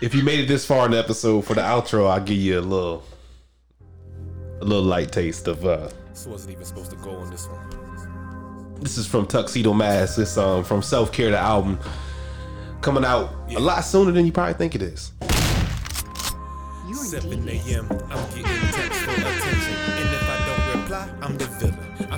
if 0.00 0.14
you 0.14 0.22
made 0.22 0.40
it 0.40 0.48
this 0.48 0.64
far 0.64 0.84
in 0.86 0.92
the 0.92 0.98
episode, 0.98 1.44
for 1.44 1.54
the 1.54 1.60
outro, 1.60 2.08
I'll 2.10 2.20
give 2.20 2.36
you 2.38 2.58
a 2.58 2.60
little, 2.60 3.02
a 4.60 4.64
little 4.64 4.84
light 4.84 5.12
taste 5.12 5.48
of. 5.48 5.64
uh 5.64 5.88
This 6.10 6.26
wasn't 6.26 6.52
even 6.52 6.64
supposed 6.64 6.90
to 6.90 6.96
go 6.96 7.10
on 7.10 7.30
this 7.30 7.46
one. 7.48 8.76
This 8.80 8.96
is 8.96 9.06
from 9.06 9.26
Tuxedo 9.26 9.72
Mask. 9.72 10.18
It's 10.18 10.36
um 10.36 10.62
from 10.64 10.82
Self 10.82 11.10
Care, 11.12 11.30
the 11.30 11.38
album, 11.38 11.78
coming 12.80 13.04
out 13.04 13.30
a 13.54 13.58
lot 13.58 13.80
sooner 13.80 14.12
than 14.12 14.24
you 14.26 14.32
probably 14.32 14.54
think 14.54 14.74
it 14.74 14.82
is. 14.82 15.12
7 16.92 17.48
a.m. 17.48 17.86
I'm 17.90 18.28
getting 18.30 18.44
text 18.44 19.00
for 19.00 19.10
attention. 19.12 19.74
And 19.98 20.14
if 20.14 20.28
I 20.28 20.46
don't 20.46 20.82
reply, 20.82 21.08
I'm 21.22 21.36
the 21.38 21.46
villain. 21.46 21.67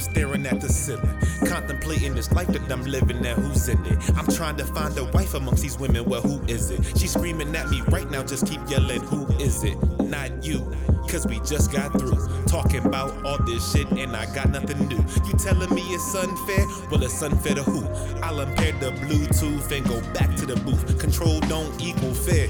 I'm 0.01 0.15
staring 0.15 0.47
at 0.47 0.63
the 0.63 0.69
ceiling, 0.71 1.15
contemplating 1.47 2.15
this 2.15 2.33
life 2.33 2.47
that 2.49 2.73
I'm 2.73 2.83
living. 2.85 3.21
Now 3.21 3.35
who's 3.35 3.69
in 3.69 3.85
it? 3.85 3.99
I'm 4.17 4.27
trying 4.29 4.57
to 4.57 4.65
find 4.65 4.97
a 4.97 5.05
wife 5.05 5.35
amongst 5.35 5.61
these 5.63 5.79
women. 5.79 6.07
Well, 6.07 6.23
who 6.23 6.43
is 6.47 6.71
it? 6.71 6.83
She's 6.99 7.13
screaming 7.13 7.55
at 7.55 7.69
me 7.69 7.83
right 7.89 8.11
now. 8.11 8.23
Just 8.23 8.47
keep 8.47 8.61
yelling. 8.71 9.03
Who 9.03 9.27
is 9.35 9.63
it? 9.63 9.77
Not 10.01 10.43
you. 10.43 10.75
Cause 11.07 11.27
we 11.27 11.39
just 11.41 11.71
got 11.71 11.93
through 11.99 12.17
talking 12.47 12.87
about 12.87 13.27
all 13.27 13.37
this 13.45 13.73
shit 13.73 13.91
and 13.91 14.17
I 14.17 14.33
got 14.35 14.49
nothing 14.49 14.89
new. 14.89 15.05
You 15.27 15.33
telling 15.37 15.75
me 15.75 15.83
it's 15.83 16.15
unfair? 16.15 16.65
Well, 16.91 17.03
it's 17.03 17.21
unfair 17.21 17.57
to 17.57 17.63
who? 17.63 17.87
I'll 18.23 18.41
impair 18.41 18.73
the 18.73 18.93
Bluetooth 18.93 19.71
and 19.77 19.87
go 19.87 20.01
back 20.15 20.35
to 20.37 20.47
the 20.47 20.57
booth. 20.61 20.99
Control 20.99 21.41
don't 21.41 21.79
equal 21.83 22.15
fair. 22.15 22.49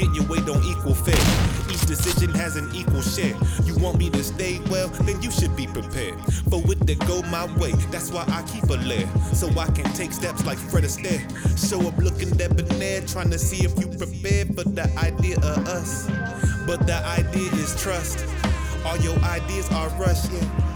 Getting 0.00 0.14
your 0.14 0.24
way 0.28 0.40
don't 0.40 0.64
equal 0.64 0.94
fair. 0.94 1.20
Each 1.70 1.84
decision 1.84 2.30
has 2.30 2.56
an 2.56 2.74
equal 2.74 3.02
share. 3.02 3.36
You 3.64 3.76
want 3.76 3.98
me 3.98 4.08
to 4.08 4.24
stay 4.24 4.58
well, 4.70 4.88
then 4.88 5.20
you 5.20 5.30
should 5.30 5.54
be 5.54 5.66
prepared. 5.66 6.18
For 6.48 6.62
it 6.72 6.86
to 6.86 6.94
go 6.94 7.20
my 7.24 7.44
way, 7.58 7.72
that's 7.92 8.10
why 8.10 8.24
I 8.28 8.42
keep 8.44 8.64
a 8.64 8.80
lair. 8.88 9.06
So 9.34 9.50
I 9.60 9.66
can 9.66 9.84
take 9.92 10.12
steps 10.12 10.46
like 10.46 10.56
Fred 10.56 10.84
Astaire. 10.84 11.20
Show 11.68 11.86
up 11.86 11.98
looking 11.98 12.30
debonair, 12.30 13.02
trying 13.02 13.28
to 13.28 13.38
see 13.38 13.62
if 13.62 13.78
you 13.78 13.88
prepared 13.88 14.54
for 14.54 14.64
the 14.64 14.90
idea 14.96 15.36
of 15.36 15.68
us. 15.68 16.06
But 16.66 16.86
the 16.86 17.04
idea 17.04 17.52
is 17.60 17.78
trust. 17.82 18.24
All 18.86 18.96
your 18.96 19.18
ideas 19.18 19.70
are 19.70 19.90
rush, 20.00 20.30
yeah. 20.30 20.69